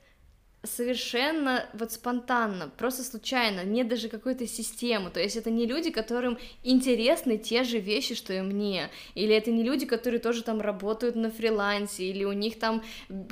совершенно 0.63 1.67
вот 1.73 1.93
спонтанно, 1.93 2.71
просто 2.77 3.03
случайно, 3.03 3.65
нет 3.65 3.89
даже 3.89 4.09
какой-то 4.09 4.47
системы, 4.47 5.11
то 5.11 5.21
есть 5.21 5.37
это 5.37 5.51
не 5.51 5.67
люди, 5.67 5.91
которым 5.91 6.39
интересны 6.63 7.39
те 7.39 7.65
же 7.65 7.79
вещи, 7.79 8.15
что 8.15 8.35
и 8.35 8.41
мне, 8.43 8.91
или 9.15 9.35
это 9.35 9.51
не 9.51 9.63
люди, 9.63 9.87
которые 9.87 10.21
тоже 10.21 10.43
там 10.43 10.61
работают 10.61 11.17
на 11.17 11.31
фрилансе, 11.31 12.05
или 12.05 12.25
у 12.25 12.33
них 12.33 12.59
там 12.59 12.83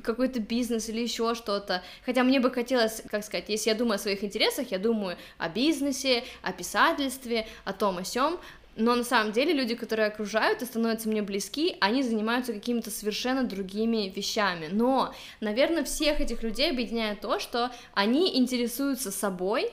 какой-то 0.03 0.41
бизнес 0.41 0.89
или 0.89 1.01
еще 1.01 1.35
что-то, 1.35 1.83
хотя 2.05 2.25
мне 2.25 2.41
бы 2.41 2.51
хотелось, 2.51 3.03
как 3.11 3.23
сказать, 3.25 3.49
если 3.49 3.71
я 3.71 3.77
думаю 3.77 3.97
о 3.97 3.99
своих 3.99 4.25
интересах, 4.25 4.71
я 4.71 4.79
думаю 4.79 5.19
о 5.37 5.49
бизнесе, 5.51 6.25
о 6.43 6.53
писательстве, 6.53 7.47
о 7.65 7.75
том, 7.75 7.99
о 7.99 8.05
сём, 8.05 8.41
но 8.79 8.95
на 8.95 9.03
самом 9.03 9.33
деле 9.33 9.53
люди, 9.53 9.75
которые 9.75 10.07
окружают 10.07 10.63
и 10.63 10.65
становятся 10.65 11.09
мне 11.09 11.21
близки, 11.21 11.77
они 11.81 12.05
занимаются 12.05 12.53
какими-то 12.53 12.93
совершенно 12.93 13.43
другими 13.43 14.13
вещами. 14.15 14.69
Но, 14.71 15.13
наверное, 15.41 15.83
всех 15.83 16.21
этих 16.21 16.45
людей 16.45 16.71
объединяет 16.71 17.21
то, 17.21 17.41
что 17.41 17.73
они 17.93 18.39
интересуются 18.39 19.11
собой, 19.11 19.73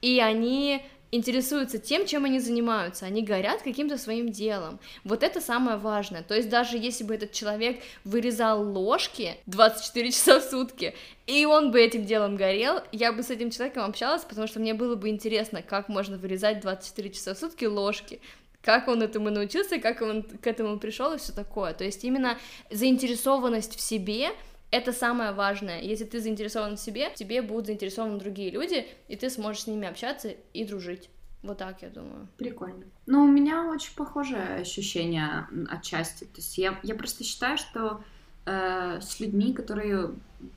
и 0.00 0.18
они 0.18 0.82
интересуются 1.12 1.78
тем, 1.78 2.06
чем 2.06 2.24
они 2.24 2.40
занимаются, 2.40 3.04
они 3.04 3.22
горят 3.22 3.62
каким-то 3.62 3.98
своим 3.98 4.30
делом. 4.30 4.80
Вот 5.04 5.22
это 5.22 5.40
самое 5.40 5.76
важное. 5.76 6.22
То 6.22 6.34
есть 6.34 6.48
даже 6.48 6.78
если 6.78 7.04
бы 7.04 7.14
этот 7.14 7.32
человек 7.32 7.80
вырезал 8.04 8.62
ложки 8.62 9.36
24 9.46 10.10
часа 10.10 10.40
в 10.40 10.42
сутки, 10.42 10.94
и 11.26 11.44
он 11.44 11.70
бы 11.70 11.80
этим 11.80 12.06
делом 12.06 12.36
горел, 12.36 12.80
я 12.92 13.12
бы 13.12 13.22
с 13.22 13.30
этим 13.30 13.50
человеком 13.50 13.84
общалась, 13.84 14.22
потому 14.22 14.46
что 14.46 14.58
мне 14.58 14.72
было 14.72 14.96
бы 14.96 15.10
интересно, 15.10 15.62
как 15.62 15.88
можно 15.88 16.16
вырезать 16.16 16.60
24 16.60 17.10
часа 17.10 17.34
в 17.34 17.38
сутки 17.38 17.66
ложки, 17.66 18.20
как 18.62 18.88
он 18.88 19.02
этому 19.02 19.30
научился, 19.30 19.78
как 19.78 20.00
он 20.00 20.22
к 20.22 20.46
этому 20.46 20.78
пришел 20.78 21.12
и 21.12 21.18
все 21.18 21.32
такое. 21.32 21.74
То 21.74 21.84
есть 21.84 22.04
именно 22.04 22.38
заинтересованность 22.70 23.76
в 23.76 23.80
себе 23.80 24.30
это 24.72 24.92
самое 24.92 25.32
важное. 25.32 25.80
Если 25.82 26.04
ты 26.04 26.18
заинтересован 26.18 26.76
в 26.76 26.80
себе, 26.80 27.12
тебе 27.14 27.42
будут 27.42 27.66
заинтересованы 27.66 28.18
другие 28.18 28.50
люди, 28.50 28.86
и 29.06 29.16
ты 29.16 29.28
сможешь 29.28 29.64
с 29.64 29.66
ними 29.66 29.86
общаться 29.86 30.34
и 30.54 30.64
дружить. 30.64 31.10
Вот 31.42 31.58
так, 31.58 31.82
я 31.82 31.90
думаю. 31.90 32.26
Прикольно. 32.38 32.84
Но 33.06 33.24
у 33.24 33.26
меня 33.26 33.68
очень 33.68 33.94
похожее 33.94 34.60
ощущение 34.60 35.46
отчасти. 35.68 36.24
То 36.24 36.36
есть 36.36 36.56
я, 36.56 36.78
я 36.82 36.94
просто 36.94 37.22
считаю, 37.22 37.58
что 37.58 38.02
э, 38.46 39.00
с 39.02 39.20
людьми, 39.20 39.52
которые 39.52 40.10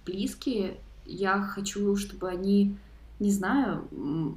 близкие, 0.05 0.77
я 1.05 1.41
хочу, 1.41 1.95
чтобы 1.97 2.29
они, 2.29 2.77
не 3.19 3.31
знаю, 3.31 3.87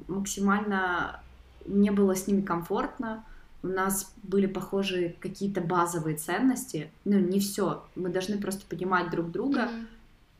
максимально 0.07 1.21
мне 1.65 1.91
было 1.91 2.15
с 2.15 2.27
ними 2.27 2.41
комфортно, 2.41 3.23
у 3.61 3.67
нас 3.67 4.13
были 4.23 4.45
похожие 4.45 5.15
какие-то 5.19 5.61
базовые 5.61 6.15
ценности. 6.15 6.91
Ну, 7.05 7.19
не 7.19 7.39
все. 7.39 7.83
Мы 7.95 8.09
должны 8.09 8.37
просто 8.39 8.65
понимать 8.65 9.09
друг 9.11 9.31
друга. 9.31 9.65
Мгм. 9.65 9.87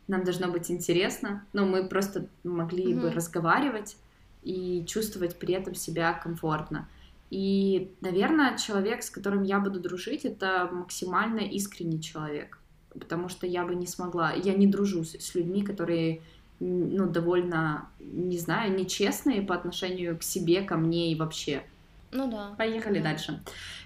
Нам 0.07 0.23
должно 0.23 0.47
быть 0.47 0.71
интересно. 0.71 1.45
Но 1.53 1.65
мы 1.65 1.87
просто 1.87 2.27
могли 2.43 2.93
бы 2.93 3.07
Мгм. 3.07 3.15
разговаривать 3.15 3.97
и 4.43 4.85
чувствовать 4.87 5.37
при 5.37 5.53
этом 5.53 5.75
себя 5.75 6.13
комфортно. 6.13 6.87
И, 7.29 7.91
наверное, 8.01 8.57
человек, 8.57 9.03
с 9.03 9.09
которым 9.09 9.43
я 9.43 9.59
буду 9.59 9.79
дружить, 9.79 10.25
это 10.25 10.69
максимально 10.71 11.41
искренний 11.41 12.01
человек. 12.01 12.57
Потому 12.93 13.29
что 13.29 13.45
я 13.45 13.65
бы 13.65 13.75
не 13.75 13.85
смогла... 13.85 14.31
Я 14.31 14.55
не 14.55 14.65
дружу 14.65 15.03
с, 15.03 15.11
с 15.11 15.35
людьми, 15.35 15.61
которые, 15.61 16.21
ну, 16.59 17.05
довольно, 17.07 17.87
не 17.99 18.37
знаю, 18.39 18.75
нечестные 18.75 19.41
по 19.41 19.53
отношению 19.53 20.17
к 20.17 20.23
себе, 20.23 20.61
ко 20.63 20.77
мне 20.77 21.11
и 21.11 21.15
вообще. 21.15 21.63
Ну 22.11 22.27
да. 22.29 22.55
Поехали 22.57 22.99
Да. 22.99 23.09
дальше. 23.09 23.39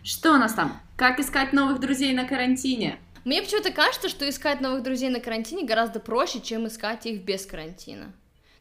Что 0.04 0.34
у 0.34 0.38
нас 0.38 0.54
там? 0.54 0.80
Как 0.96 1.20
искать 1.20 1.54
новых 1.54 1.80
друзей 1.80 2.14
на 2.14 2.26
карантине? 2.26 2.98
Мне 3.26 3.42
почему-то 3.42 3.72
кажется, 3.72 4.10
что 4.10 4.28
искать 4.30 4.60
новых 4.62 4.84
друзей 4.84 5.10
на 5.10 5.20
карантине 5.20 5.66
гораздо 5.66 6.00
проще, 6.00 6.42
чем 6.42 6.68
искать 6.68 7.06
их 7.06 7.24
без 7.24 7.46
карантина. 7.46 8.12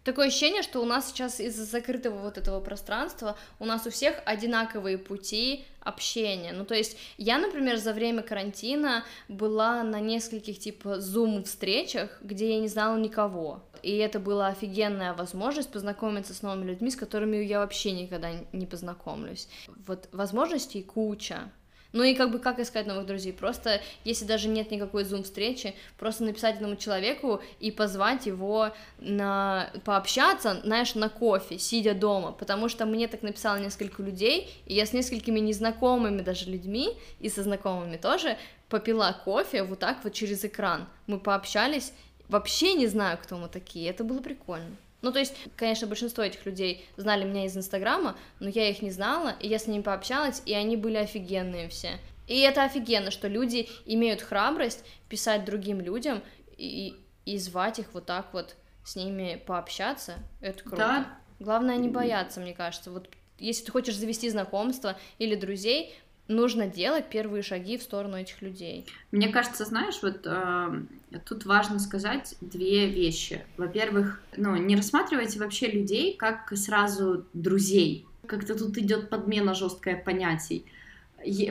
Такое 0.04 0.28
ощущение, 0.28 0.62
что 0.62 0.80
у 0.80 0.84
нас 0.84 1.08
сейчас 1.08 1.38
из-за 1.38 1.64
закрытого 1.64 2.18
вот 2.18 2.36
этого 2.36 2.60
пространства 2.60 3.36
у 3.60 3.64
нас 3.64 3.86
у 3.86 3.90
всех 3.90 4.20
одинаковые 4.24 4.98
пути 4.98 5.64
общения. 5.80 6.52
Ну, 6.52 6.64
то 6.64 6.74
есть 6.74 6.96
я, 7.18 7.38
например, 7.38 7.76
за 7.76 7.92
время 7.92 8.22
карантина 8.22 9.04
была 9.28 9.82
на 9.84 10.00
нескольких 10.00 10.58
типа 10.58 11.00
зум-встречах, 11.00 12.18
где 12.20 12.54
я 12.54 12.60
не 12.60 12.68
знала 12.68 12.96
никого. 12.96 13.62
И 13.82 13.96
это 13.96 14.18
была 14.18 14.48
офигенная 14.48 15.14
возможность 15.14 15.70
познакомиться 15.70 16.34
с 16.34 16.42
новыми 16.42 16.70
людьми, 16.70 16.90
с 16.90 16.96
которыми 16.96 17.36
я 17.36 17.60
вообще 17.60 17.92
никогда 17.92 18.30
не 18.52 18.66
познакомлюсь. 18.66 19.48
Вот 19.86 20.08
возможностей 20.12 20.82
куча. 20.82 21.50
Ну 21.92 22.02
и 22.02 22.14
как 22.14 22.30
бы 22.30 22.38
как 22.38 22.58
искать 22.58 22.86
новых 22.86 23.06
друзей? 23.06 23.32
Просто, 23.32 23.80
если 24.04 24.24
даже 24.24 24.48
нет 24.48 24.70
никакой 24.70 25.04
зум-встречи, 25.04 25.74
просто 25.98 26.24
написать 26.24 26.56
этому 26.56 26.76
человеку 26.76 27.42
и 27.60 27.70
позвать 27.70 28.26
его 28.26 28.72
на 28.98 29.70
пообщаться, 29.84 30.60
знаешь, 30.64 30.94
на 30.94 31.08
кофе, 31.08 31.58
сидя 31.58 31.94
дома, 31.94 32.32
потому 32.32 32.68
что 32.68 32.86
мне 32.86 33.08
так 33.08 33.22
написало 33.22 33.56
несколько 33.56 34.02
людей, 34.02 34.50
и 34.66 34.74
я 34.74 34.86
с 34.86 34.92
несколькими 34.92 35.40
незнакомыми 35.40 36.22
даже 36.22 36.50
людьми, 36.50 36.96
и 37.20 37.28
со 37.28 37.42
знакомыми 37.42 37.96
тоже, 37.96 38.38
попила 38.68 39.14
кофе 39.24 39.62
вот 39.64 39.80
так 39.80 40.02
вот 40.02 40.14
через 40.14 40.44
экран. 40.44 40.86
Мы 41.06 41.20
пообщались, 41.20 41.92
вообще 42.28 42.72
не 42.72 42.86
знаю, 42.86 43.18
кто 43.22 43.36
мы 43.36 43.48
такие, 43.48 43.90
это 43.90 44.02
было 44.02 44.20
прикольно. 44.20 44.76
Ну, 45.02 45.12
то 45.12 45.18
есть, 45.18 45.34
конечно, 45.56 45.86
большинство 45.86 46.22
этих 46.22 46.46
людей 46.46 46.86
знали 46.96 47.24
меня 47.24 47.44
из 47.44 47.56
Инстаграма, 47.56 48.16
но 48.40 48.48
я 48.48 48.70
их 48.70 48.82
не 48.82 48.90
знала, 48.90 49.34
и 49.40 49.48
я 49.48 49.58
с 49.58 49.66
ними 49.66 49.82
пообщалась, 49.82 50.42
и 50.46 50.54
они 50.54 50.76
были 50.76 50.96
офигенные 50.96 51.68
все. 51.68 51.98
И 52.28 52.40
это 52.40 52.62
офигенно, 52.62 53.10
что 53.10 53.28
люди 53.28 53.68
имеют 53.84 54.22
храбрость 54.22 54.84
писать 55.08 55.44
другим 55.44 55.80
людям 55.80 56.22
и, 56.56 56.96
и 57.26 57.36
звать 57.36 57.80
их 57.80 57.92
вот 57.92 58.06
так 58.06 58.32
вот 58.32 58.54
с 58.84 58.96
ними 58.96 59.42
пообщаться. 59.44 60.14
Это 60.40 60.62
круто. 60.62 60.76
Да. 60.76 61.18
Главное 61.40 61.76
не 61.76 61.88
бояться, 61.88 62.40
мне 62.40 62.54
кажется. 62.54 62.92
Вот 62.92 63.08
если 63.38 63.64
ты 63.64 63.72
хочешь 63.72 63.96
завести 63.96 64.30
знакомство 64.30 64.96
или 65.18 65.34
друзей, 65.34 65.94
нужно 66.28 66.66
делать 66.66 67.08
первые 67.10 67.42
шаги 67.42 67.78
в 67.78 67.82
сторону 67.82 68.16
этих 68.16 68.42
людей. 68.42 68.86
Мне 69.10 69.28
кажется, 69.28 69.64
знаешь, 69.64 69.98
вот 70.02 70.22
э, 70.24 70.82
тут 71.24 71.44
важно 71.44 71.78
сказать 71.78 72.36
две 72.40 72.86
вещи. 72.86 73.44
Во-первых, 73.56 74.20
ну, 74.36 74.56
не 74.56 74.76
рассматривайте 74.76 75.38
вообще 75.38 75.70
людей 75.70 76.16
как 76.16 76.52
сразу 76.56 77.26
друзей. 77.32 78.06
Как-то 78.26 78.56
тут 78.56 78.78
идет 78.78 79.10
подмена 79.10 79.54
жесткая 79.54 79.96
понятий. 79.96 80.64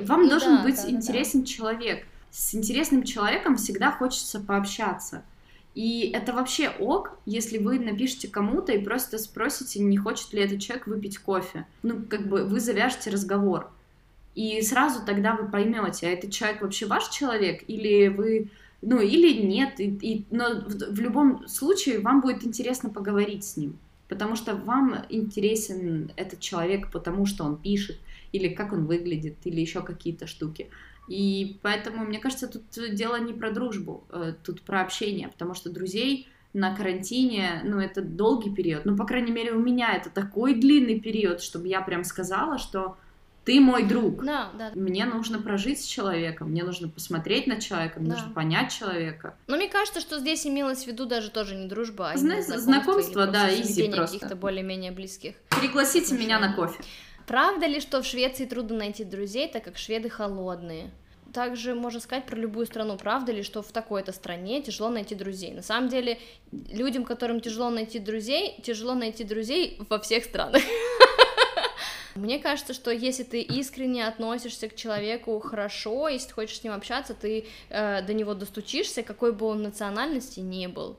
Вам 0.01 0.23
Ну 0.23 0.29
должен 0.29 0.57
да, 0.57 0.63
быть 0.63 0.77
да, 0.77 0.83
да, 0.83 0.89
интересен 0.91 1.43
человек. 1.43 2.05
С 2.29 2.55
интересным 2.55 3.03
человеком 3.03 3.57
всегда 3.57 3.91
хочется 3.91 4.39
пообщаться. 4.39 5.23
И 5.75 6.11
это 6.13 6.33
вообще 6.33 6.69
ок, 6.69 7.17
если 7.25 7.57
вы 7.57 7.79
напишите 7.79 8.27
кому-то 8.27 8.73
и 8.73 8.83
просто 8.83 9.17
спросите, 9.17 9.79
не 9.79 9.97
хочет 9.97 10.33
ли 10.33 10.41
этот 10.41 10.59
человек 10.59 10.87
выпить 10.87 11.17
кофе. 11.17 11.65
Ну, 11.83 12.01
как 12.09 12.27
бы 12.27 12.43
вы 12.43 12.59
завяжете 12.59 13.09
разговор. 13.09 13.71
И 14.35 14.61
сразу 14.61 15.05
тогда 15.05 15.35
вы 15.35 15.49
поймете, 15.49 16.07
а 16.07 16.11
этот 16.11 16.31
человек 16.31 16.61
вообще 16.61 16.85
ваш 16.85 17.09
человек, 17.09 17.63
или 17.67 18.07
вы, 18.07 18.49
ну, 18.81 18.99
или 19.01 19.41
нет. 19.41 19.79
И, 19.79 19.87
и- 19.89 20.25
но 20.31 20.61
в, 20.61 20.95
в 20.95 20.99
любом 20.99 21.47
случае 21.47 21.99
вам 21.99 22.21
будет 22.21 22.45
интересно 22.45 22.89
поговорить 22.89 23.43
с 23.43 23.57
ним. 23.57 23.77
Потому 24.07 24.35
что 24.35 24.55
вам 24.55 25.05
интересен 25.09 26.11
этот 26.17 26.39
человек, 26.39 26.91
потому 26.91 27.25
что 27.25 27.43
он 27.45 27.57
пишет, 27.57 27.97
или 28.33 28.49
как 28.49 28.73
он 28.73 28.85
выглядит, 28.85 29.35
или 29.45 29.61
еще 29.61 29.81
какие-то 29.81 30.27
штуки. 30.27 30.69
И 31.07 31.57
поэтому, 31.61 32.05
мне 32.05 32.19
кажется, 32.19 32.47
тут 32.47 32.63
дело 32.95 33.19
не 33.19 33.33
про 33.33 33.51
дружбу, 33.51 34.03
э, 34.11 34.33
тут 34.43 34.61
про 34.61 34.81
общение, 34.81 35.27
потому 35.27 35.53
что 35.53 35.69
друзей 35.69 36.27
на 36.53 36.75
карантине, 36.75 37.61
ну, 37.63 37.79
это 37.79 38.01
долгий 38.01 38.49
период. 38.53 38.85
Ну, 38.85 38.95
по 38.95 39.05
крайней 39.05 39.31
мере, 39.31 39.51
у 39.53 39.59
меня 39.59 39.93
это 39.95 40.09
такой 40.09 40.55
длинный 40.55 40.99
период, 40.99 41.41
чтобы 41.41 41.67
я 41.67 41.81
прям 41.81 42.03
сказала, 42.03 42.57
что 42.57 42.97
ты 43.45 43.59
мой 43.59 43.83
друг. 43.83 44.23
Да, 44.23 44.51
да. 44.57 44.71
Мне 44.75 45.05
нужно 45.05 45.39
прожить 45.41 45.81
с 45.81 45.85
человеком, 45.85 46.51
мне 46.51 46.63
нужно 46.63 46.87
посмотреть 46.89 47.47
на 47.47 47.59
человека, 47.59 47.99
мне 47.99 48.09
Да. 48.09 48.15
нужно 48.17 48.33
понять 48.33 48.71
человека. 48.71 49.35
Но 49.47 49.57
мне 49.57 49.67
кажется, 49.67 49.99
что 49.99 50.19
здесь 50.19 50.45
имелось 50.45 50.83
в 50.83 50.87
виду 50.87 51.05
даже 51.05 51.31
тоже 51.31 51.55
не 51.55 51.67
дружба, 51.67 52.11
а 52.11 52.15
именно 52.15 52.41
знакомство, 52.41 53.23
или 53.23 53.31
да, 53.31 53.53
изи 53.53 53.87
просто. 53.89 54.15
каких-то 54.17 54.35
более-менее 54.35 54.91
близких. 54.91 55.35
Пригласите 55.59 56.13
меня 56.15 56.39
на 56.39 56.53
кофе. 56.53 56.83
Правда 57.27 57.65
ли, 57.65 57.79
что 57.79 58.01
в 58.01 58.05
Швеции 58.05 58.45
трудно 58.45 58.77
найти 58.77 59.03
друзей, 59.03 59.47
так 59.47 59.63
как 59.63 59.77
шведы 59.77 60.09
холодные? 60.09 60.91
Также 61.33 61.75
можно 61.75 62.01
сказать 62.01 62.25
про 62.25 62.35
любую 62.35 62.65
страну, 62.65 62.97
правда 62.97 63.31
ли, 63.31 63.41
что 63.41 63.61
в 63.61 63.71
такой-то 63.71 64.11
стране 64.11 64.61
тяжело 64.61 64.89
найти 64.89 65.15
друзей. 65.15 65.53
На 65.53 65.61
самом 65.61 65.87
деле, 65.87 66.19
людям, 66.51 67.05
которым 67.05 67.39
тяжело 67.39 67.69
найти 67.69 67.99
друзей, 67.99 68.55
тяжело 68.61 68.95
найти 68.95 69.23
друзей 69.23 69.79
во 69.89 69.97
всех 69.99 70.25
странах. 70.25 70.61
Мне 72.15 72.39
кажется, 72.39 72.73
что 72.73 72.91
если 72.91 73.23
ты 73.23 73.41
искренне 73.41 74.07
относишься 74.07 74.67
к 74.67 74.75
человеку 74.75 75.39
хорошо, 75.39 76.07
если 76.07 76.27
ты 76.27 76.33
хочешь 76.33 76.59
с 76.59 76.63
ним 76.63 76.73
общаться, 76.73 77.13
ты 77.13 77.45
э, 77.69 78.01
до 78.01 78.13
него 78.13 78.33
достучишься, 78.33 79.03
какой 79.03 79.31
бы 79.31 79.45
он 79.45 79.61
национальности 79.61 80.39
ни 80.39 80.67
был. 80.67 80.97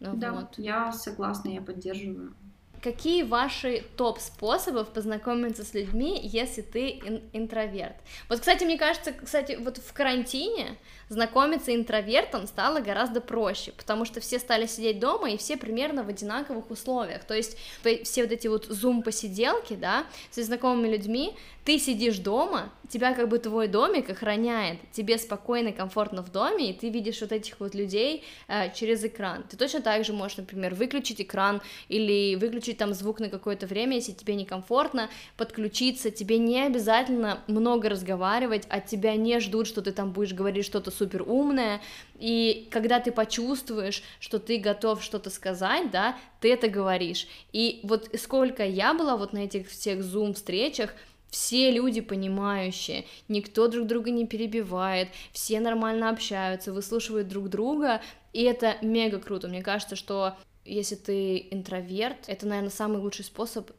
Ну 0.00 0.16
Да, 0.16 0.32
вот. 0.32 0.58
я 0.58 0.92
согласна, 0.92 1.50
я 1.50 1.62
поддерживаю. 1.62 2.34
Какие 2.82 3.22
ваши 3.22 3.84
топ 3.96 4.18
способов 4.18 4.88
познакомиться 4.88 5.64
с 5.64 5.72
людьми, 5.72 6.18
если 6.20 6.62
ты 6.62 6.90
ин- 6.90 7.22
интроверт? 7.32 7.94
Вот, 8.28 8.40
кстати, 8.40 8.64
мне 8.64 8.76
кажется, 8.76 9.12
кстати, 9.12 9.56
вот 9.60 9.78
в 9.78 9.92
карантине 9.92 10.76
знакомиться 11.08 11.72
интровертом 11.72 12.48
стало 12.48 12.80
гораздо 12.80 13.20
проще, 13.20 13.70
потому 13.70 14.04
что 14.04 14.20
все 14.20 14.40
стали 14.40 14.66
сидеть 14.66 14.98
дома 14.98 15.30
и 15.30 15.36
все 15.36 15.56
примерно 15.56 16.02
в 16.02 16.08
одинаковых 16.08 16.72
условиях. 16.72 17.22
То 17.22 17.34
есть 17.34 17.56
все 18.02 18.22
вот 18.22 18.32
эти 18.32 18.48
вот 18.48 18.66
зум-посиделки, 18.66 19.74
да, 19.74 20.04
с 20.32 20.42
знакомыми 20.42 20.88
людьми, 20.88 21.36
ты 21.64 21.78
сидишь 21.78 22.18
дома, 22.18 22.72
тебя 22.88 23.14
как 23.14 23.28
бы 23.28 23.38
твой 23.38 23.68
домик 23.68 24.10
охраняет, 24.10 24.78
тебе 24.92 25.16
спокойно, 25.16 25.72
комфортно 25.72 26.22
в 26.22 26.30
доме, 26.30 26.70
и 26.70 26.72
ты 26.74 26.90
видишь 26.90 27.20
вот 27.20 27.32
этих 27.32 27.58
вот 27.60 27.74
людей 27.74 28.24
э, 28.48 28.72
через 28.74 29.04
экран. 29.04 29.44
Ты 29.48 29.56
точно 29.56 29.80
так 29.80 30.04
же 30.04 30.12
можешь, 30.12 30.36
например, 30.36 30.74
выключить 30.74 31.20
экран 31.20 31.62
или 31.88 32.34
выключить 32.34 32.78
там 32.78 32.92
звук 32.92 33.20
на 33.20 33.28
какое-то 33.28 33.66
время, 33.66 33.96
если 33.96 34.12
тебе 34.12 34.34
некомфортно, 34.34 35.08
подключиться, 35.36 36.10
тебе 36.10 36.38
не 36.38 36.62
обязательно 36.62 37.38
много 37.46 37.88
разговаривать, 37.88 38.66
от 38.68 38.86
тебя 38.86 39.16
не 39.16 39.40
ждут, 39.40 39.66
что 39.66 39.80
ты 39.80 39.92
там 39.92 40.12
будешь 40.12 40.34
говорить 40.34 40.66
что-то 40.66 40.90
супер 40.90 41.22
умное, 41.22 41.80
и 42.18 42.68
когда 42.70 43.00
ты 43.00 43.10
почувствуешь, 43.10 44.02
что 44.20 44.38
ты 44.38 44.58
готов 44.58 45.02
что-то 45.02 45.30
сказать, 45.30 45.90
да, 45.90 46.16
ты 46.40 46.52
это 46.52 46.68
говоришь. 46.68 47.26
И 47.52 47.80
вот 47.84 48.10
сколько 48.18 48.64
я 48.64 48.94
была 48.94 49.16
вот 49.16 49.32
на 49.32 49.38
этих 49.38 49.68
всех 49.68 50.02
зум-встречах, 50.02 50.94
все 51.32 51.70
люди 51.70 52.02
понимающие, 52.02 53.06
никто 53.26 53.66
друг 53.66 53.86
друга 53.86 54.10
не 54.10 54.26
перебивает, 54.26 55.08
все 55.32 55.60
нормально 55.60 56.10
общаются, 56.10 56.72
выслушивают 56.72 57.26
друг 57.26 57.48
друга, 57.48 58.02
и 58.34 58.42
это 58.42 58.76
мега 58.82 59.18
круто. 59.18 59.48
Мне 59.48 59.62
кажется, 59.62 59.96
что 59.96 60.36
если 60.66 60.94
ты 60.94 61.48
интроверт, 61.50 62.18
это, 62.26 62.46
наверное, 62.46 62.70
самый 62.70 62.98
лучший 62.98 63.24
способ 63.24 63.70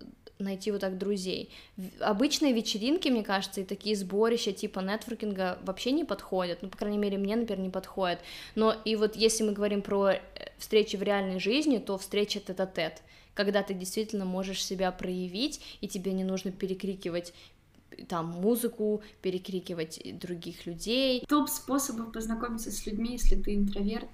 найти 0.44 0.72
вот 0.72 0.82
так 0.82 0.98
друзей. 0.98 1.50
Обычные 2.00 2.54
вечеринки, 2.54 3.10
мне 3.10 3.24
кажется, 3.24 3.62
и 3.62 3.64
такие 3.64 3.96
сборища 3.96 4.52
типа 4.52 4.80
нетворкинга 4.80 5.60
вообще 5.64 5.92
не 5.92 6.04
подходят, 6.04 6.62
ну, 6.62 6.70
по 6.70 6.78
крайней 6.78 6.98
мере, 6.98 7.18
мне, 7.18 7.36
например, 7.36 7.64
не 7.64 7.70
подходят. 7.70 8.20
Но 8.56 8.76
и 8.86 8.96
вот 8.96 9.16
если 9.16 9.44
мы 9.44 9.54
говорим 9.54 9.82
про 9.82 10.12
э, 10.12 10.20
встречи 10.58 10.96
в 10.96 11.04
реальной 11.04 11.40
жизни, 11.40 11.80
то 11.80 11.98
встреча 11.98 12.40
тет-а-тет, 12.40 13.02
когда 13.34 13.64
ты 13.64 13.74
действительно 13.74 14.26
можешь 14.26 14.64
себя 14.64 14.92
проявить, 14.92 15.62
и 15.82 15.88
тебе 15.88 16.14
не 16.14 16.24
нужно 16.24 16.52
перекрикивать 16.52 17.34
э, 17.92 18.06
там 18.06 18.28
музыку, 18.28 19.02
перекрикивать 19.22 20.02
других 20.20 20.66
людей. 20.66 21.26
Топ 21.28 21.50
способов 21.50 22.12
познакомиться 22.12 22.72
с 22.72 22.86
людьми, 22.86 23.14
если 23.14 23.36
ты 23.36 23.56
интроверт, 23.56 24.10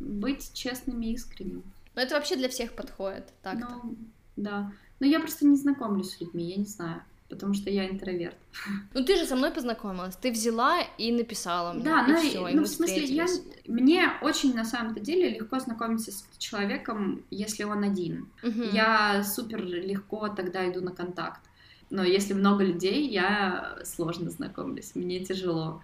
быть 0.00 0.52
честным 0.52 1.02
и 1.02 1.12
искренним. 1.12 1.62
Но 1.94 2.02
это 2.02 2.14
вообще 2.14 2.36
для 2.36 2.48
всех 2.48 2.74
подходит, 2.74 3.24
так 3.42 3.58
Ну, 3.58 3.96
да. 4.36 4.72
Но 5.00 5.06
я 5.06 5.20
просто 5.20 5.46
не 5.46 5.56
знакомлюсь 5.56 6.10
с 6.14 6.20
людьми, 6.20 6.44
я 6.50 6.56
не 6.56 6.64
знаю, 6.64 7.02
потому 7.28 7.54
что 7.54 7.70
я 7.70 7.88
интроверт. 7.88 8.36
Ну 8.94 9.04
ты 9.04 9.16
же 9.16 9.26
со 9.26 9.36
мной 9.36 9.50
познакомилась, 9.50 10.16
ты 10.16 10.30
взяла 10.32 10.80
и 10.98 11.12
написала 11.12 11.72
мне, 11.72 11.84
Да, 11.84 12.04
и 12.06 12.10
ну, 12.12 12.18
все, 12.18 12.48
и- 12.48 12.52
и 12.52 12.54
ну, 12.54 12.60
мы 12.62 12.66
в 12.66 12.70
смысле, 12.70 13.04
я, 13.04 13.26
мне 13.66 14.08
очень 14.22 14.54
на 14.54 14.64
самом-то 14.64 15.00
деле 15.00 15.30
легко 15.30 15.58
знакомиться 15.60 16.10
с 16.12 16.24
человеком, 16.38 17.22
если 17.30 17.64
он 17.64 17.82
один. 17.84 18.28
Мгм. 18.42 18.70
Я 18.72 19.22
супер 19.24 19.62
легко 19.64 20.28
тогда 20.28 20.70
иду 20.70 20.80
на 20.80 20.92
контакт. 20.92 21.40
Но 21.90 22.02
если 22.02 22.34
много 22.34 22.64
людей, 22.64 23.08
я 23.08 23.78
сложно 23.84 24.30
знакомлюсь, 24.30 24.94
мне 24.94 25.20
тяжело. 25.20 25.82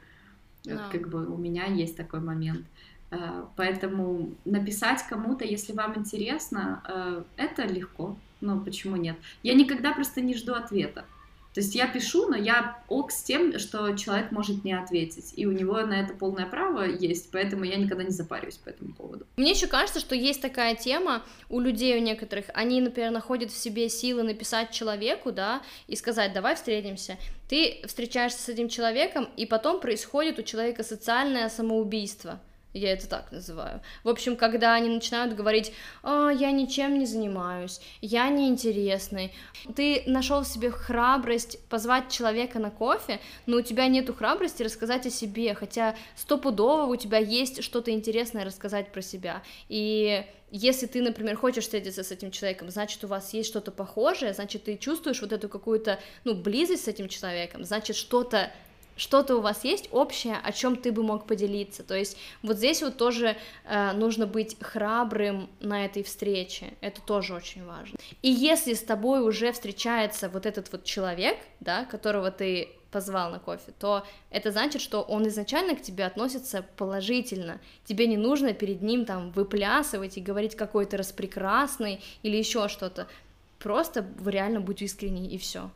Вот 0.64 0.74
Да. 0.76 0.88
Как 0.90 1.08
бы 1.08 1.26
у 1.26 1.36
меня 1.36 1.66
есть 1.66 1.96
такой 1.96 2.20
момент. 2.20 2.64
Э, 3.10 3.44
Поэтому 3.56 4.30
написать 4.44 5.04
кому-то, 5.08 5.44
если 5.44 5.72
вам 5.74 5.96
интересно, 5.98 6.82
э, 6.88 7.22
это 7.36 7.66
легко. 7.66 8.16
Ну, 8.43 8.61
почему 8.61 8.97
нет? 8.97 9.16
Я 9.43 9.55
никогда 9.55 9.93
просто 9.93 10.20
не 10.20 10.34
жду 10.34 10.53
ответа. 10.53 11.07
То 11.55 11.61
есть 11.61 11.74
я 11.74 11.86
пишу, 11.86 12.28
но 12.28 12.36
я 12.36 12.82
ок 12.88 13.12
с 13.12 13.22
тем, 13.22 13.59
что 13.59 13.95
человек 13.97 14.32
может 14.32 14.64
не 14.64 14.72
ответить. 14.72 15.34
И 15.36 15.47
у 15.47 15.53
него 15.53 15.80
на 15.82 16.01
это 16.01 16.14
полное 16.14 16.47
право 16.47 16.82
есть, 16.84 17.30
поэтому 17.30 17.64
я 17.64 17.76
никогда 17.76 18.03
не 18.05 18.11
запариваюсь 18.11 18.57
по 18.57 18.70
этому 18.70 18.95
поводу. 18.95 19.26
Мне 19.36 19.51
еще 19.51 19.66
кажется, 19.66 20.01
что 20.01 20.14
есть 20.14 20.40
такая 20.40 20.74
тема 20.74 21.22
у 21.51 21.61
людей, 21.61 21.99
у 21.99 22.03
некоторых, 22.03 22.47
они, 22.55 22.80
например, 22.80 23.11
находят 23.11 23.51
в 23.51 23.57
себе 23.57 23.90
силы 23.90 24.22
написать 24.22 24.70
человеку, 24.70 25.30
да, 25.30 25.62
и 25.88 25.97
сказать, 25.97 26.32
давай 26.32 26.55
встретимся. 26.55 27.18
Ты 27.49 27.82
встречаешься 27.86 28.40
с 28.40 28.49
этим 28.49 28.68
человеком, 28.68 29.28
и 29.36 29.45
потом 29.45 29.78
происходит 29.78 30.38
у 30.38 30.43
человека 30.43 30.82
социальное 30.82 31.51
самоубийство. 31.51 32.40
Я 32.72 32.92
это 32.92 33.06
так 33.06 33.30
называю. 33.32 33.82
В 34.02 34.08
общем, 34.08 34.34
когда 34.34 34.74
они 34.74 34.88
начинают 34.88 35.34
говорить, 35.34 35.72
«А, 36.02 36.30
я 36.30 36.50
ничем 36.50 36.98
не 36.98 37.04
занимаюсь, 37.04 37.80
я 38.00 38.30
неинтересный. 38.30 39.34
Ты 39.76 40.02
нашел 40.06 40.40
в 40.40 40.46
себе 40.46 40.70
храбрость 40.70 41.58
позвать 41.68 42.10
человека 42.10 42.58
на 42.58 42.70
кофе, 42.70 43.20
но 43.44 43.58
у 43.58 43.60
тебя 43.60 43.88
нету 43.88 44.14
храбрости 44.14 44.62
рассказать 44.62 45.06
о 45.06 45.10
себе, 45.10 45.54
хотя 45.54 45.94
стопудово 46.16 46.84
у 46.84 46.96
тебя 46.96 47.18
есть 47.18 47.62
что-то 47.62 47.90
интересное 47.90 48.44
рассказать 48.44 48.90
про 48.90 49.02
себя. 49.02 49.42
И 49.68 50.24
если 50.50 50.86
ты, 50.86 51.02
например, 51.02 51.36
хочешь 51.36 51.64
встретиться 51.64 52.02
с 52.02 52.10
этим 52.10 52.30
человеком, 52.30 52.70
значит, 52.70 53.04
у 53.04 53.06
вас 53.06 53.34
есть 53.34 53.48
что-то 53.48 53.70
похожее, 53.70 54.32
значит, 54.32 54.64
ты 54.64 54.78
чувствуешь 54.78 55.20
вот 55.20 55.32
эту 55.32 55.50
какую-то, 55.50 55.98
ну, 56.24 56.34
близость 56.34 56.84
с 56.84 56.88
этим 56.88 57.08
человеком, 57.08 57.64
значит, 57.64 57.96
что-то 57.96 58.50
что-то 59.03 59.36
у 59.36 59.40
вас 59.40 59.64
есть 59.64 59.88
общее, 59.90 60.36
о 60.44 60.53
чем 60.53 60.76
ты 60.76 60.92
бы 60.92 61.03
мог 61.03 61.26
поделиться. 61.26 61.82
То 61.82 61.96
есть 61.96 62.16
вот 62.42 62.57
здесь 62.57 62.82
вот 62.82 62.96
тоже 62.96 63.36
э, 63.64 63.92
нужно 63.94 64.28
быть 64.28 64.57
храбрым 64.61 65.50
на 65.59 65.84
этой 65.84 66.05
встрече. 66.05 66.74
Это 66.80 67.00
тоже 67.00 67.34
очень 67.34 67.64
важно. 67.66 67.98
И 68.22 68.30
если 68.30 68.74
с 68.74 68.80
тобой 68.80 69.26
уже 69.26 69.50
встречается 69.50 70.28
вот 70.28 70.46
этот 70.46 70.70
вот 70.70 70.84
человек, 70.84 71.36
да, 71.59 71.84
которого 71.84 72.30
ты 72.30 72.68
позвал 72.92 73.32
на 73.32 73.40
кофе, 73.40 73.72
то 73.76 74.07
это 74.30 74.53
значит, 74.53 74.80
что 74.80 75.03
он 75.03 75.26
изначально 75.26 75.74
к 75.74 75.82
тебе 75.82 76.05
относится 76.05 76.64
положительно. 76.76 77.61
Тебе 77.84 78.07
не 78.07 78.16
нужно 78.16 78.53
перед 78.53 78.82
ним 78.82 79.05
там 79.05 79.32
выплясывать 79.32 80.16
и 80.16 80.20
говорить 80.20 80.55
какой 80.55 80.86
то 80.86 80.96
распрекрасный 80.96 82.00
или 82.22 82.36
еще 82.36 82.68
что-то. 82.68 83.09
Просто 83.59 84.07
реально 84.24 84.61
будь 84.61 84.80
искренней 84.80 85.26
и 85.26 85.38
все. 85.38 85.70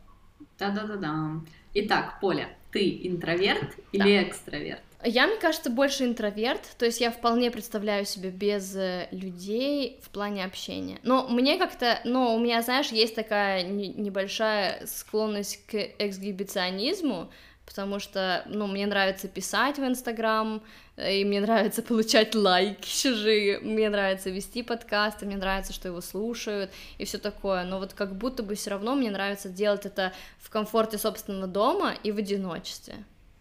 Да-да-да-да. 0.61 1.41
Итак, 1.74 2.20
Поля, 2.20 2.49
ты 2.77 3.01
интроверт 3.05 3.74
или 3.93 4.03
да. 4.03 4.22
экстраверт? 4.24 4.83
Я, 5.03 5.27
мне 5.27 5.37
кажется, 5.37 5.70
больше 5.70 6.05
интроверт, 6.05 6.61
то 6.79 6.85
есть 6.85 7.01
я 7.01 7.11
вполне 7.11 7.51
представляю 7.51 8.05
себя 8.05 8.31
без 8.31 8.74
э, 8.77 9.09
людей 9.12 10.01
в 10.03 10.11
плане 10.11 10.45
общения. 10.45 10.99
Но 11.03 11.29
мне 11.29 11.59
как-то, 11.59 12.01
ну, 12.05 12.35
у 12.35 12.39
меня, 12.39 12.61
знаешь, 12.62 12.89
есть 12.89 13.14
такая 13.14 13.62
небольшая 13.62 14.85
склонность 14.87 15.64
к 15.66 15.74
эксгибиционизму, 15.99 17.31
потому 17.67 17.99
что, 17.99 18.43
ну, 18.47 18.67
мне 18.67 18.87
нравится 18.87 19.29
писать 19.29 19.79
в 19.79 19.85
Инстаграм, 19.85 20.62
и 20.97 21.25
мне 21.25 21.41
нравится 21.41 21.83
получать 21.83 22.35
лайки 22.35 22.89
чужие, 22.89 23.59
мне 23.59 23.91
нравится 23.91 24.31
вести 24.31 24.62
подкасты, 24.62 25.27
мне 25.27 25.37
нравится, 25.37 25.73
что 25.73 25.89
его 25.89 26.01
слушают, 26.01 26.71
и 26.97 27.05
все 27.05 27.19
такое, 27.19 27.64
но 27.64 27.79
вот 27.79 27.93
как 27.93 28.14
будто 28.17 28.43
бы 28.43 28.55
все 28.55 28.71
равно 28.71 28.95
мне 28.95 29.11
нравится 29.11 29.49
делать 29.49 29.85
это 29.85 30.12
в 30.39 30.49
комфорте 30.49 30.97
собственного 30.97 31.47
дома 31.47 31.95
и 32.03 32.12
в 32.12 32.19
одиночестве. 32.19 32.95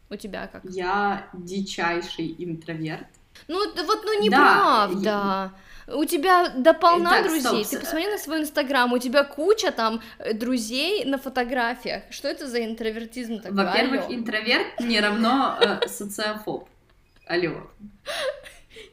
У 0.10 0.16
тебя 0.16 0.48
как? 0.48 0.64
Я 0.66 1.28
дичайший 1.34 2.36
интроверт. 2.38 3.08
Ну 3.48 3.60
вот, 3.60 4.00
ну 4.04 4.22
неправда. 4.24 5.02
Да, 5.02 5.02
я... 5.02 5.54
У 5.88 6.06
тебя 6.06 6.50
дополна 6.50 7.12
так, 7.12 7.24
друзей. 7.26 7.64
Стоп. 7.64 7.70
Ты 7.70 7.80
посмотри 7.80 8.08
на 8.08 8.18
свой 8.18 8.42
инстаграм, 8.42 8.92
у 8.92 8.98
тебя 8.98 9.24
куча 9.24 9.72
там 9.72 10.02
э, 10.20 10.34
друзей 10.34 11.06
на 11.06 11.18
фотографиях. 11.18 12.04
Что 12.10 12.28
это 12.28 12.48
за 12.48 12.66
интровертизм 12.66 13.40
такой? 13.40 13.66
Во-первых, 13.66 14.06
интроверт 14.10 14.80
не 14.80 15.00
равно 15.00 15.58
э, 15.62 15.88
социофоб. 15.88 16.68
Алло. 17.28 17.70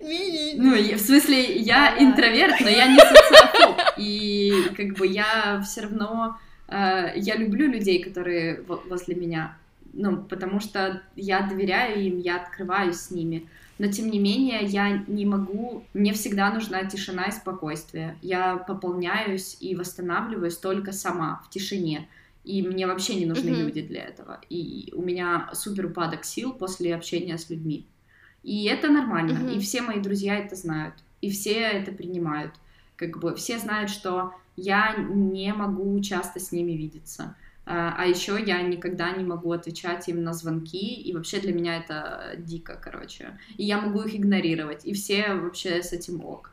Ну, 0.01 0.76
в 0.76 0.99
смысле, 0.99 1.57
я 1.57 1.97
интроверт, 1.99 2.61
но 2.61 2.68
я 2.68 2.86
не 2.88 2.99
социофоб. 2.99 3.80
И 3.97 4.53
как 4.76 4.99
бы 4.99 5.07
я 5.07 5.62
все 5.64 5.82
равно... 5.82 6.38
Э, 6.68 7.12
я 7.16 7.36
люблю 7.36 7.70
людей, 7.70 8.03
которые 8.03 8.62
возле 8.62 9.14
меня 9.14 9.57
ну, 9.93 10.22
потому 10.22 10.61
что 10.61 11.03
я 11.16 11.43
доверяю 11.43 12.03
им, 12.03 12.18
я 12.18 12.36
открываюсь 12.36 12.97
с 12.97 13.11
ними. 13.11 13.49
Но 13.78 13.90
тем 13.90 14.10
не 14.10 14.18
менее, 14.18 14.64
я 14.64 15.04
не 15.06 15.26
могу, 15.26 15.84
мне 15.94 16.12
всегда 16.12 16.52
нужна 16.52 16.84
тишина 16.84 17.24
и 17.24 17.32
спокойствие. 17.32 18.16
Я 18.22 18.56
пополняюсь 18.56 19.56
и 19.60 19.74
восстанавливаюсь 19.74 20.56
только 20.56 20.92
сама, 20.92 21.42
в 21.46 21.50
тишине. 21.50 22.08
И 22.44 22.62
мне 22.62 22.86
вообще 22.86 23.14
не 23.14 23.26
нужны 23.26 23.50
mm-hmm. 23.50 23.62
люди 23.62 23.82
для 23.82 24.02
этого. 24.02 24.40
И 24.50 24.92
у 24.94 25.02
меня 25.02 25.50
супер 25.54 25.86
упадок 25.86 26.24
сил 26.24 26.52
после 26.52 26.94
общения 26.94 27.38
с 27.38 27.50
людьми. 27.50 27.86
И 28.42 28.64
это 28.64 28.88
нормально. 28.88 29.38
Mm-hmm. 29.38 29.56
И 29.56 29.60
все 29.60 29.82
мои 29.82 30.00
друзья 30.00 30.36
это 30.36 30.56
знают. 30.56 30.94
И 31.20 31.30
все 31.30 31.54
это 31.54 31.92
принимают. 31.92 32.52
Как 32.96 33.18
бы 33.18 33.34
все 33.36 33.58
знают, 33.58 33.90
что 33.90 34.34
я 34.56 34.96
не 34.96 35.52
могу 35.54 35.98
часто 36.00 36.40
с 36.40 36.52
ними 36.52 36.72
видеться. 36.72 37.36
А, 37.64 37.94
а 37.96 38.06
еще 38.06 38.42
я 38.44 38.60
никогда 38.62 39.12
не 39.12 39.24
могу 39.24 39.52
отвечать 39.52 40.08
им 40.08 40.24
на 40.24 40.32
звонки, 40.32 40.94
и 40.94 41.12
вообще 41.14 41.40
для 41.40 41.52
меня 41.52 41.76
это 41.76 42.34
дико, 42.38 42.78
короче. 42.82 43.38
И 43.56 43.64
я 43.64 43.80
могу 43.80 44.02
их 44.02 44.14
игнорировать, 44.14 44.84
и 44.84 44.92
все 44.94 45.34
вообще 45.34 45.82
с 45.82 45.92
этим 45.92 46.24
ок. 46.24 46.50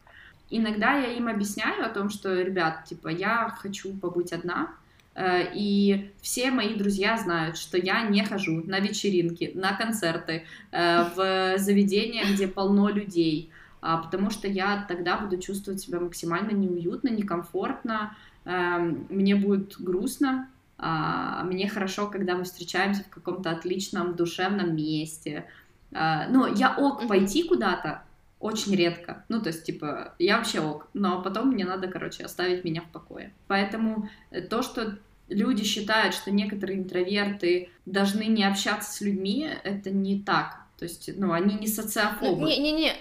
Иногда 0.52 0.98
я 0.98 1.14
им 1.14 1.28
объясняю 1.28 1.86
о 1.86 1.90
том, 1.90 2.10
что, 2.10 2.42
ребят, 2.42 2.86
типа, 2.86 3.10
я 3.10 3.50
хочу 3.60 3.94
побыть 3.98 4.34
одна, 4.34 4.74
э, 5.16 5.52
и 5.54 6.12
все 6.22 6.52
мои 6.52 6.76
друзья 6.76 7.18
знают, 7.18 7.58
что 7.58 7.78
я 7.78 8.04
не 8.04 8.24
хожу 8.24 8.64
на 8.66 8.80
вечеринки, 8.80 9.52
на 9.56 9.74
концерты, 9.74 10.46
э, 10.72 11.04
в 11.16 11.58
заведения, 11.58 12.24
где 12.32 12.48
полно 12.48 12.90
людей, 12.90 13.52
а, 13.82 13.98
потому 13.98 14.30
что 14.30 14.48
я 14.48 14.86
тогда 14.88 15.18
буду 15.18 15.38
чувствовать 15.38 15.82
себя 15.82 16.00
максимально 16.00 16.52
неуютно, 16.52 17.10
некомфортно, 17.10 18.16
эм, 18.46 19.06
мне 19.10 19.36
будет 19.36 19.80
грустно, 19.80 20.50
мне 20.82 21.68
хорошо, 21.68 22.08
когда 22.08 22.36
мы 22.36 22.44
встречаемся 22.44 23.04
в 23.04 23.10
каком-то 23.10 23.52
отличном 23.52 24.16
душевном 24.16 24.76
месте. 24.76 25.46
А, 25.92 26.28
ну, 26.30 26.54
я 26.54 26.76
ок 26.78 27.08
пойти 27.08 27.44
куда-то, 27.44 28.04
очень 28.40 28.76
редко. 28.76 29.26
Ну, 29.28 29.42
то 29.42 29.50
есть, 29.50 29.66
типа, 29.66 30.14
я 30.20 30.38
вообще 30.38 30.62
ок, 30.62 30.88
но 30.94 31.22
потом 31.22 31.50
мне 31.50 31.66
надо, 31.66 31.88
короче, 31.88 32.24
оставить 32.24 32.64
меня 32.64 32.82
в 32.82 32.92
покое. 32.92 33.34
Поэтому 33.48 34.10
э, 34.32 34.42
то, 34.42 34.62
что 34.62 34.98
люди 35.28 35.64
считают, 35.64 36.16
что 36.16 36.32
некоторые 36.32 36.80
интроверты 36.80 37.70
должны 37.86 38.24
не 38.24 38.44
общаться 38.44 38.92
с 38.92 39.02
людьми, 39.02 39.50
это 39.64 39.92
не 39.92 40.22
так. 40.22 40.60
То 40.78 40.86
есть, 40.86 41.10
ну, 41.18 41.34
они 41.34 41.56
не 41.56 41.68
социофобы. 41.68 42.48
Не-не-не, 42.48 42.94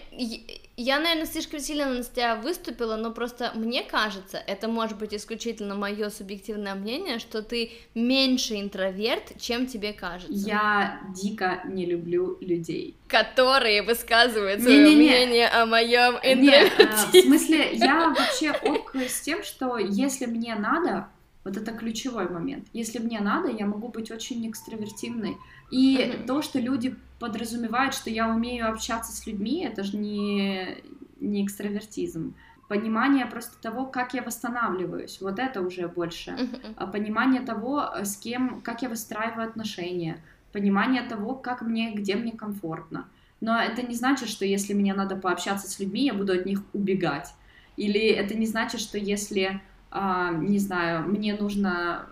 я, 0.81 1.01
наверное, 1.01 1.27
слишком 1.27 1.59
сильно 1.59 1.87
на 1.87 2.05
тебя 2.05 2.37
выступила, 2.37 2.95
но 2.95 3.11
просто 3.11 3.51
мне 3.57 3.83
кажется, 3.83 4.39
это 4.39 4.69
может 4.69 4.97
быть 4.97 5.13
исключительно 5.13 5.75
мое 5.75 6.09
субъективное 6.09 6.77
мнение, 6.77 7.19
что 7.19 7.43
ты 7.43 7.73
меньше 7.97 8.61
интроверт, 8.61 9.33
чем 9.41 9.67
тебе 9.67 9.93
кажется. 9.93 10.33
Я 10.33 11.01
дико 11.21 11.63
не 11.67 11.85
люблю 11.85 12.39
людей. 12.41 12.95
Которые 13.09 13.83
высказывают 13.83 14.63
свое 14.63 14.79
не, 14.79 14.91
не, 14.91 14.95
не. 14.95 15.03
мнение 15.03 15.49
о 15.49 15.67
моем 15.67 16.15
интроверте. 16.23 16.85
А, 16.85 17.11
в 17.11 17.11
смысле, 17.11 17.73
я 17.75 18.11
вообще 18.11 18.53
ок 18.53 18.95
с 18.95 19.21
тем, 19.23 19.43
что 19.43 19.79
если 19.79 20.27
мне 20.27 20.55
надо, 20.55 21.09
вот 21.43 21.57
это 21.57 21.73
ключевой 21.73 22.29
момент. 22.29 22.69
Если 22.73 23.01
мне 23.01 23.19
надо, 23.19 23.49
я 23.49 23.67
могу 23.67 23.89
быть 23.89 24.13
очень 24.13 24.49
экстравертивной. 24.49 25.39
И 25.71 25.99
mm-hmm. 25.99 26.27
то, 26.27 26.43
что 26.43 26.59
люди 26.59 26.97
подразумевают, 27.19 27.95
что 27.95 28.11
я 28.11 28.29
умею 28.29 28.71
общаться 28.71 29.13
с 29.13 29.27
людьми, 29.27 29.65
это 29.65 29.83
же 29.83 29.97
не, 29.97 30.79
не 31.21 31.45
экстравертизм. 31.45 32.35
Понимание 32.69 33.27
просто 33.27 33.61
того, 33.61 33.87
как 33.87 34.15
я 34.15 34.23
восстанавливаюсь, 34.23 35.21
вот 35.21 35.39
это 35.39 35.63
уже 35.63 35.89
больше. 35.89 36.31
Mm-hmm. 36.31 36.91
Понимание 36.93 37.41
того, 37.41 37.91
с 38.03 38.17
кем, 38.17 38.61
как 38.61 38.83
я 38.83 38.89
выстраиваю 38.89 39.49
отношения. 39.49 40.23
Понимание 40.53 41.03
того, 41.03 41.35
как 41.35 41.63
мне, 41.63 41.93
где 41.93 42.15
мне 42.15 42.33
комфортно. 42.33 43.09
Но 43.41 43.59
это 43.59 43.83
не 43.83 43.95
значит, 43.95 44.29
что 44.29 44.45
если 44.45 44.75
мне 44.75 44.95
надо 44.95 45.17
пообщаться 45.17 45.69
с 45.69 45.79
людьми, 45.79 46.07
я 46.07 46.15
буду 46.15 46.33
от 46.33 46.47
них 46.47 46.63
убегать. 46.73 47.33
Или 47.77 48.01
это 48.01 48.37
не 48.37 48.47
значит, 48.47 48.81
что 48.81 48.99
если, 48.99 49.61
а, 49.91 50.33
не 50.33 50.59
знаю, 50.59 51.09
мне 51.09 51.35
нужно 51.35 52.07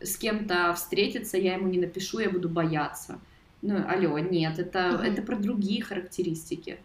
с 0.00 0.16
кем-то 0.16 0.74
встретиться, 0.74 1.36
я 1.36 1.54
ему 1.54 1.68
не 1.68 1.78
напишу, 1.78 2.18
я 2.18 2.30
буду 2.30 2.48
бояться. 2.48 3.18
Ну, 3.62 3.82
алло, 3.88 4.18
нет, 4.18 4.58
это, 4.58 4.78
uh-huh. 4.78 5.02
это 5.02 5.22
про 5.22 5.36
другие 5.36 5.82
характеристики. 5.82 6.78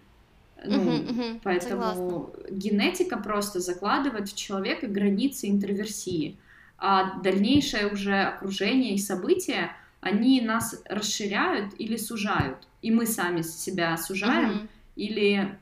Ну, 0.63 0.75
uh-huh, 0.75 1.07
uh-huh. 1.07 1.39
поэтому 1.43 1.81
Согласна. 1.81 2.51
генетика 2.51 3.17
просто 3.17 3.59
закладывает 3.59 4.29
в 4.29 4.35
человека 4.35 4.87
границы 4.87 5.49
интроверсии, 5.49 6.37
а 6.77 7.19
дальнейшее 7.19 7.87
уже 7.87 8.15
окружение 8.21 8.95
и 8.95 8.99
события, 8.99 9.71
они 9.99 10.41
нас 10.41 10.81
расширяют 10.85 11.73
или 11.77 11.97
сужают, 11.97 12.67
и 12.81 12.91
мы 12.91 13.05
сами 13.05 13.41
себя 13.41 13.97
сужаем 13.97 14.51
uh-huh. 14.51 14.67
или 14.95 15.57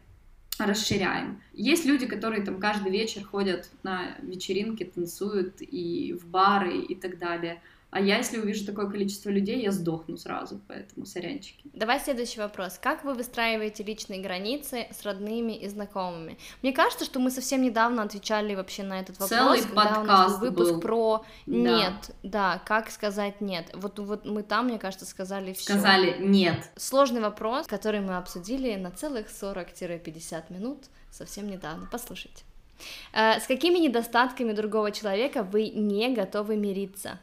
расширяем. 0.66 1.42
Есть 1.54 1.86
люди, 1.86 2.06
которые 2.06 2.44
там 2.44 2.60
каждый 2.60 2.92
вечер 2.92 3.24
ходят 3.24 3.70
на 3.84 4.16
вечеринки, 4.22 4.84
танцуют 4.84 5.58
и 5.62 6.14
в 6.14 6.28
бары 6.28 6.78
и 6.78 6.96
так 6.96 7.18
далее. 7.18 7.62
А 7.92 8.00
я, 8.00 8.18
если 8.18 8.38
увижу 8.38 8.66
такое 8.66 8.88
количество 8.88 9.30
людей, 9.30 9.64
я 9.64 9.72
сдохну 9.72 10.16
сразу, 10.16 10.62
поэтому 10.68 11.08
сорянчики. 11.08 11.64
Давай 11.74 12.00
следующий 12.00 12.40
вопрос. 12.40 12.78
Как 12.80 13.04
вы 13.04 13.16
выстраиваете 13.16 13.84
личные 13.84 14.22
границы 14.22 14.88
с 14.92 15.04
родными 15.04 15.54
и 15.54 15.68
знакомыми? 15.68 16.38
Мне 16.62 16.72
кажется, 16.72 17.04
что 17.06 17.20
мы 17.20 17.32
совсем 17.32 17.64
недавно 17.64 18.04
отвечали 18.04 18.54
вообще 18.54 18.84
на 18.84 19.00
этот 19.00 19.20
вопрос, 19.20 19.30
Целый 19.30 19.62
когда 19.62 19.76
подкаст 19.76 20.04
у 20.04 20.06
нас 20.06 20.40
был 20.40 20.50
выпуск 20.50 20.72
был. 20.74 20.80
про 20.82 21.26
да. 21.48 21.58
нет, 21.58 22.12
да, 22.22 22.62
как 22.64 22.92
сказать 22.92 23.42
нет. 23.42 23.72
Вот, 23.74 23.98
вот 23.98 24.24
мы 24.24 24.44
там, 24.44 24.68
мне 24.68 24.78
кажется, 24.78 25.08
сказали 25.08 25.54
все. 25.54 25.74
Сказали 25.74 26.18
нет. 26.20 26.70
Сложный 26.76 27.22
вопрос, 27.22 27.66
который 27.66 28.02
мы 28.02 28.18
обсудили 28.18 28.76
на 28.76 28.92
целых 28.92 29.28
40-50 29.30 30.54
минут 30.54 30.86
совсем 31.10 31.50
недавно. 31.50 31.88
Послушайте. 31.92 32.44
Э, 33.14 33.40
с 33.40 33.48
какими 33.48 33.80
недостатками 33.80 34.54
другого 34.54 34.92
человека 34.92 35.42
вы 35.42 35.70
не 35.70 36.14
готовы 36.14 36.56
мириться? 36.56 37.20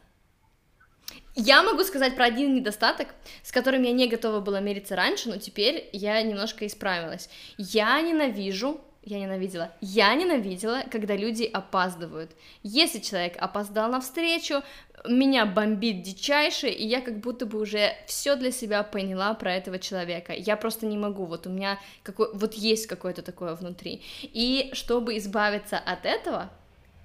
Я 1.35 1.61
могу 1.63 1.83
сказать 1.83 2.15
про 2.15 2.25
один 2.25 2.55
недостаток, 2.55 3.09
с 3.43 3.51
которым 3.51 3.83
я 3.83 3.91
не 3.91 4.07
готова 4.07 4.39
была 4.39 4.59
мириться 4.59 4.95
раньше, 4.95 5.29
но 5.29 5.37
теперь 5.37 5.87
я 5.93 6.21
немножко 6.21 6.65
исправилась. 6.65 7.29
Я 7.57 8.01
ненавижу 8.01 8.81
я 9.07 9.19
ненавидела. 9.19 9.71
Я 9.79 10.13
ненавидела, 10.15 10.83
когда 10.91 11.15
люди 11.15 11.45
опаздывают. 11.45 12.31
Если 12.63 12.99
человек 12.99 13.35
опоздал 13.37 13.89
на 13.89 14.01
встречу, 14.01 14.63
меня 15.07 15.45
бомбит 15.45 16.01
дичайше, 16.01 16.67
и 16.67 16.85
я 16.85 16.99
как 16.99 17.19
будто 17.19 17.45
бы 17.45 17.61
уже 17.61 17.93
все 18.05 18.35
для 18.35 18.51
себя 18.51 18.83
поняла 18.83 19.33
про 19.33 19.53
этого 19.53 19.79
человека. 19.79 20.33
Я 20.33 20.57
просто 20.57 20.85
не 20.85 20.97
могу, 20.97 21.23
вот 21.23 21.47
у 21.47 21.49
меня 21.49 21.79
какой, 22.03 22.33
вот 22.33 22.55
есть 22.55 22.87
какое-то 22.87 23.21
такое 23.21 23.55
внутри. 23.55 24.01
И 24.23 24.71
чтобы 24.73 25.17
избавиться 25.17 25.77
от 25.77 26.05
этого, 26.05 26.49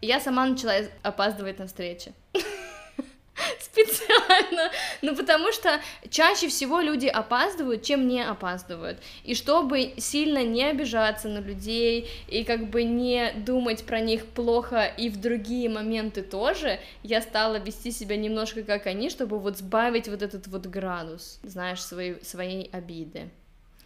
я 0.01 0.19
сама 0.19 0.45
начала 0.47 0.75
опаздывать 1.03 1.61
на 1.61 1.69
встречи. 1.69 2.13
специально, 3.61 4.71
ну 5.01 5.17
потому 5.17 5.53
что 5.53 5.81
чаще 6.11 6.49
всего 6.49 6.81
люди 6.81 7.07
опаздывают, 7.07 7.83
чем 7.83 8.07
не 8.07 8.23
опаздывают, 8.23 8.99
и 9.25 9.35
чтобы 9.35 9.95
сильно 9.97 10.45
не 10.45 10.65
обижаться 10.65 11.29
на 11.29 11.39
людей 11.39 12.11
и 12.29 12.45
как 12.45 12.69
бы 12.69 12.83
не 12.85 13.33
думать 13.33 13.85
про 13.85 14.01
них 14.01 14.27
плохо 14.27 14.85
и 14.85 15.09
в 15.09 15.21
другие 15.21 15.69
моменты 15.69 16.23
тоже, 16.23 16.79
я 17.03 17.23
стала 17.23 17.57
вести 17.57 17.91
себя 17.91 18.17
немножко 18.17 18.63
как 18.63 18.87
они, 18.87 19.09
чтобы 19.09 19.39
вот 19.39 19.59
сбавить 19.59 20.09
вот 20.09 20.23
этот 20.23 20.47
вот 20.49 20.67
градус, 20.67 21.41
знаешь, 21.43 21.83
своей, 21.83 22.23
своей 22.25 22.69
обиды. 22.73 23.31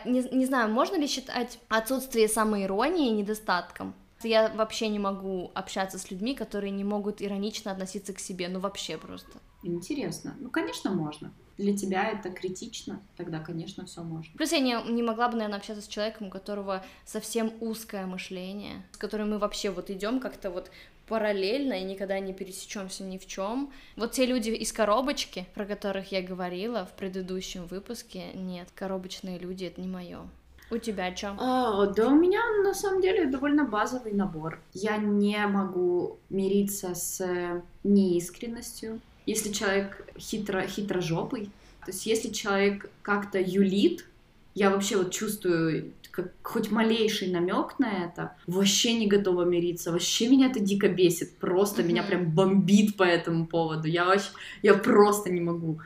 Не, 0.05 0.22
не 0.22 0.47
знаю, 0.47 0.68
можно 0.70 0.97
ли 0.97 1.07
считать 1.07 1.59
отсутствие 1.68 2.28
самоиронии 2.28 3.11
недостатком? 3.11 3.94
Я 4.23 4.49
вообще 4.49 4.89
не 4.89 4.99
могу 4.99 5.51
общаться 5.55 5.99
с 5.99 6.11
людьми, 6.11 6.35
которые 6.35 6.71
не 6.71 6.85
могут 6.85 7.21
иронично 7.21 7.71
относиться 7.71 8.12
к 8.12 8.19
себе, 8.19 8.49
ну 8.49 8.61
вообще 8.61 8.97
просто. 8.97 9.39
Интересно. 9.62 10.37
Ну, 10.39 10.51
конечно, 10.51 10.91
можно. 10.91 11.33
Для 11.59 11.75
тебя 11.77 12.11
это 12.11 12.31
критично, 12.31 13.01
тогда, 13.17 13.41
конечно, 13.41 13.87
все 13.87 14.03
можно. 14.03 14.31
Плюс 14.37 14.53
я 14.53 14.61
не, 14.61 14.77
не 14.93 15.03
могла 15.03 15.29
бы, 15.29 15.37
наверное, 15.37 15.59
общаться 15.59 15.83
с 15.83 15.89
человеком, 15.89 16.27
у 16.27 16.31
которого 16.31 16.85
совсем 17.05 17.53
узкое 17.61 18.07
мышление, 18.07 18.85
с 18.93 18.99
которым 18.99 19.31
мы 19.31 19.39
вообще 19.39 19.71
вот 19.71 19.91
идем 19.91 20.21
как-то 20.21 20.51
вот 20.51 20.71
параллельно 21.09 21.75
и 21.75 21.85
никогда 21.85 22.19
не 22.19 22.35
пересечемся 22.35 23.05
ни 23.05 23.17
в 23.17 23.27
чем. 23.27 23.73
Вот 23.97 24.12
те 24.12 24.27
люди 24.27 24.51
из 24.51 24.73
коробочки, 24.73 25.47
про 25.55 25.64
которых 25.64 26.12
я 26.12 26.21
говорила 26.21 26.85
в 26.85 26.93
предыдущем 26.97 27.67
выпуске, 27.67 28.33
нет, 28.35 28.69
коробочные 28.75 29.39
люди 29.39 29.64
это 29.64 29.81
не 29.81 29.89
мое. 29.89 30.29
У 30.71 30.79
тебя 30.79 31.14
что? 31.14 31.37
А, 31.39 31.87
да 31.87 32.09
у 32.09 32.14
меня 32.14 32.41
на 32.64 32.75
самом 32.75 33.01
деле 33.01 33.27
довольно 33.27 33.64
базовый 33.64 34.12
набор. 34.12 34.59
Я 34.73 34.97
не 34.97 35.39
могу 35.47 36.19
мириться 36.29 36.95
с 36.95 37.62
неискренностью. 37.85 39.01
Если 39.27 39.53
человек 39.53 40.09
хитро, 40.19 40.62
хитрожопый, 40.67 41.51
то 41.85 41.93
есть 41.93 42.07
если 42.07 42.31
человек 42.31 42.91
как-то 43.03 43.41
юлит, 43.41 44.07
я 44.55 44.71
вообще 44.71 44.97
вот 44.97 45.12
чувствую 45.12 45.93
как 46.17 46.33
хоть 46.43 46.71
малейший 46.71 47.31
намек 47.31 47.79
на 47.79 48.05
это, 48.05 48.35
вообще 48.47 48.95
не 48.95 49.07
готова 49.07 49.43
мириться, 49.43 49.93
вообще 49.93 50.29
меня 50.29 50.49
это 50.49 50.61
дико 50.61 50.89
бесит, 50.89 51.37
просто 51.37 51.83
mm-hmm. 51.83 51.87
меня 51.87 52.03
прям 52.03 52.31
бомбит 52.31 52.97
по 52.97 53.03
этому 53.03 53.47
поводу, 53.47 53.87
я 53.87 54.07
вообще, 54.07 54.31
я 54.62 54.73
просто 54.75 55.31
не 55.31 55.43
могу. 55.43 55.81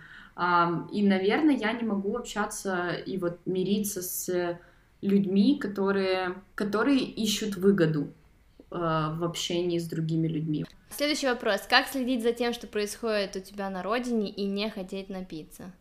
И, 0.93 1.03
наверное, 1.03 1.57
я 1.57 1.73
не 1.73 1.83
могу 1.83 2.17
общаться 2.17 2.93
и 2.93 3.19
вот 3.19 3.41
мириться 3.45 4.03
с 4.03 4.57
людьми, 5.03 5.59
которые, 5.59 6.35
которые 6.55 7.01
ищут 7.01 7.57
выгоду 7.57 8.13
э, 8.71 8.77
в 8.77 9.25
общении 9.25 9.79
с 9.79 9.87
другими 9.87 10.29
людьми. 10.29 10.65
Следующий 10.91 11.27
вопрос. 11.29 11.63
Как 11.69 11.89
следить 11.89 12.23
за 12.23 12.33
тем, 12.33 12.53
что 12.53 12.67
происходит 12.67 13.37
у 13.37 13.41
тебя 13.41 13.71
на 13.71 13.83
родине 13.83 14.31
и 14.31 14.45
не 14.45 14.69
хотеть 14.71 15.09
напиться? 15.09 15.73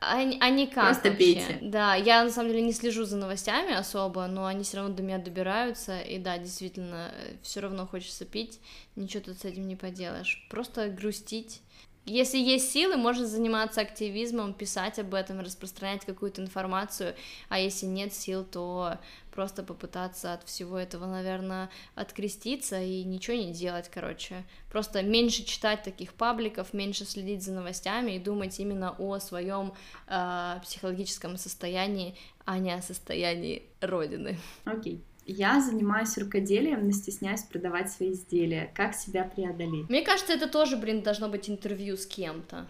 А, 0.00 0.18
а 0.18 0.50
не 0.50 0.66
как 0.66 0.84
Просто 0.84 1.08
вообще? 1.10 1.34
пейте. 1.34 1.58
Да, 1.62 1.94
я 1.94 2.22
на 2.24 2.30
самом 2.30 2.50
деле 2.50 2.62
не 2.62 2.72
слежу 2.72 3.04
за 3.04 3.16
новостями 3.16 3.72
особо, 3.72 4.26
но 4.26 4.46
они 4.46 4.62
все 4.62 4.78
равно 4.78 4.94
до 4.94 5.02
меня 5.02 5.18
добираются, 5.18 6.00
и 6.00 6.18
да, 6.18 6.38
действительно, 6.38 7.12
э, 7.12 7.36
все 7.42 7.60
равно 7.60 7.86
хочется 7.86 8.24
пить, 8.24 8.60
ничего 8.94 9.22
тут 9.22 9.38
с 9.38 9.44
этим 9.44 9.66
не 9.66 9.76
поделаешь. 9.76 10.46
Просто 10.50 10.88
грустить 10.88 11.62
если 12.06 12.38
есть 12.38 12.70
силы, 12.70 12.96
можно 12.96 13.26
заниматься 13.26 13.80
активизмом, 13.80 14.54
писать 14.54 14.98
об 15.00 15.12
этом, 15.12 15.40
распространять 15.40 16.04
какую-то 16.04 16.40
информацию, 16.40 17.16
а 17.48 17.58
если 17.58 17.86
нет 17.86 18.14
сил, 18.14 18.44
то 18.44 18.98
просто 19.32 19.64
попытаться 19.64 20.32
от 20.32 20.44
всего 20.44 20.78
этого, 20.78 21.06
наверное, 21.06 21.68
откреститься 21.96 22.80
и 22.80 23.02
ничего 23.02 23.36
не 23.36 23.52
делать, 23.52 23.90
короче. 23.92 24.44
Просто 24.70 25.02
меньше 25.02 25.44
читать 25.44 25.82
таких 25.82 26.14
пабликов, 26.14 26.72
меньше 26.72 27.04
следить 27.04 27.42
за 27.42 27.52
новостями 27.52 28.12
и 28.12 28.18
думать 28.20 28.58
именно 28.60 28.94
о 28.98 29.18
своем 29.18 29.74
э, 30.06 30.60
психологическом 30.62 31.36
состоянии, 31.36 32.16
а 32.44 32.58
не 32.58 32.72
о 32.72 32.82
состоянии 32.82 33.64
Родины. 33.80 34.38
Окей. 34.64 34.94
Okay. 34.94 35.15
Я 35.28 35.60
занимаюсь 35.60 36.16
рукоделием, 36.18 36.86
но 36.86 36.92
стесняюсь 36.92 37.42
продавать 37.42 37.90
свои 37.90 38.12
изделия. 38.12 38.70
Как 38.74 38.94
себя 38.94 39.24
преодолеть? 39.24 39.88
Мне 39.88 40.02
кажется, 40.02 40.32
это 40.32 40.46
тоже, 40.46 40.76
блин, 40.76 41.02
должно 41.02 41.28
быть 41.28 41.50
интервью 41.50 41.96
с 41.96 42.06
кем-то. 42.06 42.68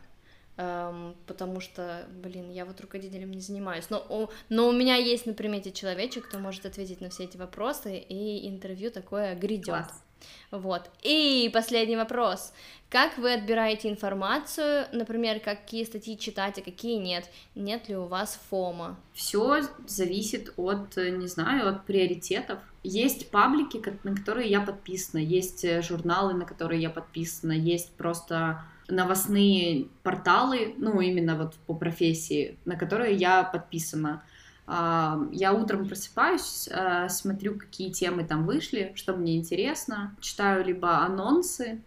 Эм, 0.57 1.15
потому 1.27 1.61
что, 1.61 2.09
блин, 2.23 2.51
я 2.51 2.65
вот 2.65 2.81
рукоделием 2.81 3.31
не 3.31 3.41
занимаюсь. 3.41 3.91
Но 3.91 3.99
у, 4.09 4.29
но 4.49 4.69
у 4.69 4.73
меня 4.73 4.97
есть 4.97 5.27
на 5.27 5.35
примете 5.35 5.71
человечек, 5.71 6.29
кто 6.29 6.39
может 6.39 6.65
ответить 6.65 7.03
на 7.03 7.11
все 7.11 7.25
эти 7.25 7.37
вопросы, 7.37 7.99
и 7.99 8.49
интервью 8.49 8.91
такое 8.91 9.35
грядет. 9.35 9.67
Класс. 9.67 10.03
Вот. 10.51 10.91
И 11.03 11.51
последний 11.53 11.97
вопрос. 11.97 12.53
Как 12.89 13.19
вы 13.19 13.33
отбираете 13.33 13.89
информацию, 13.91 14.87
например, 14.93 15.41
какие 15.41 15.85
статьи 15.85 16.17
читать, 16.17 16.59
а 16.59 16.63
какие 16.63 16.99
нет? 16.99 17.29
Нет 17.57 17.89
ли 17.89 17.97
у 17.97 18.05
вас 18.05 18.41
фома? 18.49 18.97
Все 19.13 19.63
зависит 19.87 20.53
от, 20.57 20.97
не 20.97 21.27
знаю, 21.27 21.69
от 21.69 21.85
приоритетов. 21.85 22.61
Есть 22.85 23.31
паблики, 23.31 23.83
на 24.05 24.15
которые 24.15 24.49
я 24.49 24.61
подписана, 24.61 25.19
есть 25.19 25.65
э, 25.65 25.83
журналы, 25.83 26.35
на 26.35 26.45
которые 26.45 26.81
я 26.81 26.91
подписана, 26.91 27.51
есть 27.51 27.91
просто 27.95 28.63
новостные 28.89 29.89
порталы, 30.05 30.75
ну, 30.79 31.01
именно 31.01 31.37
вот 31.37 31.55
по 31.67 31.75
профессии, 31.75 32.57
на 32.65 32.77
которые 32.77 33.17
я 33.17 33.43
подписана. 33.43 34.23
Я 34.69 35.53
утром 35.53 35.87
просыпаюсь, 35.87 36.69
э, 36.69 37.09
смотрю, 37.09 37.57
какие 37.57 37.91
темы 37.93 38.25
там 38.25 38.45
вышли, 38.45 38.93
что 38.97 39.15
мне 39.15 39.37
интересно, 39.37 40.17
читаю 40.21 40.65
либо 40.65 40.99
анонсы 41.05 41.81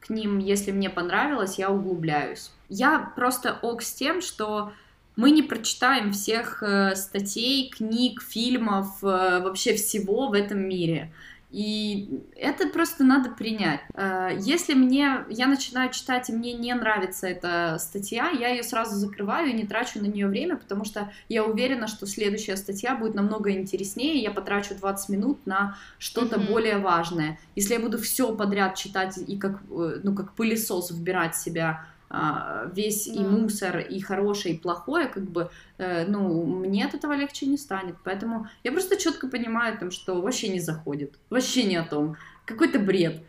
к 0.00 0.10
ним, 0.10 0.38
если 0.38 0.72
мне 0.72 0.90
понравилось, 0.90 1.58
я 1.58 1.70
углубляюсь. 1.70 2.50
Я 2.68 3.12
просто 3.14 3.58
ок 3.62 3.82
с 3.82 3.92
тем, 3.92 4.20
что 4.20 4.72
мы 5.16 5.30
не 5.30 5.42
прочитаем 5.42 6.12
всех 6.12 6.62
э, 6.62 6.96
статей, 6.96 7.70
книг, 7.70 8.20
фильмов, 8.20 9.02
э, 9.02 9.40
вообще 9.40 9.74
всего 9.74 10.28
в 10.28 10.32
этом 10.32 10.58
мире. 10.58 11.12
И 11.54 12.08
это 12.34 12.66
просто 12.66 13.04
надо 13.04 13.30
принять. 13.30 13.78
Э, 13.94 14.30
если 14.40 14.74
мне, 14.74 15.24
я 15.28 15.46
начинаю 15.46 15.92
читать, 15.92 16.28
и 16.28 16.32
мне 16.32 16.52
не 16.52 16.74
нравится 16.74 17.28
эта 17.28 17.76
статья, 17.78 18.30
я 18.30 18.48
ее 18.48 18.64
сразу 18.64 18.96
закрываю 18.96 19.50
и 19.50 19.52
не 19.52 19.64
трачу 19.64 20.00
на 20.00 20.06
нее 20.06 20.26
время, 20.26 20.56
потому 20.56 20.84
что 20.84 21.12
я 21.28 21.44
уверена, 21.44 21.86
что 21.86 22.08
следующая 22.08 22.56
статья 22.56 22.96
будет 22.96 23.14
намного 23.14 23.52
интереснее, 23.52 24.20
я 24.20 24.32
потрачу 24.32 24.74
20 24.74 25.08
минут 25.10 25.46
на 25.46 25.78
что-то 26.00 26.40
mm-hmm. 26.40 26.50
более 26.50 26.78
важное. 26.78 27.38
Если 27.54 27.74
я 27.74 27.78
буду 27.80 27.98
все 27.98 28.34
подряд 28.34 28.74
читать 28.74 29.16
и 29.16 29.38
как, 29.38 29.62
э, 29.70 30.00
ну, 30.02 30.12
как 30.12 30.32
пылесос 30.32 30.90
вбирать 30.90 31.36
в 31.36 31.40
себя 31.40 31.86
весь 32.72 33.06
да. 33.06 33.14
и 33.14 33.24
мусор, 33.24 33.78
и 33.78 34.00
хорошее, 34.00 34.54
и 34.54 34.58
плохое, 34.58 35.06
как 35.06 35.24
бы, 35.24 35.50
э, 35.78 36.06
ну, 36.06 36.44
мне 36.44 36.84
от 36.86 36.94
этого 36.94 37.14
легче 37.14 37.46
не 37.46 37.56
станет. 37.56 37.96
Поэтому 38.04 38.48
я 38.62 38.72
просто 38.72 38.96
четко 38.96 39.28
понимаю, 39.28 39.78
там, 39.78 39.90
что 39.90 40.20
вообще 40.20 40.48
не 40.48 40.60
заходит, 40.60 41.14
вообще 41.30 41.64
не 41.64 41.76
о 41.76 41.84
том, 41.84 42.16
какой-то 42.44 42.78
бред. 42.78 43.22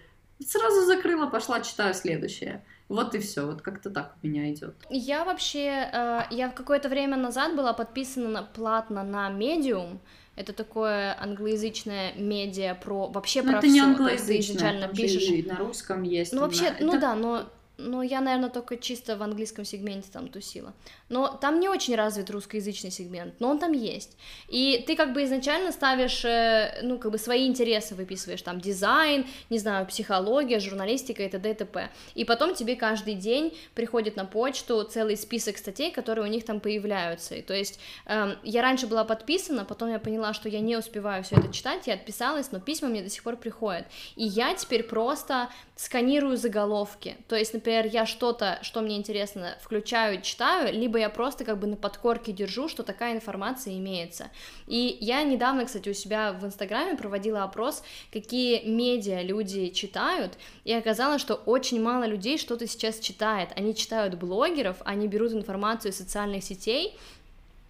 Сразу 0.46 0.86
закрыла, 0.86 1.28
пошла, 1.28 1.62
читаю 1.62 1.94
следующее. 1.94 2.64
Вот 2.88 3.16
и 3.16 3.20
все, 3.20 3.48
вот 3.48 3.62
как-то 3.62 3.90
так 3.90 4.16
у 4.22 4.28
меня 4.28 4.52
идет. 4.54 4.76
Я 4.90 5.24
вообще, 5.24 5.90
э, 5.92 6.22
я 6.30 6.50
какое-то 6.50 6.90
время 6.90 7.18
назад 7.18 7.56
была 7.56 7.74
подписана 7.74 8.30
на, 8.30 8.44
платно 8.44 9.04
на 9.04 9.32
Medium, 9.32 10.00
это 10.36 10.52
такое 10.52 11.16
англоязычное 11.20 12.14
медиа 12.16 12.76
про 12.76 13.08
вообще 13.08 13.42
но 13.42 13.46
ну, 13.46 13.52
про 13.54 13.58
это 13.60 13.68
все. 13.68 13.74
не 13.74 13.80
англоязычное, 13.80 14.56
изначально 14.58 14.88
пишешь. 14.90 15.46
на 15.46 15.58
русском 15.58 16.04
есть. 16.04 16.34
Ну 16.34 16.42
вообще, 16.42 16.72
на... 16.72 16.78
ну 16.82 16.92
это... 16.92 17.00
да, 17.00 17.16
но 17.16 17.46
ну, 17.78 18.02
я, 18.02 18.22
наверное, 18.22 18.50
только 18.50 18.78
чисто 18.78 19.18
в 19.18 19.24
английском 19.24 19.66
сегменте 19.66 20.10
там 20.12 20.28
тусила. 20.28 20.74
Но 21.10 21.28
там 21.28 21.60
не 21.60 21.70
очень 21.70 21.96
развит 21.96 22.30
русскоязычный 22.30 22.92
сегмент, 22.92 23.40
но 23.40 23.50
он 23.50 23.60
там 23.60 23.74
есть. 23.74 24.18
И 24.48 24.84
ты 24.88 24.96
как 24.96 25.14
бы 25.14 25.24
изначально 25.24 25.72
ставишь, 25.72 26.24
э, 26.26 26.80
ну, 26.84 26.98
как 26.98 27.12
бы 27.12 27.18
свои 27.18 27.48
интересы 27.48 27.96
выписываешь, 27.96 28.42
там, 28.42 28.62
дизайн, 28.62 29.26
не 29.50 29.60
знаю, 29.60 29.86
психология, 29.86 30.60
журналистика 30.60 31.24
и 31.24 31.30
т.д. 31.30 31.52
и 31.52 31.54
т.п. 31.54 31.90
И 32.16 32.26
потом 32.26 32.56
тебе 32.56 32.76
каждый 32.76 33.16
день 33.16 33.56
приходит 33.74 34.16
на 34.16 34.26
почту 34.26 34.84
целый 34.84 35.18
список 35.18 35.58
статей, 35.58 35.92
которые 35.92 36.26
у 36.26 36.30
них 36.30 36.46
там 36.46 36.60
появляются. 36.60 37.36
И 37.36 37.42
то 37.42 37.54
есть 37.54 37.80
э, 38.06 38.36
я 38.44 38.62
раньше 38.62 38.88
была 38.88 39.04
подписана, 39.04 39.66
потом 39.66 39.90
я 39.92 40.00
поняла, 40.00 40.34
что 40.34 40.50
я 40.50 40.60
не 40.60 40.78
успеваю 40.78 41.24
все 41.24 41.36
это 41.36 41.52
читать, 41.54 41.88
я 41.88 41.96
отписалась, 41.96 42.52
но 42.52 42.60
письма 42.60 42.90
мне 42.90 43.02
до 43.02 43.10
сих 43.10 43.24
пор 43.24 43.36
приходят. 43.36 43.86
И 44.16 44.24
я 44.24 44.54
теперь 44.56 44.84
просто 44.84 45.50
сканирую 45.76 46.38
заголовки. 46.38 47.18
То 47.28 47.36
есть, 47.36 47.54
например, 47.54 47.86
я 47.86 48.06
что-то, 48.06 48.60
что 48.62 48.80
мне 48.82 48.96
интересно, 48.96 49.58
включаю, 49.62 50.22
читаю, 50.22 50.74
либо 50.74 50.98
я 50.98 51.10
просто 51.10 51.44
как 51.44 51.60
бы 51.60 51.68
на 51.68 51.76
подкорке 51.76 52.32
держу, 52.32 52.70
что 52.70 52.84
такая 52.84 53.14
информация 53.14 53.74
имеется. 53.78 54.32
И 54.68 54.98
я 55.02 55.24
недавно, 55.24 55.66
кстати, 55.66 55.90
у 55.90 55.94
себя 55.94 56.32
в 56.32 56.46
Инстаграме 56.46 56.96
проводила 56.96 57.44
опрос, 57.44 57.84
какие 58.14 58.66
медиа 58.66 59.22
люди 59.22 59.70
читают, 59.70 60.38
и 60.64 60.72
оказалось, 60.72 61.22
что 61.22 61.36
очень 61.36 61.82
мало 61.82 62.06
людей 62.06 62.38
что-то 62.38 62.68
сейчас 62.68 63.00
читает. 63.00 63.50
Они 63.58 63.76
читают 63.76 64.16
блогеров, 64.16 64.78
они 64.86 65.10
берут 65.10 65.34
информацию 65.34 65.92
из 65.92 65.98
социальных 65.98 66.46
сетей, 66.46 66.98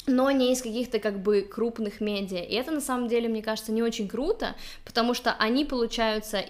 но 0.08 0.30
не 0.30 0.54
из 0.54 0.62
каких-то 0.62 1.00
как 1.00 1.20
бы 1.20 1.42
крупных 1.42 2.02
медиа. 2.02 2.44
И 2.44 2.54
это 2.54 2.72
на 2.72 2.82
самом 2.82 3.08
деле, 3.08 3.28
мне 3.28 3.42
кажется, 3.42 3.72
не 3.72 3.82
очень 3.82 4.08
круто, 4.08 4.56
потому 4.84 5.14
что 5.14 5.34
они 5.34 5.66
получаются, 5.66 6.46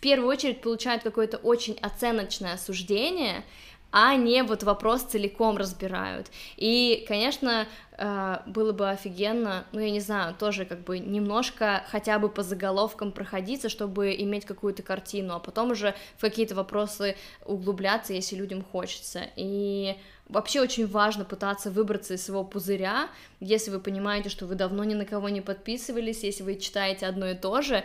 первую 0.00 0.28
очередь 0.28 0.60
получают 0.60 1.02
какое-то 1.02 1.36
очень 1.38 1.78
оценочное 1.80 2.54
осуждение, 2.54 3.44
а 3.92 4.14
не 4.14 4.42
вот 4.42 4.62
вопрос 4.62 5.02
целиком 5.02 5.56
разбирают. 5.56 6.28
И, 6.56 7.04
конечно, 7.08 7.66
э, 7.98 8.36
было 8.46 8.72
бы 8.72 8.88
офигенно, 8.88 9.66
ну, 9.72 9.80
я 9.80 9.90
не 9.90 10.00
знаю, 10.00 10.34
тоже 10.34 10.64
как 10.64 10.84
бы 10.84 11.00
немножко 11.00 11.84
хотя 11.88 12.18
бы 12.18 12.28
по 12.28 12.42
заголовкам 12.42 13.10
проходиться, 13.10 13.68
чтобы 13.68 14.14
иметь 14.14 14.44
какую-то 14.44 14.82
картину, 14.82 15.34
а 15.34 15.40
потом 15.40 15.72
уже 15.72 15.94
в 16.16 16.20
какие-то 16.20 16.54
вопросы 16.54 17.16
углубляться, 17.44 18.12
если 18.12 18.36
людям 18.36 18.62
хочется. 18.62 19.22
И 19.36 19.96
Вообще 20.30 20.60
очень 20.60 20.86
важно 20.86 21.24
пытаться 21.24 21.72
выбраться 21.72 22.14
из 22.14 22.24
своего 22.24 22.44
пузыря, 22.44 23.08
если 23.40 23.72
вы 23.72 23.80
понимаете, 23.80 24.28
что 24.28 24.46
вы 24.46 24.54
давно 24.54 24.84
ни 24.84 24.94
на 24.94 25.04
кого 25.04 25.28
не 25.28 25.40
подписывались, 25.40 26.22
если 26.22 26.44
вы 26.44 26.54
читаете 26.54 27.06
одно 27.06 27.30
и 27.30 27.34
то 27.34 27.62
же, 27.62 27.82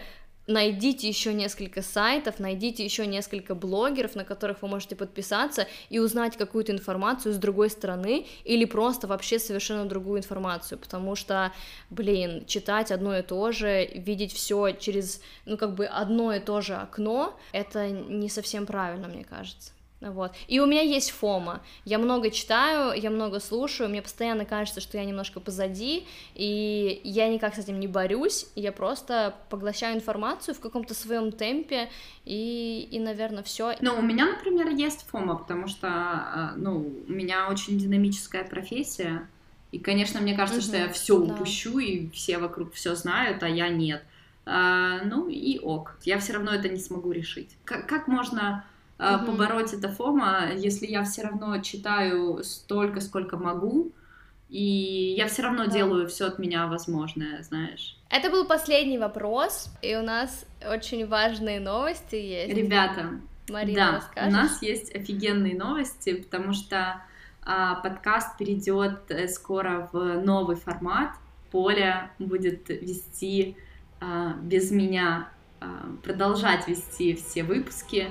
найдите 0.48 1.08
еще 1.08 1.34
несколько 1.34 1.82
сайтов, 1.82 2.40
найдите 2.40 2.84
еще 2.84 3.06
несколько 3.06 3.56
блогеров, 3.56 4.16
на 4.16 4.24
которых 4.24 4.62
вы 4.62 4.68
можете 4.68 4.96
подписаться 4.96 5.68
и 5.90 6.00
узнать 6.00 6.38
какую-то 6.38 6.72
информацию 6.72 7.34
с 7.34 7.38
другой 7.38 7.70
стороны 7.70 8.26
или 8.44 8.66
просто 8.66 9.08
вообще 9.08 9.40
совершенно 9.40 9.86
другую 9.86 10.20
информацию, 10.20 10.78
потому 10.78 11.16
что, 11.16 11.52
блин, 11.90 12.46
читать 12.46 12.92
одно 12.92 13.18
и 13.18 13.22
то 13.22 13.52
же, 13.52 13.86
видеть 13.86 14.34
все 14.34 14.72
через, 14.72 15.22
ну, 15.46 15.58
как 15.58 15.76
бы 15.76 15.86
одно 15.86 16.34
и 16.34 16.40
то 16.40 16.62
же 16.62 16.76
окно, 16.76 17.38
это 17.52 17.90
не 17.90 18.30
совсем 18.30 18.66
правильно, 18.66 19.08
мне 19.08 19.24
кажется. 19.24 19.75
Вот. 20.02 20.34
И 20.48 20.60
у 20.60 20.66
меня 20.66 20.82
есть 20.82 21.12
фома. 21.12 21.62
Я 21.86 21.98
много 21.98 22.30
читаю, 22.30 23.00
я 23.00 23.10
много 23.10 23.40
слушаю, 23.40 23.90
мне 23.90 24.02
постоянно 24.02 24.46
кажется, 24.46 24.82
что 24.82 24.98
я 24.98 25.06
немножко 25.06 25.40
позади, 25.40 26.06
и 26.36 27.02
я 27.04 27.30
никак 27.30 27.56
с 27.56 27.60
этим 27.60 27.80
не 27.80 27.88
борюсь, 27.88 28.48
я 28.56 28.72
просто 28.72 29.36
поглощаю 29.50 29.96
информацию 29.96 30.54
в 30.54 30.60
каком-то 30.60 30.94
своем 30.94 31.32
темпе, 31.32 31.90
и, 32.26 32.88
и 32.92 33.00
наверное, 33.00 33.42
все. 33.44 33.76
Ну, 33.82 33.98
у 33.98 34.02
меня, 34.02 34.26
например, 34.26 34.70
есть 34.70 35.08
фома, 35.08 35.36
потому 35.36 35.68
что, 35.68 35.88
а, 35.88 36.54
ну, 36.58 36.94
у 37.08 37.12
меня 37.12 37.48
очень 37.50 37.80
динамическая 37.80 38.44
профессия, 38.44 39.28
и, 39.72 39.80
конечно, 39.80 40.22
мне 40.22 40.36
кажется, 40.36 40.60
угу, 40.60 40.68
что 40.68 40.78
я 40.78 40.90
все 40.90 41.18
да. 41.20 41.34
упущу, 41.34 41.80
и 41.80 42.10
все 42.12 42.38
вокруг 42.38 42.74
все 42.74 42.96
знают, 42.96 43.44
а 43.44 43.50
я 43.50 43.70
нет. 43.70 44.04
А, 44.46 45.04
ну 45.04 45.28
и 45.28 45.60
ок. 45.60 45.98
Я 46.04 46.20
все 46.20 46.34
равно 46.34 46.54
это 46.54 46.70
не 46.70 46.80
смогу 46.80 47.12
решить. 47.12 47.58
Как, 47.66 47.88
как 47.90 48.08
можно 48.08 48.64
угу. 48.98 49.26
побороть 49.26 49.74
это 49.74 49.90
фома, 49.90 50.52
если 50.56 50.88
я 50.88 51.04
все 51.04 51.24
равно 51.24 51.58
читаю 51.60 52.44
столько, 52.44 53.02
сколько 53.02 53.38
могу, 53.38 53.92
и 54.50 55.16
я 55.18 55.28
все 55.28 55.42
равно 55.42 55.66
да. 55.66 55.72
делаю 55.72 56.08
все 56.08 56.28
от 56.28 56.40
меня 56.40 56.68
возможное, 56.68 57.42
знаешь. 57.44 57.98
Это 58.10 58.30
был 58.30 58.46
последний 58.46 58.98
вопрос, 58.98 59.72
и 59.82 59.96
у 59.96 60.04
нас 60.04 60.46
очень 60.66 61.08
важные 61.08 61.60
новости 61.60 62.16
есть. 62.16 62.56
Ребята, 62.56 63.20
Марина, 63.50 63.76
да, 63.76 63.92
расскажешь? 63.98 64.30
у 64.30 64.36
нас 64.36 64.62
есть 64.62 64.96
офигенные 64.96 65.56
новости, 65.56 66.14
потому 66.14 66.54
что 66.54 67.02
а, 67.42 67.76
подкаст 67.76 68.38
перейдет 68.38 69.10
э, 69.10 69.28
скоро 69.28 69.90
в 69.92 70.22
новый 70.24 70.56
формат. 70.56 71.12
Поля 71.52 72.12
будет 72.18 72.70
вести 72.70 73.56
а, 74.00 74.34
без 74.42 74.72
меня, 74.72 75.30
а, 75.60 75.92
продолжать 76.04 76.68
вести 76.68 77.16
все 77.16 77.44
выпуски 77.44 78.08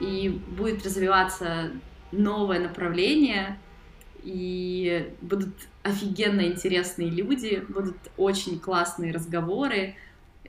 и 0.00 0.28
будет 0.28 0.84
развиваться 0.84 1.70
новое 2.12 2.60
направление, 2.60 3.58
и 4.22 5.14
будут 5.20 5.54
офигенно 5.82 6.42
интересные 6.42 7.10
люди, 7.10 7.62
будут 7.68 7.96
очень 8.16 8.58
классные 8.58 9.12
разговоры, 9.12 9.96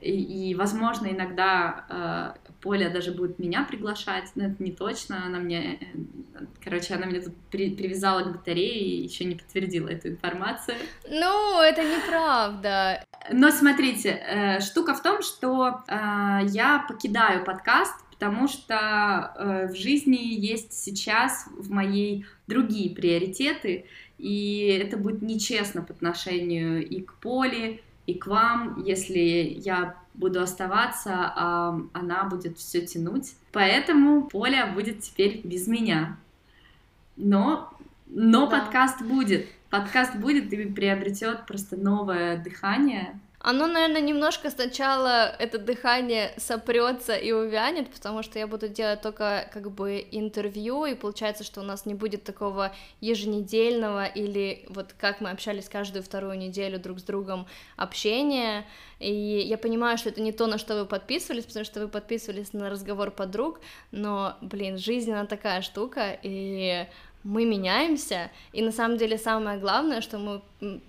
и, 0.00 0.50
и 0.50 0.54
возможно, 0.54 1.06
иногда 1.06 2.34
э, 2.44 2.50
Поля 2.60 2.90
даже 2.90 3.12
будет 3.12 3.38
меня 3.38 3.64
приглашать, 3.64 4.30
но 4.34 4.46
это 4.46 4.62
не 4.62 4.72
точно, 4.72 5.24
она 5.24 5.38
мне, 5.38 5.78
э, 5.80 6.44
короче, 6.62 6.94
она 6.94 7.06
меня 7.06 7.22
тут 7.22 7.34
при, 7.50 7.74
привязала 7.74 8.22
к 8.22 8.32
батарее 8.32 8.78
и 8.78 9.02
еще 9.04 9.24
не 9.24 9.36
подтвердила 9.36 9.88
эту 9.88 10.08
информацию. 10.08 10.76
Ну, 11.08 11.62
это 11.62 11.82
неправда. 11.82 13.04
Но 13.32 13.50
смотрите, 13.50 14.10
э, 14.10 14.60
штука 14.60 14.94
в 14.94 15.02
том, 15.02 15.22
что 15.22 15.82
э, 15.88 16.40
я 16.48 16.84
покидаю 16.88 17.44
подкаст, 17.44 17.94
потому 18.18 18.48
что 18.48 19.34
э, 19.36 19.68
в 19.68 19.76
жизни 19.76 20.16
есть 20.16 20.72
сейчас 20.72 21.46
в 21.56 21.70
моей 21.70 22.24
другие 22.46 22.94
приоритеты, 22.94 23.84
и 24.16 24.78
это 24.82 24.96
будет 24.96 25.20
нечестно 25.20 25.82
по 25.82 25.92
отношению 25.92 26.86
и 26.86 27.02
к 27.02 27.14
Поле, 27.14 27.82
и 28.06 28.14
к 28.14 28.26
вам, 28.26 28.82
если 28.84 29.18
я 29.18 29.96
буду 30.14 30.40
оставаться, 30.40 31.12
а 31.12 31.78
она 31.92 32.24
будет 32.24 32.56
все 32.56 32.86
тянуть. 32.86 33.34
Поэтому 33.52 34.26
Поля 34.26 34.66
будет 34.66 35.00
теперь 35.00 35.42
без 35.44 35.66
меня. 35.66 36.16
Но, 37.16 37.70
но 38.06 38.46
да. 38.46 38.60
подкаст 38.60 39.02
будет. 39.02 39.46
Подкаст 39.68 40.16
будет 40.16 40.50
и 40.52 40.66
приобретет 40.66 41.44
просто 41.46 41.76
новое 41.76 42.42
дыхание, 42.42 43.20
оно, 43.38 43.66
наверное, 43.66 44.00
немножко 44.00 44.50
сначала 44.50 45.34
это 45.38 45.58
дыхание 45.58 46.32
сопрется 46.36 47.14
и 47.14 47.32
увянет, 47.32 47.90
потому 47.90 48.22
что 48.22 48.38
я 48.38 48.46
буду 48.46 48.68
делать 48.68 49.02
только 49.02 49.48
как 49.52 49.70
бы 49.70 50.06
интервью, 50.10 50.84
и 50.86 50.94
получается, 50.94 51.44
что 51.44 51.60
у 51.60 51.64
нас 51.64 51.86
не 51.86 51.94
будет 51.94 52.24
такого 52.24 52.74
еженедельного 53.00 54.06
или 54.06 54.64
вот 54.68 54.94
как 54.98 55.20
мы 55.20 55.30
общались 55.30 55.68
каждую 55.68 56.02
вторую 56.02 56.38
неделю 56.38 56.78
друг 56.78 56.98
с 56.98 57.02
другом 57.02 57.46
общения. 57.76 58.66
И 58.98 59.12
я 59.12 59.58
понимаю, 59.58 59.98
что 59.98 60.08
это 60.08 60.22
не 60.22 60.32
то, 60.32 60.46
на 60.46 60.58
что 60.58 60.74
вы 60.74 60.86
подписывались, 60.86 61.44
потому 61.44 61.64
что 61.64 61.80
вы 61.80 61.88
подписывались 61.88 62.52
на 62.52 62.70
разговор 62.70 63.10
подруг, 63.10 63.60
но, 63.90 64.36
блин, 64.40 64.78
жизнь 64.78 65.12
она 65.12 65.26
такая 65.26 65.60
штука, 65.60 66.18
и 66.22 66.86
мы 67.26 67.44
меняемся, 67.44 68.30
и 68.52 68.62
на 68.62 68.70
самом 68.70 68.98
деле 68.98 69.18
самое 69.18 69.58
главное, 69.58 70.00
что 70.00 70.18
мы 70.18 70.40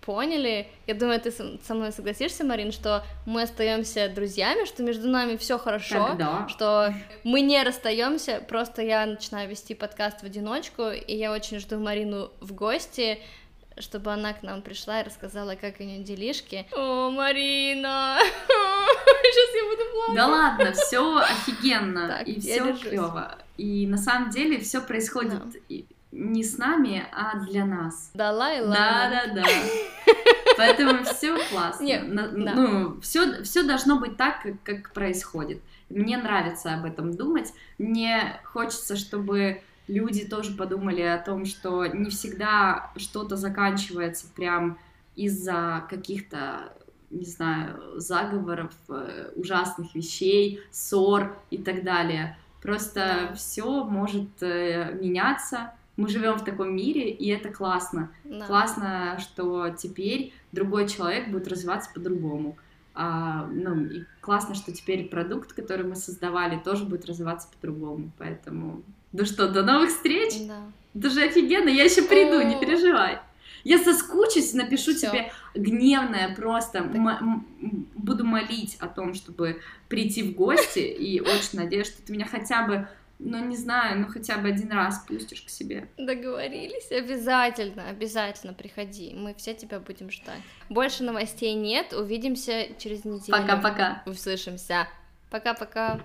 поняли, 0.02 0.68
я 0.86 0.94
думаю, 0.94 1.20
ты 1.20 1.32
со 1.32 1.74
мной 1.74 1.92
согласишься, 1.92 2.46
Марин, 2.46 2.72
что 2.72 3.04
мы 3.26 3.42
остаемся 3.42 4.08
друзьями, 4.08 4.66
что 4.66 4.84
между 4.84 5.10
нами 5.10 5.36
все 5.38 5.58
хорошо, 5.58 6.10
Тогда. 6.10 6.48
что 6.48 6.94
мы 7.24 7.42
не 7.42 7.62
расстаемся, 7.64 8.40
просто 8.48 8.84
я 8.84 9.06
начинаю 9.08 9.50
вести 9.50 9.74
подкаст 9.74 10.22
в 10.22 10.26
одиночку, 10.26 10.90
и 10.92 11.16
я 11.16 11.32
очень 11.32 11.60
жду 11.60 11.80
Марину 11.80 12.30
в 12.40 12.54
гости, 12.54 13.20
чтобы 13.80 14.14
она 14.14 14.34
к 14.34 14.44
нам 14.44 14.62
пришла 14.62 15.02
и 15.02 15.06
рассказала, 15.06 15.56
как 15.56 15.80
у 15.80 15.84
нее 15.84 16.04
делишки. 16.04 16.68
О, 16.72 17.10
Марина! 17.10 18.20
Сейчас 18.22 19.56
я 19.56 19.70
буду 19.70 19.92
плакать. 19.92 20.16
Да 20.16 20.28
ладно, 20.28 20.72
все 20.74 21.18
офигенно 21.18 22.08
так, 22.08 22.28
и 22.28 22.40
все 22.40 22.74
клево. 22.76 23.36
И 23.58 23.88
на 23.88 23.98
самом 23.98 24.30
деле 24.30 24.60
все 24.60 24.82
происходит 24.82 25.40
да 25.50 25.60
не 26.18 26.43
с 26.43 26.57
нами, 26.57 27.05
а 27.11 27.39
для 27.39 27.65
нас. 27.65 28.11
Далай 28.13 28.61
Лама. 28.61 28.76
Да, 28.76 29.09
да, 29.09 29.34
да. 29.36 29.43
Поэтому 30.57 31.03
все 31.03 31.38
классно. 31.49 31.84
Нет, 31.84 32.07
На, 32.07 32.28
да. 32.28 32.53
Ну, 32.55 32.99
все, 33.01 33.43
все 33.43 33.63
должно 33.63 33.99
быть 33.99 34.18
так, 34.18 34.41
как, 34.41 34.55
как 34.63 34.93
происходит. 34.93 35.61
Мне 35.89 36.18
нравится 36.18 36.74
об 36.74 36.86
этом 36.86 37.15
думать. 37.15 37.53
Мне 37.78 38.39
хочется, 38.43 38.95
чтобы 38.95 39.61
люди 39.88 40.26
тоже 40.26 40.53
подумали 40.53 41.01
о 41.01 41.20
том, 41.20 41.45
что 41.45 41.86
не 41.86 42.09
всегда 42.09 42.91
что-то 42.97 43.38
заканчивается 43.38 44.28
прям 44.36 44.80
из-за 45.15 45.86
каких-то 45.89 46.74
не 47.09 47.26
знаю, 47.26 47.80
заговоров, 47.95 48.74
э, 48.89 49.32
ужасных 49.36 49.95
вещей, 49.95 50.59
ссор 50.72 51.38
и 51.49 51.57
так 51.57 51.86
далее. 51.86 52.38
Просто 52.61 53.34
все 53.36 53.86
может 53.86 54.41
э, 54.41 54.93
меняться, 54.99 55.72
мы 55.98 56.08
живем 56.08 56.38
в 56.38 56.43
таком 56.45 56.76
мире, 56.76 57.10
и 57.10 57.28
это 57.30 57.50
классно. 57.50 58.12
Да. 58.24 58.45
Классно, 58.45 59.18
что 59.20 59.70
теперь 59.70 60.32
другой 60.52 60.88
человек 60.88 61.30
будет 61.30 61.48
развиваться 61.48 61.89
по-другому. 61.93 62.56
А, 62.93 63.48
ну, 63.52 63.84
и 63.86 64.04
классно, 64.22 64.56
что 64.56 64.72
теперь 64.72 65.08
продукт, 65.10 65.54
который 65.54 65.86
мы 65.86 65.95
создавали, 65.95 66.58
тоже 66.58 66.86
будет 66.86 67.06
развиваться 67.06 67.48
по-другому. 67.50 68.12
Поэтому, 68.18 68.82
ну 69.12 69.26
что, 69.26 69.48
до 69.50 69.64
новых 69.64 69.89
встреч! 69.89 70.34
Да. 70.48 70.62
Это 70.95 71.10
же 71.12 71.22
офигенно, 71.24 71.70
я 71.70 71.84
еще 71.84 72.02
приду, 72.04 72.39
О. 72.39 72.43
не 72.43 72.60
переживай. 72.60 73.20
Я 73.64 73.78
соскучусь, 73.80 74.54
напишу 74.54 74.93
Всё. 74.95 75.10
тебе 75.12 75.32
гневное 75.54 76.34
просто, 76.36 76.80
м- 76.80 77.45
буду 77.95 78.24
молить 78.26 78.78
о 78.80 78.88
том, 78.88 79.14
чтобы 79.14 79.60
прийти 79.89 80.24
в 80.24 80.36
гости, 80.36 80.80
и 80.80 81.20
очень 81.20 81.60
надеюсь, 81.60 81.88
что 81.88 82.02
ты 82.02 82.14
меня 82.14 82.26
хотя 82.26 82.66
бы, 82.66 82.88
ну 83.20 83.43
не 83.43 83.55
знаю, 83.55 83.99
ну 83.99 84.07
хотя 84.07 84.38
бы 84.38 84.49
один 84.49 84.72
раз 84.72 85.03
пустишь 85.07 85.41
к 85.41 85.49
себе. 85.49 85.89
Договорились? 85.97 86.91
Обязательно, 86.91 87.89
обязательно 87.89 88.53
приходи. 88.53 89.13
Мы 89.15 89.34
все 89.34 89.53
тебя 89.53 89.80
будем 89.80 90.11
ждать. 90.11 90.41
Больше 90.70 91.03
новостей 91.03 91.53
нет. 91.55 91.93
Увидимся 91.93 92.68
через 92.78 93.05
неделю. 93.05 93.32
Пока-пока. 93.32 94.03
Услышимся. 94.05 94.88
Пока-пока. 95.30 95.99